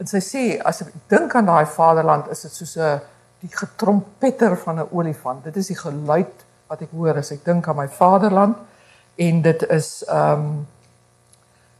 En 0.00 0.06
sy 0.06 0.20
sê 0.24 0.42
as 0.64 0.80
ek 0.82 0.92
dink 1.12 1.34
aan 1.34 1.48
daai 1.48 1.66
vaderland 1.66 2.30
is 2.32 2.42
dit 2.42 2.52
soos 2.52 2.76
'n 2.76 3.00
die 3.40 3.52
getrompeter 3.52 4.56
van 4.56 4.80
'n 4.80 4.88
olifant. 4.90 5.44
Dit 5.44 5.56
is 5.56 5.66
die 5.66 5.76
geluid 5.76 6.44
wat 6.68 6.82
ek 6.82 6.90
hoor 6.92 7.16
as 7.16 7.32
ek 7.32 7.44
dink 7.44 7.68
aan 7.68 7.76
my 7.76 7.88
vaderland 7.88 8.56
en 9.16 9.42
dit 9.42 9.62
is 9.68 10.04
ehm 10.08 10.32
um, 10.32 10.66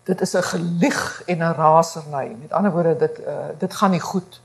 dit 0.04 0.20
is 0.20 0.34
'n 0.34 0.42
gelieg 0.42 1.22
en 1.26 1.38
'n 1.38 1.54
raserny. 1.54 2.36
Met 2.40 2.52
ander 2.52 2.72
woorde 2.72 2.96
dit 2.96 3.18
uh, 3.20 3.34
dit 3.58 3.74
gaan 3.74 3.90
nie 3.90 4.00
goed. 4.00 4.40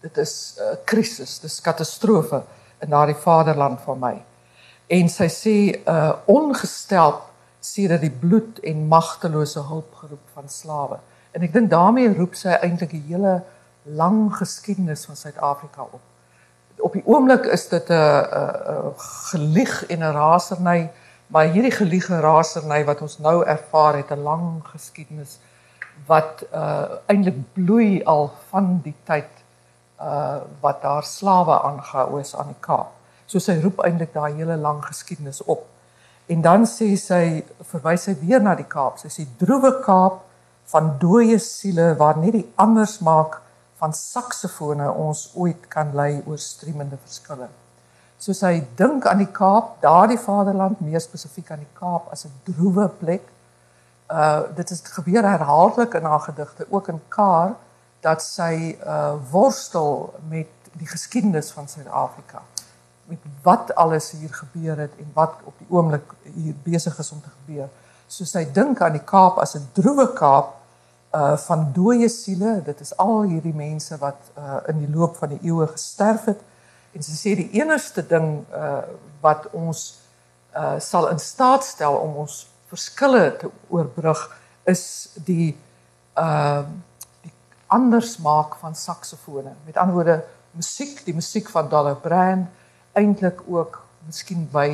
Dit 0.00 0.16
is 0.16 0.54
'n 0.56 0.62
uh, 0.62 0.76
krisis, 0.84 1.40
dis 1.40 1.60
katastrofe 1.60 2.42
in 2.78 2.90
daardie 2.90 3.16
vaderland 3.16 3.80
van 3.80 3.98
my. 3.98 4.22
En 4.86 5.08
sy 5.08 5.28
sê 5.28 5.56
'n 5.76 5.90
uh, 5.90 6.12
ongestel 6.24 7.27
sedert 7.72 8.00
die 8.00 8.10
bloed 8.10 8.60
en 8.60 8.86
magtelose 8.88 9.62
hulp 9.68 9.94
geroep 9.94 10.34
van 10.34 10.48
slawe. 10.48 10.98
En 11.32 11.42
ek 11.42 11.52
dink 11.52 11.70
daarmee 11.70 12.14
roep 12.14 12.34
sy 12.34 12.54
eintlik 12.56 12.92
'n 12.92 13.08
hele 13.08 13.42
lang 13.82 14.36
geskiedenis 14.36 15.04
van 15.04 15.16
Suid-Afrika 15.16 15.82
op. 15.82 16.00
Op 16.78 16.92
die 16.92 17.06
oomblik 17.06 17.44
is 17.44 17.68
dit 17.68 17.90
'n 17.90 18.94
gelieg 19.30 19.86
en 19.86 19.98
'n 19.98 20.12
raserny, 20.12 20.90
maar 21.26 21.44
hierdie 21.44 21.72
geliege 21.72 22.20
raserny 22.20 22.84
wat 22.84 23.00
ons 23.00 23.18
nou 23.18 23.44
ervaar 23.44 23.96
het 23.96 24.10
'n 24.10 24.22
lang 24.22 24.62
geskiedenis 24.64 25.38
wat 26.06 26.44
uh 26.52 26.84
eintlik 27.06 27.36
bloei 27.52 28.04
al 28.04 28.30
van 28.50 28.80
die 28.82 28.94
tyd 29.04 29.44
uh 30.00 30.36
wat 30.60 30.82
daar 30.82 31.04
slawe 31.04 31.60
aangehou 31.62 32.20
is 32.20 32.36
aan 32.36 32.46
die 32.46 32.60
Kaap. 32.60 32.92
So 33.26 33.38
sy 33.38 33.60
roep 33.60 33.82
eintlik 33.84 34.12
daai 34.12 34.32
hele 34.32 34.56
lang 34.56 34.84
geskiedenis 34.84 35.42
op. 35.44 35.66
En 36.28 36.40
dan 36.44 36.66
sê 36.68 36.90
sy 37.00 37.42
verwys 37.70 38.02
sy 38.04 38.12
weer 38.20 38.42
na 38.44 38.52
die 38.56 38.66
Kaap. 38.68 38.98
Sy 39.00 39.08
sê 39.08 39.24
droewe 39.40 39.78
Kaap 39.84 40.20
van 40.68 40.90
dooie 41.00 41.38
siele 41.40 41.94
waar 41.96 42.18
net 42.20 42.34
die 42.36 42.48
anders 42.60 42.98
maak 43.04 43.38
van 43.80 43.94
saksofone 43.96 44.90
ons 44.92 45.30
ooit 45.38 45.64
kan 45.72 45.94
lei 45.96 46.18
oor 46.26 46.40
streemende 46.42 46.98
verskille. 47.00 47.48
So 48.18 48.34
sy 48.36 48.58
dink 48.76 49.06
aan 49.06 49.22
die 49.22 49.30
Kaap, 49.32 49.78
daardie 49.80 50.18
vaderland, 50.20 50.82
meer 50.84 51.00
spesifiek 51.00 51.54
aan 51.54 51.64
die 51.64 51.74
Kaap 51.78 52.12
as 52.12 52.26
'n 52.26 52.34
droewe 52.44 52.88
plek. 53.00 53.24
Uh 54.10 54.52
dit 54.56 54.70
is 54.70 54.82
gebeur 54.84 55.24
herhaaldelik 55.24 55.94
in 55.94 56.04
haar 56.04 56.20
gedigte, 56.20 56.66
ook 56.68 56.88
in 56.88 57.00
Kaar 57.08 57.56
dat 58.00 58.22
sy 58.22 58.76
uh 58.84 59.16
worstel 59.30 60.14
met 60.28 60.50
die 60.72 60.86
geskiedenis 60.86 61.50
van 61.50 61.68
Suid-Afrika 61.68 62.42
met 63.08 63.18
wat 63.42 63.74
alles 63.74 64.10
hier 64.10 64.32
gebeur 64.34 64.76
het 64.84 64.96
en 65.00 65.10
wat 65.16 65.40
op 65.44 65.54
die 65.58 65.68
oomblik 65.72 66.12
hier 66.34 66.54
besig 66.64 66.98
is 66.98 67.12
om 67.12 67.20
te 67.24 67.32
gebeur. 67.40 67.68
So 68.08 68.28
sy 68.28 68.44
dink 68.52 68.80
aan 68.84 68.96
die 68.96 69.04
Kaap 69.04 69.38
as 69.40 69.54
'n 69.56 69.68
droewe 69.72 70.12
Kaap 70.12 70.54
uh 71.14 71.36
van 71.36 71.72
dooie 71.72 72.08
siele. 72.08 72.62
Dit 72.64 72.80
is 72.80 72.96
al 72.96 73.22
hierdie 73.22 73.54
mense 73.54 73.96
wat 73.98 74.20
uh 74.36 74.60
in 74.68 74.84
die 74.84 74.92
loop 74.96 75.16
van 75.16 75.28
die 75.28 75.40
eeue 75.42 75.66
gesterf 75.66 76.24
het. 76.24 76.40
En 76.92 77.02
sy 77.02 77.16
sê 77.16 77.34
die 77.36 77.50
enigste 77.60 78.04
ding 78.06 78.44
uh 78.52 78.82
wat 79.20 79.48
ons 79.52 80.00
uh 80.56 80.76
sal 80.78 81.08
in 81.08 81.18
staat 81.18 81.64
stel 81.64 81.96
om 81.96 82.16
ons 82.16 82.46
verskille 82.68 83.36
te 83.36 83.50
oorbrug 83.68 84.36
is 84.64 85.08
die 85.24 85.56
uh 86.16 86.64
die 87.22 87.32
anders 87.66 88.18
maak 88.18 88.56
van 88.60 88.74
saksofone. 88.74 89.54
Met 89.64 89.76
ander 89.76 89.94
woorde, 89.94 90.24
musiek, 90.52 91.04
die 91.04 91.14
musiek 91.14 91.48
van 91.48 91.68
Dollar 91.68 91.96
Brand 91.96 92.48
eintlik 92.98 93.40
ook 93.46 93.80
miskien 94.06 94.46
by 94.52 94.68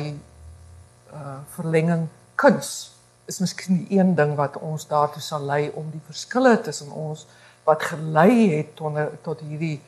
uh 1.13 1.39
verlenging 1.55 2.07
kuns 2.35 2.95
is 3.25 3.39
miskien 3.41 3.81
die 3.81 3.97
een 3.97 4.13
ding 4.15 4.35
wat 4.37 4.57
ons 4.61 4.85
daartoe 4.87 5.21
sal 5.21 5.45
lei 5.45 5.69
om 5.73 5.89
die 5.91 6.03
verskille 6.05 6.53
tussen 6.61 6.91
ons 6.91 7.25
wat 7.65 7.83
gelei 7.89 8.49
het 8.51 8.75
tot 8.77 8.97
tot 9.25 9.41
hierdie 9.41 9.79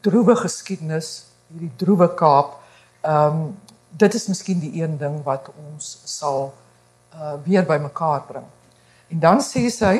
droewe 0.00 0.36
geskiedenis, 0.36 1.26
hierdie 1.52 1.72
droewe 1.76 2.08
Kaap. 2.14 2.60
Ehm 3.02 3.40
um, 3.40 3.56
dit 3.96 4.14
is 4.14 4.26
miskien 4.28 4.60
die 4.60 4.82
een 4.82 4.98
ding 5.00 5.22
wat 5.24 5.48
ons 5.68 5.98
sal 6.04 6.52
uh 7.14 7.36
weer 7.44 7.64
bymekaar 7.64 8.24
bring. 8.28 8.48
En 9.08 9.20
dan 9.20 9.40
sê 9.40 9.68
sy 9.70 9.94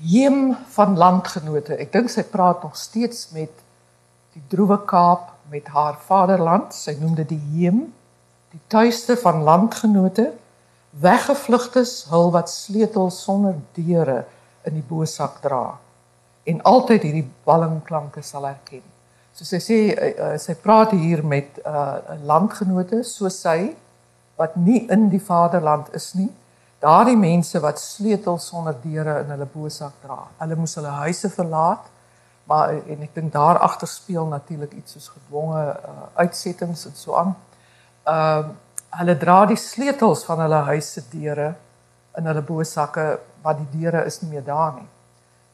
Heem 0.00 0.56
van 0.72 0.96
landgenote. 0.96 1.76
Ek 1.76 1.92
dink 1.92 2.08
sy 2.08 2.22
praat 2.24 2.62
nog 2.64 2.76
steeds 2.76 3.26
met 3.36 3.52
die 4.32 4.42
droewe 4.48 4.78
Kaap 4.88 5.34
met 5.50 5.66
haar 5.74 5.98
vaderland, 6.06 6.74
sy 6.74 6.94
noem 7.00 7.14
dit 7.18 7.28
die 7.34 7.42
heem, 7.54 7.82
die 8.50 8.62
tuiste 8.70 9.16
van 9.18 9.42
landgenote, 9.46 10.30
weggevlugtes, 10.90 12.06
hul 12.10 12.30
wat 12.34 12.50
sleutels 12.50 13.22
sonder 13.24 13.58
deure 13.76 14.24
in 14.66 14.78
die 14.78 14.86
bosak 14.86 15.40
dra 15.42 15.78
en 16.48 16.62
altyd 16.66 17.04
hierdie 17.04 17.26
ballingklanke 17.46 18.22
sal 18.24 18.46
herken. 18.48 18.82
So 19.36 19.46
sy 19.46 19.60
sê 19.62 19.78
uh, 19.92 20.34
sy 20.40 20.56
praat 20.58 20.94
hier 20.96 21.22
met 21.22 21.60
'n 21.60 21.68
uh, 21.68 22.16
landgenote 22.26 23.04
soos 23.04 23.40
sy 23.44 23.74
wat 24.40 24.56
nie 24.56 24.86
in 24.88 25.08
die 25.12 25.20
vaderland 25.20 25.92
is 25.94 26.14
nie. 26.14 26.30
Daardie 26.80 27.16
mense 27.16 27.60
wat 27.60 27.78
sleutels 27.78 28.46
sonder 28.48 28.74
deure 28.82 29.20
in 29.20 29.30
hulle 29.30 29.46
bosak 29.46 29.92
dra. 30.02 30.26
Hulle 30.40 30.56
moes 30.56 30.74
hulle 30.74 30.94
huise 31.04 31.28
verlaat 31.28 31.84
maar 32.50 32.74
en 32.74 33.04
ek 33.06 33.14
dink 33.14 33.32
daar 33.32 33.60
agter 33.62 33.88
speel 33.88 34.26
natuurlik 34.26 34.74
iets 34.74 34.96
soos 34.96 35.08
gedwonge 35.14 35.62
uh, 35.70 36.06
uitsettings 36.18 36.84
en 36.90 36.98
so 36.98 37.16
aan. 37.22 37.36
Ehm 38.04 38.50
uh, 38.50 38.58
hulle 38.90 39.14
dra 39.14 39.44
die 39.46 39.56
sleutels 39.56 40.24
van 40.26 40.40
hulle 40.42 40.64
huise 40.66 41.04
deure 41.12 41.52
in 42.18 42.26
hulle 42.26 42.40
bosakke 42.42 43.04
wat 43.44 43.60
die 43.60 43.68
deure 43.78 44.00
is 44.08 44.16
nie 44.22 44.32
meer 44.32 44.42
daar 44.48 44.72
nie. 44.80 44.88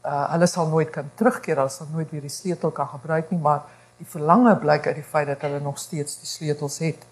Uh 0.08 0.22
hulle 0.32 0.48
sal 0.48 0.70
nooit 0.72 0.88
kan 0.94 1.10
terugkeer, 1.20 1.60
hulle 1.60 1.74
sal 1.74 1.90
nooit 1.92 2.14
weer 2.14 2.24
die 2.24 2.32
sleutel 2.32 2.72
kan 2.72 2.88
gebruik 2.94 3.28
nie, 3.30 3.40
maar 3.40 3.66
Die 3.96 4.08
verlange 4.08 4.52
blyk 4.60 4.86
uit 4.90 4.98
die 4.98 5.06
feit 5.06 5.28
dat 5.30 5.44
hulle 5.46 5.60
nog 5.64 5.78
steeds 5.80 6.18
die 6.20 6.28
sleutels 6.28 6.78
het. 6.84 7.04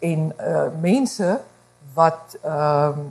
En 0.00 0.30
uh 0.40 0.68
mense 0.80 1.40
wat 1.94 2.36
ehm 2.42 3.00
uh, 3.00 3.08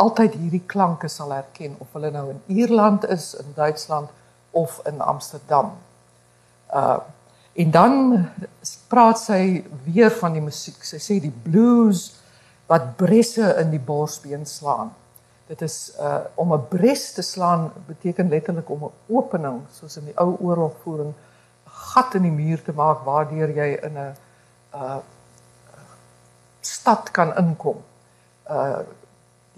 altyd 0.00 0.34
hierdie 0.38 0.62
klanke 0.66 1.08
sal 1.12 1.32
herken 1.34 1.74
of 1.78 1.90
hulle 1.92 2.08
nou 2.10 2.30
in 2.30 2.38
Ierland 2.46 3.04
is, 3.04 3.34
in 3.34 3.50
Duitsland 3.54 4.08
of 4.50 4.80
in 4.86 5.00
Amsterdam. 5.00 5.78
Uh 6.74 6.98
en 7.52 7.70
dan 7.70 7.94
praat 8.88 9.18
sy 9.18 9.64
weer 9.84 10.10
van 10.10 10.32
die 10.32 10.40
musiek. 10.40 10.78
Sy 10.86 11.00
sê 11.02 11.16
die 11.20 11.34
blues 11.34 12.20
wat 12.70 12.94
bresse 12.96 13.48
in 13.58 13.72
die 13.74 13.82
borsbeen 13.82 14.46
slaan. 14.46 14.92
Dit 15.50 15.62
is 15.66 15.90
uh 15.98 16.20
om 16.34 16.54
'n 16.54 16.68
bres 16.70 17.12
te 17.12 17.22
slaan 17.22 17.72
beteken 17.86 18.28
letterlik 18.28 18.70
om 18.70 18.84
'n 18.84 18.92
opening 19.08 19.62
soos 19.70 19.96
in 19.96 20.04
die 20.04 20.18
ou 20.18 20.36
oorlogvoering 20.38 21.10
'n 21.10 21.14
gat 21.66 22.14
in 22.14 22.22
die 22.22 22.38
muur 22.42 22.62
te 22.62 22.72
maak 22.72 23.04
waardeur 23.04 23.50
jy 23.50 23.78
in 23.82 23.98
'n 23.98 24.14
uh 24.74 24.98
stad 26.60 27.10
kan 27.10 27.36
inkom. 27.36 27.82
Uh 28.50 28.78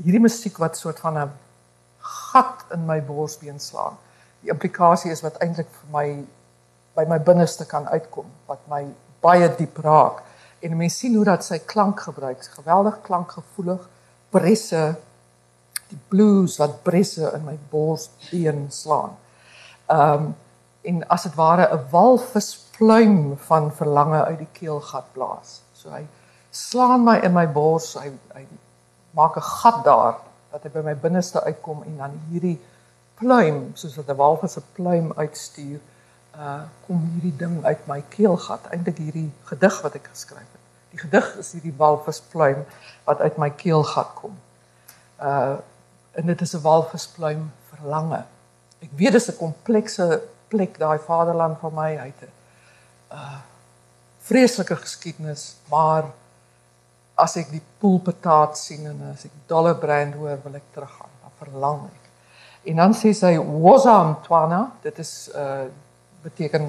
hierdie 0.02 0.20
musiek 0.20 0.56
wat 0.58 0.76
soort 0.76 1.00
van 1.00 1.18
'n 1.18 1.30
gat 1.98 2.64
in 2.72 2.86
my 2.86 3.00
borsbeen 3.00 3.60
slaan. 3.60 3.98
Die 4.42 4.50
implikasie 4.50 5.12
is 5.12 5.22
wat 5.22 5.38
eintlik 5.44 5.70
vir 5.80 5.90
my 5.94 6.06
by 6.92 7.06
my 7.08 7.18
binneste 7.24 7.64
kan 7.64 7.86
uitkom 7.88 8.26
wat 8.46 8.60
my 8.68 8.82
baie 9.24 9.48
diep 9.56 9.78
raak. 9.80 10.20
En 10.60 10.76
mense 10.76 10.98
sien 11.00 11.14
hoe 11.16 11.24
dat 11.24 11.44
sy 11.44 11.58
klank 11.58 12.02
gebruik, 12.04 12.42
geweldig 12.58 12.98
klankgevoelig, 13.06 13.86
bresse 14.30 14.82
die 15.88 15.98
blues 16.12 16.58
wat 16.60 16.82
bresse 16.84 17.30
in 17.36 17.44
my 17.46 17.56
borsbeen 17.72 18.66
slaan. 18.70 19.16
Ehm 19.88 20.14
um, 20.14 20.32
en 20.82 21.04
as 21.14 21.22
dit 21.22 21.34
ware 21.38 21.68
'n 21.70 21.84
walvispluim 21.90 23.36
van 23.36 23.70
verlange 23.72 24.24
uit 24.24 24.38
die 24.38 24.52
keelgat 24.52 25.04
blaas. 25.12 25.60
So 25.72 25.90
hy 25.90 26.02
slaan 26.50 27.04
my 27.04 27.16
in 27.22 27.32
my 27.32 27.46
bors, 27.46 27.94
hy 27.94 28.10
hy 28.34 28.46
maak 29.14 29.36
'n 29.36 29.48
gat 29.62 29.84
daar 29.84 30.16
dat 30.50 30.62
hy 30.62 30.70
by 30.70 30.82
my 30.84 30.94
binneste 30.94 31.40
uitkom 31.44 31.82
en 31.82 31.96
dan 31.96 32.18
hierdie 32.30 32.58
pluim 33.22 33.58
soos 33.78 33.96
wat 34.00 34.10
'n 34.10 34.20
walvis 34.22 34.56
'n 34.58 34.64
pluim 34.76 35.12
uitstuur, 35.16 35.80
uh 36.36 36.62
kom 36.86 37.00
hierdie 37.12 37.36
ding 37.36 37.64
uit 37.64 37.86
my 37.86 38.00
keelgat, 38.08 38.66
eintlik 38.72 38.98
hierdie 38.98 39.30
gedig 39.50 39.80
wat 39.84 39.94
ek 39.94 40.08
geskryf 40.12 40.48
het. 40.56 40.62
Die 40.92 41.00
gedig 41.00 41.28
is 41.40 41.52
hierdie 41.56 41.74
walvispluim 41.76 42.64
wat 43.04 43.20
uit 43.20 43.38
my 43.38 43.50
keelgat 43.50 44.14
kom. 44.20 44.36
Uh 45.20 45.56
en 46.12 46.26
dit 46.26 46.40
is 46.40 46.54
'n 46.54 46.62
walvispluim 46.62 47.50
verlange. 47.70 48.24
Ek 48.80 48.90
weet 48.96 49.12
dis 49.12 49.28
'n 49.28 49.36
komplekse 49.36 50.22
plek 50.48 50.78
daai 50.78 50.98
vaderland 50.98 51.58
van 51.58 51.74
my 51.74 51.98
uit. 51.98 52.20
'n 52.22 52.32
uh 53.12 53.40
vreeslike 54.22 54.76
geskiedenis, 54.76 55.56
maar 55.70 56.04
as 57.14 57.36
ek 57.36 57.50
die 57.50 57.62
poolpataat 57.78 58.58
sien 58.58 58.86
en 58.86 59.00
as 59.12 59.24
ek 59.24 59.34
dollar 59.50 59.74
brand 59.74 60.14
hoor, 60.14 60.38
wil 60.44 60.54
ek 60.54 60.68
teruggaan. 60.74 61.10
Dan 61.22 61.34
verlang 61.38 61.84
ek. 61.86 62.01
En 62.64 62.76
dan 62.76 62.92
sê 62.94 63.10
sy 63.12 63.36
Wozam 63.38 64.16
Twana, 64.22 64.72
dit 64.82 64.98
is 64.98 65.30
uh 65.34 65.64
beteken 66.22 66.68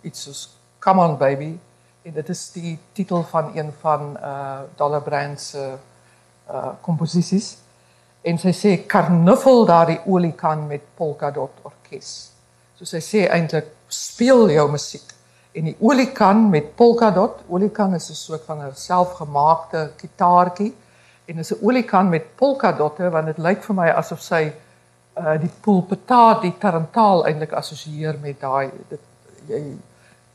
iets 0.00 0.22
soos 0.24 0.46
come 0.80 1.02
on 1.04 1.18
baby 1.20 1.50
en 2.02 2.14
dit 2.16 2.28
is 2.32 2.40
die 2.54 2.78
titel 2.96 3.20
van 3.28 3.50
een 3.52 3.68
van 3.82 4.16
uh 4.16 4.60
dollar 4.76 5.02
brand 5.02 5.40
se 5.40 5.60
uh 6.48 6.70
komposisies 6.80 7.58
en 8.24 8.40
sy 8.40 8.54
sê 8.56 8.72
karnuffel 8.88 9.66
daardie 9.68 9.98
oliekan 10.06 10.64
met 10.66 10.88
polka 10.96 11.30
dot 11.30 11.60
orkes. 11.68 12.32
So 12.78 12.88
sy 12.88 13.02
sê 13.04 13.26
eintlik 13.28 13.68
speel 13.92 14.48
jou 14.56 14.66
musiek 14.72 15.12
en 15.52 15.68
die 15.68 15.76
oliekan 15.84 16.48
met 16.50 16.72
polka 16.76 17.10
dot. 17.12 17.44
Oliekan 17.48 17.94
is 17.94 18.08
'n 18.10 18.14
soort 18.14 18.44
van 18.48 18.64
'n 18.64 18.74
selfgemaakte 18.74 19.90
kitaartjie 19.96 20.72
en 21.28 21.38
is 21.38 21.52
'n 21.52 21.60
oliekan 21.60 22.08
met 22.08 22.36
polka 22.36 22.72
dotte 22.72 23.10
want 23.10 23.26
dit 23.26 23.38
lyk 23.38 23.62
vir 23.62 23.74
my 23.74 23.88
asof 23.90 24.20
sy 24.20 24.52
uh 25.16 25.36
die 25.40 25.50
pulpitaat 25.64 26.42
die 26.42 26.54
tarantaal 26.58 27.26
eintlik 27.26 27.52
assosieer 27.52 28.18
met 28.20 28.40
daai 28.40 28.70
dit 28.88 29.00
jy 29.48 29.62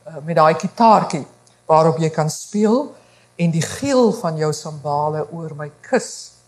uh, 0.06 0.20
met 0.24 0.36
daai 0.36 0.54
kitaartjie 0.54 1.24
waarop 1.66 1.98
jy 1.98 2.10
kan 2.10 2.30
speel 2.30 2.94
en 3.36 3.50
die 3.50 3.62
geel 3.62 4.12
van 4.12 4.36
jou 4.36 4.52
sambale 4.52 5.26
oor 5.32 5.54
my 5.54 5.70
kus 5.90 6.38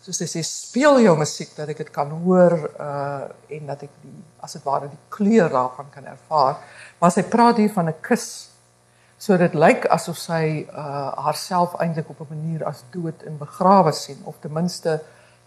soos 0.00 0.22
hy 0.24 0.28
sê 0.32 0.40
speel 0.46 1.02
jou 1.04 1.12
musiek 1.18 1.50
dat 1.56 1.68
ek 1.68 1.82
dit 1.84 1.90
kan 1.92 2.08
hoor 2.22 2.56
uh 2.80 3.28
en 3.52 3.66
dat 3.68 3.84
ek 3.84 3.92
die 4.04 4.16
as 4.40 4.56
dit 4.56 4.64
ware 4.64 4.88
die 4.88 5.02
kleur 5.12 5.50
daarvan 5.52 5.90
kan 5.92 6.06
ervaar. 6.08 6.56
Maar 7.00 7.12
sy 7.12 7.24
praat 7.28 7.60
hier 7.60 7.72
van 7.74 7.88
'n 7.88 8.00
kus. 8.00 8.48
So 9.18 9.36
dit 9.36 9.54
lyk 9.54 9.84
asof 9.86 10.16
sy 10.16 10.64
uh 10.64 11.10
haarself 11.26 11.76
eintlik 11.80 12.08
op 12.08 12.20
'n 12.20 12.32
manier 12.34 12.64
as 12.64 12.84
dood 12.90 13.22
en 13.22 13.36
begrawe 13.38 13.92
sien 13.92 14.20
of 14.24 14.36
ten 14.40 14.52
minste 14.52 15.00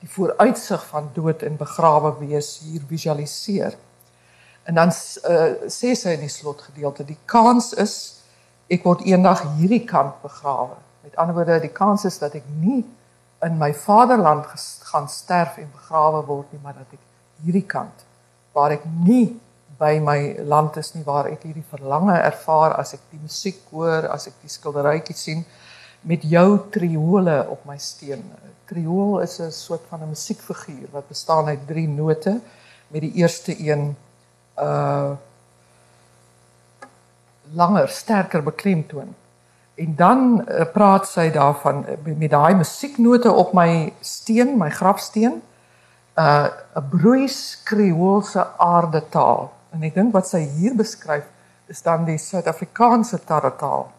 die 0.03 0.11
vooruitsig 0.11 0.81
van 0.91 1.09
dood 1.15 1.45
en 1.47 1.55
begrawe 1.57 2.11
wees 2.19 2.57
hier 2.65 2.83
visualiseer. 2.87 3.77
En 4.67 4.75
dan 4.79 4.91
uh 4.91 5.69
sê 5.71 5.93
sy 5.95 6.15
in 6.17 6.25
die 6.25 6.31
slotgedeelte 6.31 7.05
die 7.07 7.19
kans 7.25 7.71
is 7.79 7.95
ek 8.71 8.83
word 8.87 9.05
eendag 9.07 9.45
hierdie 9.59 9.83
kant 9.87 10.19
begrawe. 10.23 10.75
Met 11.03 11.15
ander 11.19 11.35
woorde 11.35 11.61
die 11.63 11.71
kans 11.71 12.03
is 12.07 12.19
dat 12.19 12.35
ek 12.35 12.47
nie 12.59 12.83
in 13.43 13.57
my 13.59 13.71
vaderland 13.75 14.47
gaan 14.91 15.07
sterf 15.11 15.57
en 15.59 15.71
begrawe 15.71 16.23
word 16.27 16.51
nie, 16.51 16.61
maar 16.63 16.75
dat 16.79 16.95
ek 16.95 17.01
hierdie 17.43 17.67
kant 17.67 18.05
waar 18.53 18.75
ek 18.75 18.85
nie 19.07 19.33
by 19.79 19.97
my 19.99 20.17
land 20.45 20.77
is 20.77 20.93
nie, 20.93 21.03
waar 21.03 21.27
ek 21.31 21.47
hierdie 21.47 21.65
verlange 21.71 22.15
ervaar 22.19 22.75
as 22.79 22.93
ek 22.93 23.07
die 23.11 23.19
musiek 23.19 23.59
hoor, 23.71 24.07
as 24.13 24.29
ek 24.29 24.35
die 24.43 24.51
skilderytjies 24.51 25.23
sien 25.27 25.41
met 26.03 26.23
jou 26.27 26.59
triole 26.71 27.45
op 27.49 27.65
my 27.65 27.77
steen. 27.77 28.23
Triool 28.69 29.19
is 29.21 29.39
'n 29.39 29.51
soort 29.51 29.81
van 29.89 30.03
'n 30.03 30.09
musiekfiguur 30.09 30.87
wat 30.91 31.07
bestaan 31.07 31.47
uit 31.47 31.67
drie 31.67 31.87
note 31.87 32.39
met 32.87 33.01
die 33.01 33.13
eerste 33.13 33.55
een 33.59 33.95
uh 34.57 35.11
langer, 37.53 37.89
sterker 37.89 38.43
beklemtoon 38.43 39.15
En 39.75 39.95
dan 39.95 40.45
uh, 40.49 40.65
praat 40.73 41.07
sy 41.09 41.31
daarvan 41.33 41.85
uh, 41.89 42.13
met 42.15 42.29
daai 42.29 42.53
musieknote 42.55 43.31
op 43.31 43.55
my 43.57 43.93
steen, 44.05 44.53
my 44.57 44.69
grafsteen, 44.69 45.41
uh, 46.15 46.47
'n 46.77 46.89
broeis 46.89 47.61
kreoolse 47.65 48.45
aardetaal. 48.57 49.49
En 49.73 49.83
ek 49.83 49.95
dink 49.97 50.13
wat 50.13 50.29
sy 50.29 50.45
hier 50.45 50.75
beskryf 50.77 51.25
is 51.65 51.81
dan 51.81 52.05
die 52.05 52.17
Suid-Afrikaanse 52.17 53.17
taal 53.25 53.89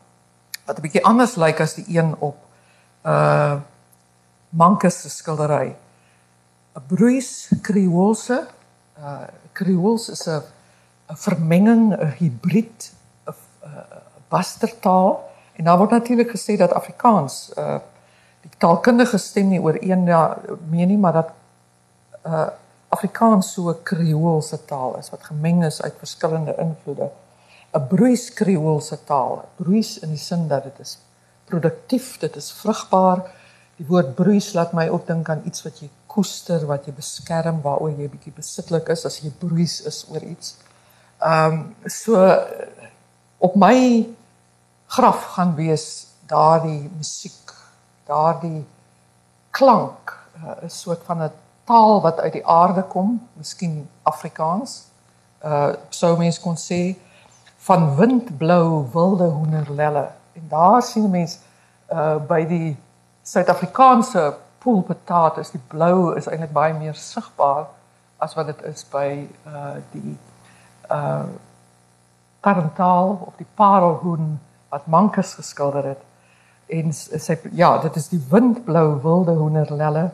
wat 0.64 0.78
'n 0.78 0.82
bietjie 0.82 1.04
anders 1.04 1.36
lyk 1.36 1.60
as 1.60 1.74
die 1.74 1.98
een 1.98 2.14
op 2.18 2.36
uh 3.04 3.60
Mankus 4.48 5.00
se 5.00 5.10
skildery. 5.10 5.76
'n 6.74 6.86
Broeis 6.86 7.50
kreoolse 7.62 8.46
uh 8.98 9.26
kreools 9.52 10.08
is 10.08 10.26
'n 10.26 10.42
'n 11.10 11.16
vermenging, 11.16 11.92
'n 11.92 12.14
hibrid, 12.18 12.92
'n 13.26 13.34
bastertaal 14.28 15.32
En 15.54 15.64
daar 15.64 15.78
word 15.78 15.90
natuurlik 15.90 16.30
gesê 16.30 16.56
dat 16.56 16.72
Afrikaans 16.72 17.52
uh 17.58 17.76
die 18.44 18.52
taalkundige 18.58 19.16
stem 19.18 19.48
nie 19.48 19.60
oor 19.60 19.76
een 19.80 20.04
ja, 20.04 20.36
meen 20.68 20.88
nie, 20.88 20.98
maar 20.98 21.12
dat 21.12 21.30
uh 22.26 22.46
Afrikaans 22.88 23.52
so 23.52 23.70
'n 23.70 23.82
kreoolse 23.82 24.64
taal 24.64 24.96
is 24.98 25.10
wat 25.10 25.24
gemeng 25.24 25.64
is 25.64 25.82
uit 25.82 25.94
verskillende 25.98 26.54
invloede. 26.58 27.10
'n 27.74 27.86
Broeis 27.88 28.30
kreoolse 28.32 28.98
taal. 29.04 29.44
Broeis 29.56 29.98
in 29.98 30.14
die 30.14 30.18
sin 30.18 30.48
dat 30.48 30.64
dit 30.64 30.78
is 30.78 30.98
produktief, 31.44 32.18
dit 32.18 32.36
is 32.36 32.52
vrugbaar. 32.52 33.24
Die 33.76 33.86
woord 33.86 34.14
broeis 34.14 34.52
laat 34.54 34.72
my 34.72 34.88
ook 34.88 35.06
dink 35.06 35.28
aan 35.28 35.42
iets 35.44 35.64
wat 35.66 35.80
jy 35.82 35.88
koester, 36.06 36.62
wat 36.66 36.86
jy 36.86 36.94
beskerm, 36.94 37.60
waaroor 37.64 37.90
jy 37.98 38.08
bietjie 38.08 38.32
besitlik 38.36 38.88
is 38.94 39.04
as 39.08 39.18
jy 39.22 39.32
broeis 39.38 39.80
is 39.90 40.04
oor 40.10 40.22
iets. 40.22 40.56
Ehm 41.18 41.52
um, 41.52 41.90
so 41.90 42.20
op 43.38 43.56
my 43.56 44.06
graf 44.86 45.24
gaan 45.34 45.54
wees 45.58 46.06
daardie 46.30 46.90
musiek, 46.96 47.52
daardie 48.06 48.64
klank, 49.50 50.14
eh, 50.36 50.62
'n 50.62 50.64
uh, 50.64 50.70
soort 50.70 51.02
van 51.04 51.22
'n 51.22 51.32
taal 51.64 52.00
wat 52.00 52.20
uit 52.20 52.32
die 52.32 52.46
aarde 52.46 52.82
kom, 52.82 53.28
miskien 53.36 53.88
Afrikaans. 54.02 54.84
Uh 55.44 55.74
sou 55.88 56.16
mens 56.18 56.40
kon 56.40 56.56
sê 56.56 56.96
van 57.64 57.96
windblou 57.96 58.86
wilde 58.92 59.24
hoenderlelle. 59.24 60.10
En 60.32 60.44
daar 60.48 60.82
sien 60.82 61.10
mense 61.10 61.38
uh 61.92 62.16
by 62.28 62.42
die 62.48 62.76
Suid-Afrikaanse 63.22 64.34
poolpataat 64.58 65.38
is 65.40 65.52
die 65.52 65.60
blou 65.68 66.12
is 66.16 66.26
eintlik 66.28 66.52
baie 66.52 66.74
meer 66.76 66.96
sigbaar 66.96 67.66
as 68.20 68.34
wat 68.36 68.50
dit 68.52 68.62
is 68.68 68.84
by 68.92 69.08
uh 69.48 69.76
die 69.92 70.16
uh 70.92 71.24
tarantaal 72.44 73.14
of 73.26 73.36
die 73.40 73.48
parelhoen 73.56 74.34
wat 74.68 74.86
Mankus 74.86 75.32
geskilder 75.34 75.86
het. 75.94 76.02
En 76.68 76.92
sy 76.92 77.38
ja, 77.52 77.78
dit 77.78 77.96
is 77.96 78.10
die 78.12 78.20
windblou 78.28 79.00
wilde 79.00 79.38
hoenderlelle 79.40 80.10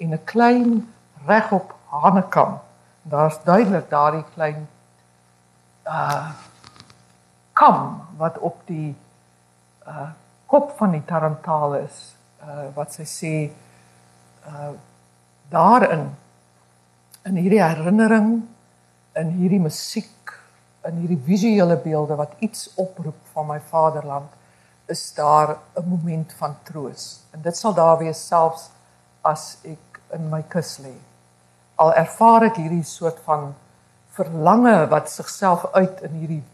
en 0.00 0.16
'n 0.16 0.24
klein 0.24 0.88
regop 1.26 1.74
hanekam. 1.88 2.58
Daar's 3.02 3.42
duidelik 3.44 3.90
daardie 3.90 4.24
klein 4.34 4.68
uh 5.84 6.32
kam 7.54 8.02
wat 8.18 8.38
op 8.38 8.60
die 8.66 8.94
uh 9.86 10.10
kop 10.46 10.74
van 10.78 10.92
die 10.94 11.02
tarantaal 11.06 11.74
is. 11.80 12.14
Uh 12.42 12.68
wat 12.74 12.92
sy 12.92 13.06
sê 13.08 13.34
uh 14.46 14.72
daarin 15.50 16.10
in 17.24 17.38
hierdie 17.40 17.62
herinnering 17.62 18.42
in 19.16 19.30
hierdie 19.38 19.62
musiek 19.62 20.34
in 20.84 20.98
hierdie 21.00 21.20
visuele 21.26 21.76
beelde 21.80 22.16
wat 22.18 22.34
iets 22.44 22.68
oproep 22.80 23.20
van 23.32 23.46
my 23.48 23.58
vaderland 23.70 24.30
is 24.92 25.02
daar 25.16 25.56
'n 25.76 25.88
moment 25.88 26.32
van 26.32 26.56
troos 26.62 27.24
en 27.32 27.42
dit 27.42 27.56
sal 27.56 27.74
daar 27.74 27.98
wees 27.98 28.26
selfs 28.26 28.70
as 29.22 29.58
ek 29.64 30.00
in 30.12 30.28
my 30.30 30.42
kus 30.42 30.78
lê 30.78 30.94
al 31.76 31.94
ervaar 31.94 32.44
ek 32.44 32.56
hierdie 32.56 32.84
soort 32.84 33.18
van 33.24 33.54
verlange 34.16 34.86
wat 34.88 35.10
sigself 35.10 35.66
uit 35.72 36.02
in 36.02 36.12
hierdie 36.20 36.44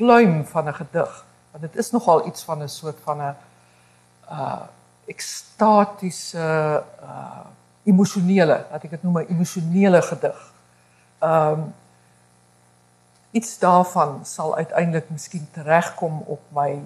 walvispluim 0.00 0.44
van 0.46 0.68
'n 0.68 0.74
gedig 0.74 1.24
want 1.50 1.62
dit 1.62 1.76
is 1.76 1.90
nogal 1.90 2.26
iets 2.26 2.44
van 2.44 2.62
'n 2.62 2.68
soort 2.68 2.98
van 3.02 3.18
'n 3.18 3.36
uh 4.30 4.62
ekstatiese 5.06 6.84
uh 7.02 7.46
emosionele, 7.82 8.66
wat 8.70 8.84
ek 8.84 8.90
dit 8.90 9.02
noem 9.02 9.18
'n 9.18 9.26
emosionele 9.28 10.02
gedig. 10.02 10.52
Um 11.22 11.74
iets 13.30 13.58
daarvan 13.58 14.24
sal 14.24 14.56
uiteindelik 14.56 15.10
miskien 15.10 15.48
teregkom 15.50 16.22
op 16.26 16.40
my 16.48 16.82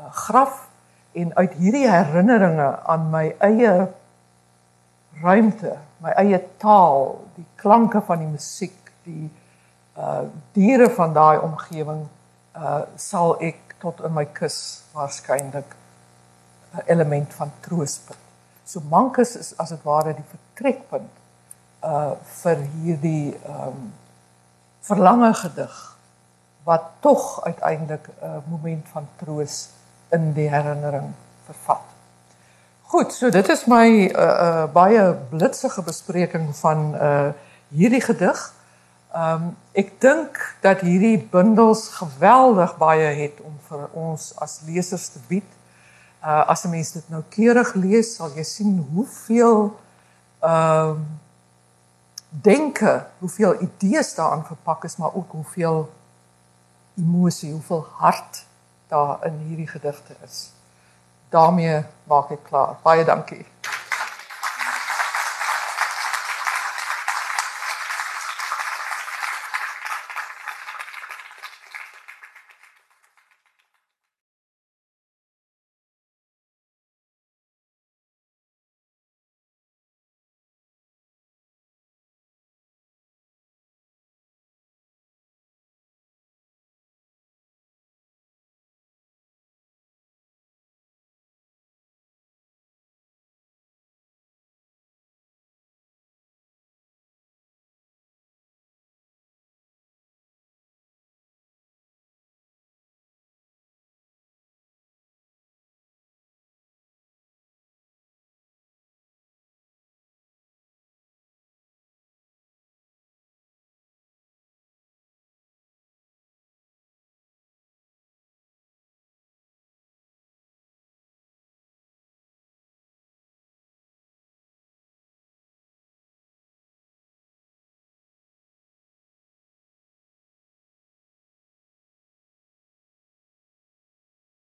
uh, 0.00 0.12
graf 0.12 0.68
en 1.12 1.34
uit 1.34 1.52
hierdie 1.52 1.88
herinneringe 1.90 2.82
aan 2.82 3.10
my 3.10 3.34
eie 3.38 3.92
ruimte, 5.20 5.76
my 5.98 6.10
eie 6.10 6.48
taal, 6.56 7.24
die 7.34 7.46
klanke 7.54 8.00
van 8.00 8.18
die 8.18 8.28
musiek, 8.28 8.92
die 9.02 9.30
uh 9.98 10.20
diere 10.52 10.90
van 10.90 11.12
daai 11.12 11.38
omgewing 11.38 12.08
uh 12.56 12.82
sal 12.96 13.36
ek 13.40 13.76
tot 13.78 14.00
in 14.00 14.12
my 14.12 14.24
kus 14.24 14.82
waarskynlik 14.94 15.76
'n 16.74 16.82
element 16.86 17.34
van 17.34 17.52
troos 17.60 17.98
vind. 18.06 18.20
So 18.64 18.80
Mankus 18.90 19.36
is 19.36 19.54
as 19.58 19.68
dit 19.68 19.82
ware 19.82 20.14
die 20.14 20.28
vertrekpunt 20.30 21.12
uh 21.82 22.12
vir 22.42 22.56
hierdie 22.56 23.36
ehm 23.44 23.68
um, 23.68 23.92
verlange 24.86 25.34
gedig 25.34 25.96
wat 26.64 26.82
tog 27.00 27.44
uiteindelik 27.44 28.08
'n 28.22 28.42
moment 28.48 28.88
van 28.88 29.08
troos 29.16 29.68
in 30.08 30.32
die 30.32 30.48
herinnering 30.48 31.12
vervat. 31.44 31.82
Goed, 32.82 33.12
so 33.12 33.30
dit 33.30 33.48
is 33.48 33.64
my 33.66 33.86
uh, 33.86 34.22
uh 34.22 34.66
baie 34.72 35.14
blitsige 35.30 35.82
bespreking 35.82 36.56
van 36.56 36.94
uh 36.94 37.28
hierdie 37.68 38.00
gedig. 38.00 38.54
Ehm 39.16 39.42
um, 39.42 39.52
ek 39.72 39.94
dink 40.00 40.38
dat 40.60 40.82
hierdie 40.84 41.16
bundels 41.32 41.88
geweldig 41.96 42.74
baie 42.76 43.08
het 43.16 43.40
om 43.40 43.54
vir 43.68 43.86
ons 43.96 44.34
as 44.44 44.58
lesers 44.68 45.08
te 45.14 45.20
bied. 45.28 45.48
Uh 46.20 46.44
as 46.52 46.64
'n 46.64 46.70
mens 46.70 46.92
dit 46.92 47.08
nou 47.08 47.22
keurig 47.28 47.74
lees, 47.74 48.14
sal 48.16 48.34
jy 48.36 48.44
sien 48.44 48.74
hoeveel 48.92 49.72
ehm 50.40 50.90
um, 50.90 51.06
denke, 52.28 53.06
hoeveel 53.18 53.62
idees 53.62 54.14
daarin 54.14 54.44
verpak 54.44 54.84
is, 54.84 54.96
maar 54.96 55.14
ook 55.14 55.32
hoeveel 55.32 55.88
emosie, 56.96 57.52
hoeveel 57.52 57.86
hart 57.92 58.44
daar 58.88 59.26
in 59.26 59.38
hierdie 59.48 59.68
gedigte 59.68 60.16
is. 60.24 60.52
daarmee 61.28 61.82
maak 62.04 62.30
ek 62.30 62.44
klaar. 62.48 62.76
Baie 62.82 63.04
dankie. 63.04 63.44